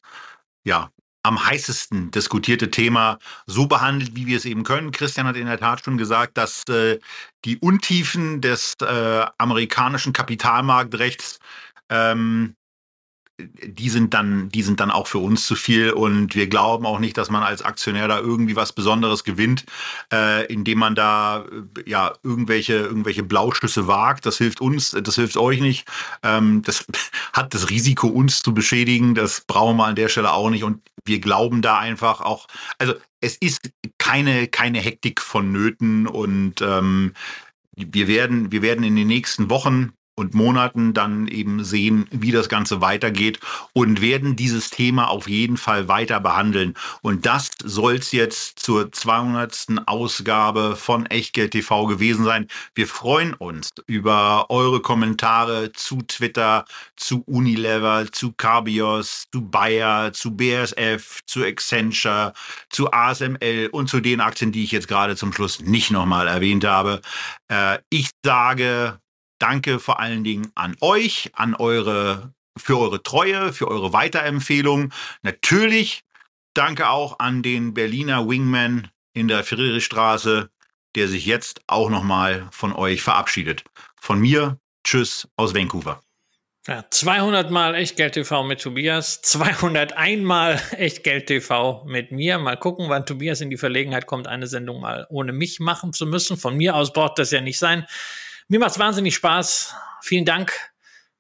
[0.65, 0.91] ja
[1.25, 4.93] am heißesten diskutierte Thema so behandelt, wie wir es eben können.
[4.93, 6.99] Christian hat in der Tat schon gesagt, dass äh,
[7.47, 11.39] die Untiefen des äh, amerikanischen Kapitalmarktrechts
[11.89, 12.55] ähm,
[13.39, 17.01] die sind dann, die sind dann auch für uns zu viel und wir glauben auch
[17.01, 19.65] nicht, dass man als Aktionär da irgendwie was Besonderes gewinnt,
[20.13, 24.25] äh, indem man da äh, ja irgendwelche irgendwelche Blauschüsse wagt.
[24.27, 25.89] Das hilft uns, das hilft euch nicht.
[26.23, 26.87] Ähm, das
[27.33, 29.17] hat das Risiko, uns zu beschädigen.
[29.17, 32.47] Das brauchen wir an der Stelle auch nicht und wir glauben da einfach auch.
[32.79, 37.15] Also es ist keine keine Hektik vonnöten und ähm,
[37.75, 42.49] wir werden wir werden in den nächsten Wochen und Monaten dann eben sehen, wie das
[42.49, 43.41] Ganze weitergeht
[43.73, 46.75] und werden dieses Thema auf jeden Fall weiter behandeln.
[47.03, 49.67] Und das soll es jetzt zur 200.
[49.87, 52.49] Ausgabe von Echtgeld TV gewesen sein.
[52.75, 56.65] Wir freuen uns über eure Kommentare zu Twitter,
[56.97, 62.33] zu Unilever, zu Carbios, zu Bayer, zu BSF, zu Accenture,
[62.71, 66.65] zu ASML und zu den Aktien, die ich jetzt gerade zum Schluss nicht nochmal erwähnt
[66.65, 67.01] habe.
[67.49, 69.01] Äh, ich sage
[69.39, 74.93] Danke vor allen Dingen an euch, an eure, für eure Treue, für eure Weiterempfehlung.
[75.23, 76.03] Natürlich
[76.55, 80.51] danke auch an den Berliner Wingman in der Friedrichstraße,
[80.95, 83.65] der sich jetzt auch nochmal von euch verabschiedet.
[84.01, 86.01] Von mir, tschüss aus Vancouver.
[86.67, 92.39] Ja, 200 Mal Echtgeld TV mit Tobias, 201 Mal Echtgeld TV mit mir.
[92.39, 96.07] Mal gucken, wann Tobias in die Verlegenheit kommt, eine Sendung mal ohne mich machen zu
[96.07, 96.39] müssen.
[96.39, 97.87] Von mir aus braucht das ja nicht sein.
[98.49, 99.75] Mir macht es wahnsinnig Spaß.
[100.03, 100.53] Vielen Dank,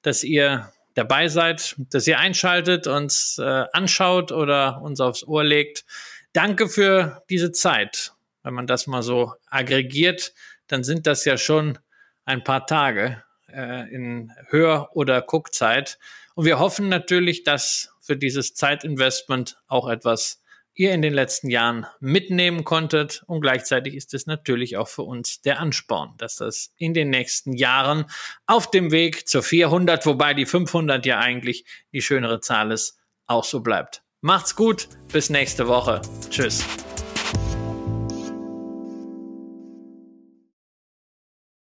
[0.02, 5.86] dass ihr dabei seid, dass ihr einschaltet, uns äh, anschaut oder uns aufs Ohr legt.
[6.34, 8.12] Danke für diese Zeit.
[8.42, 10.34] Wenn man das mal so aggregiert,
[10.66, 11.78] dann sind das ja schon
[12.26, 15.98] ein paar Tage äh, in Hör- oder Guckzeit.
[16.34, 20.42] Und wir hoffen natürlich, dass für dieses Zeitinvestment auch etwas
[20.74, 23.22] ihr in den letzten Jahren mitnehmen konntet.
[23.26, 27.52] Und gleichzeitig ist es natürlich auch für uns der Ansporn, dass das in den nächsten
[27.52, 28.06] Jahren
[28.46, 33.44] auf dem Weg zur 400, wobei die 500 ja eigentlich die schönere Zahl ist, auch
[33.44, 34.02] so bleibt.
[34.20, 36.00] Macht's gut, bis nächste Woche.
[36.30, 36.64] Tschüss.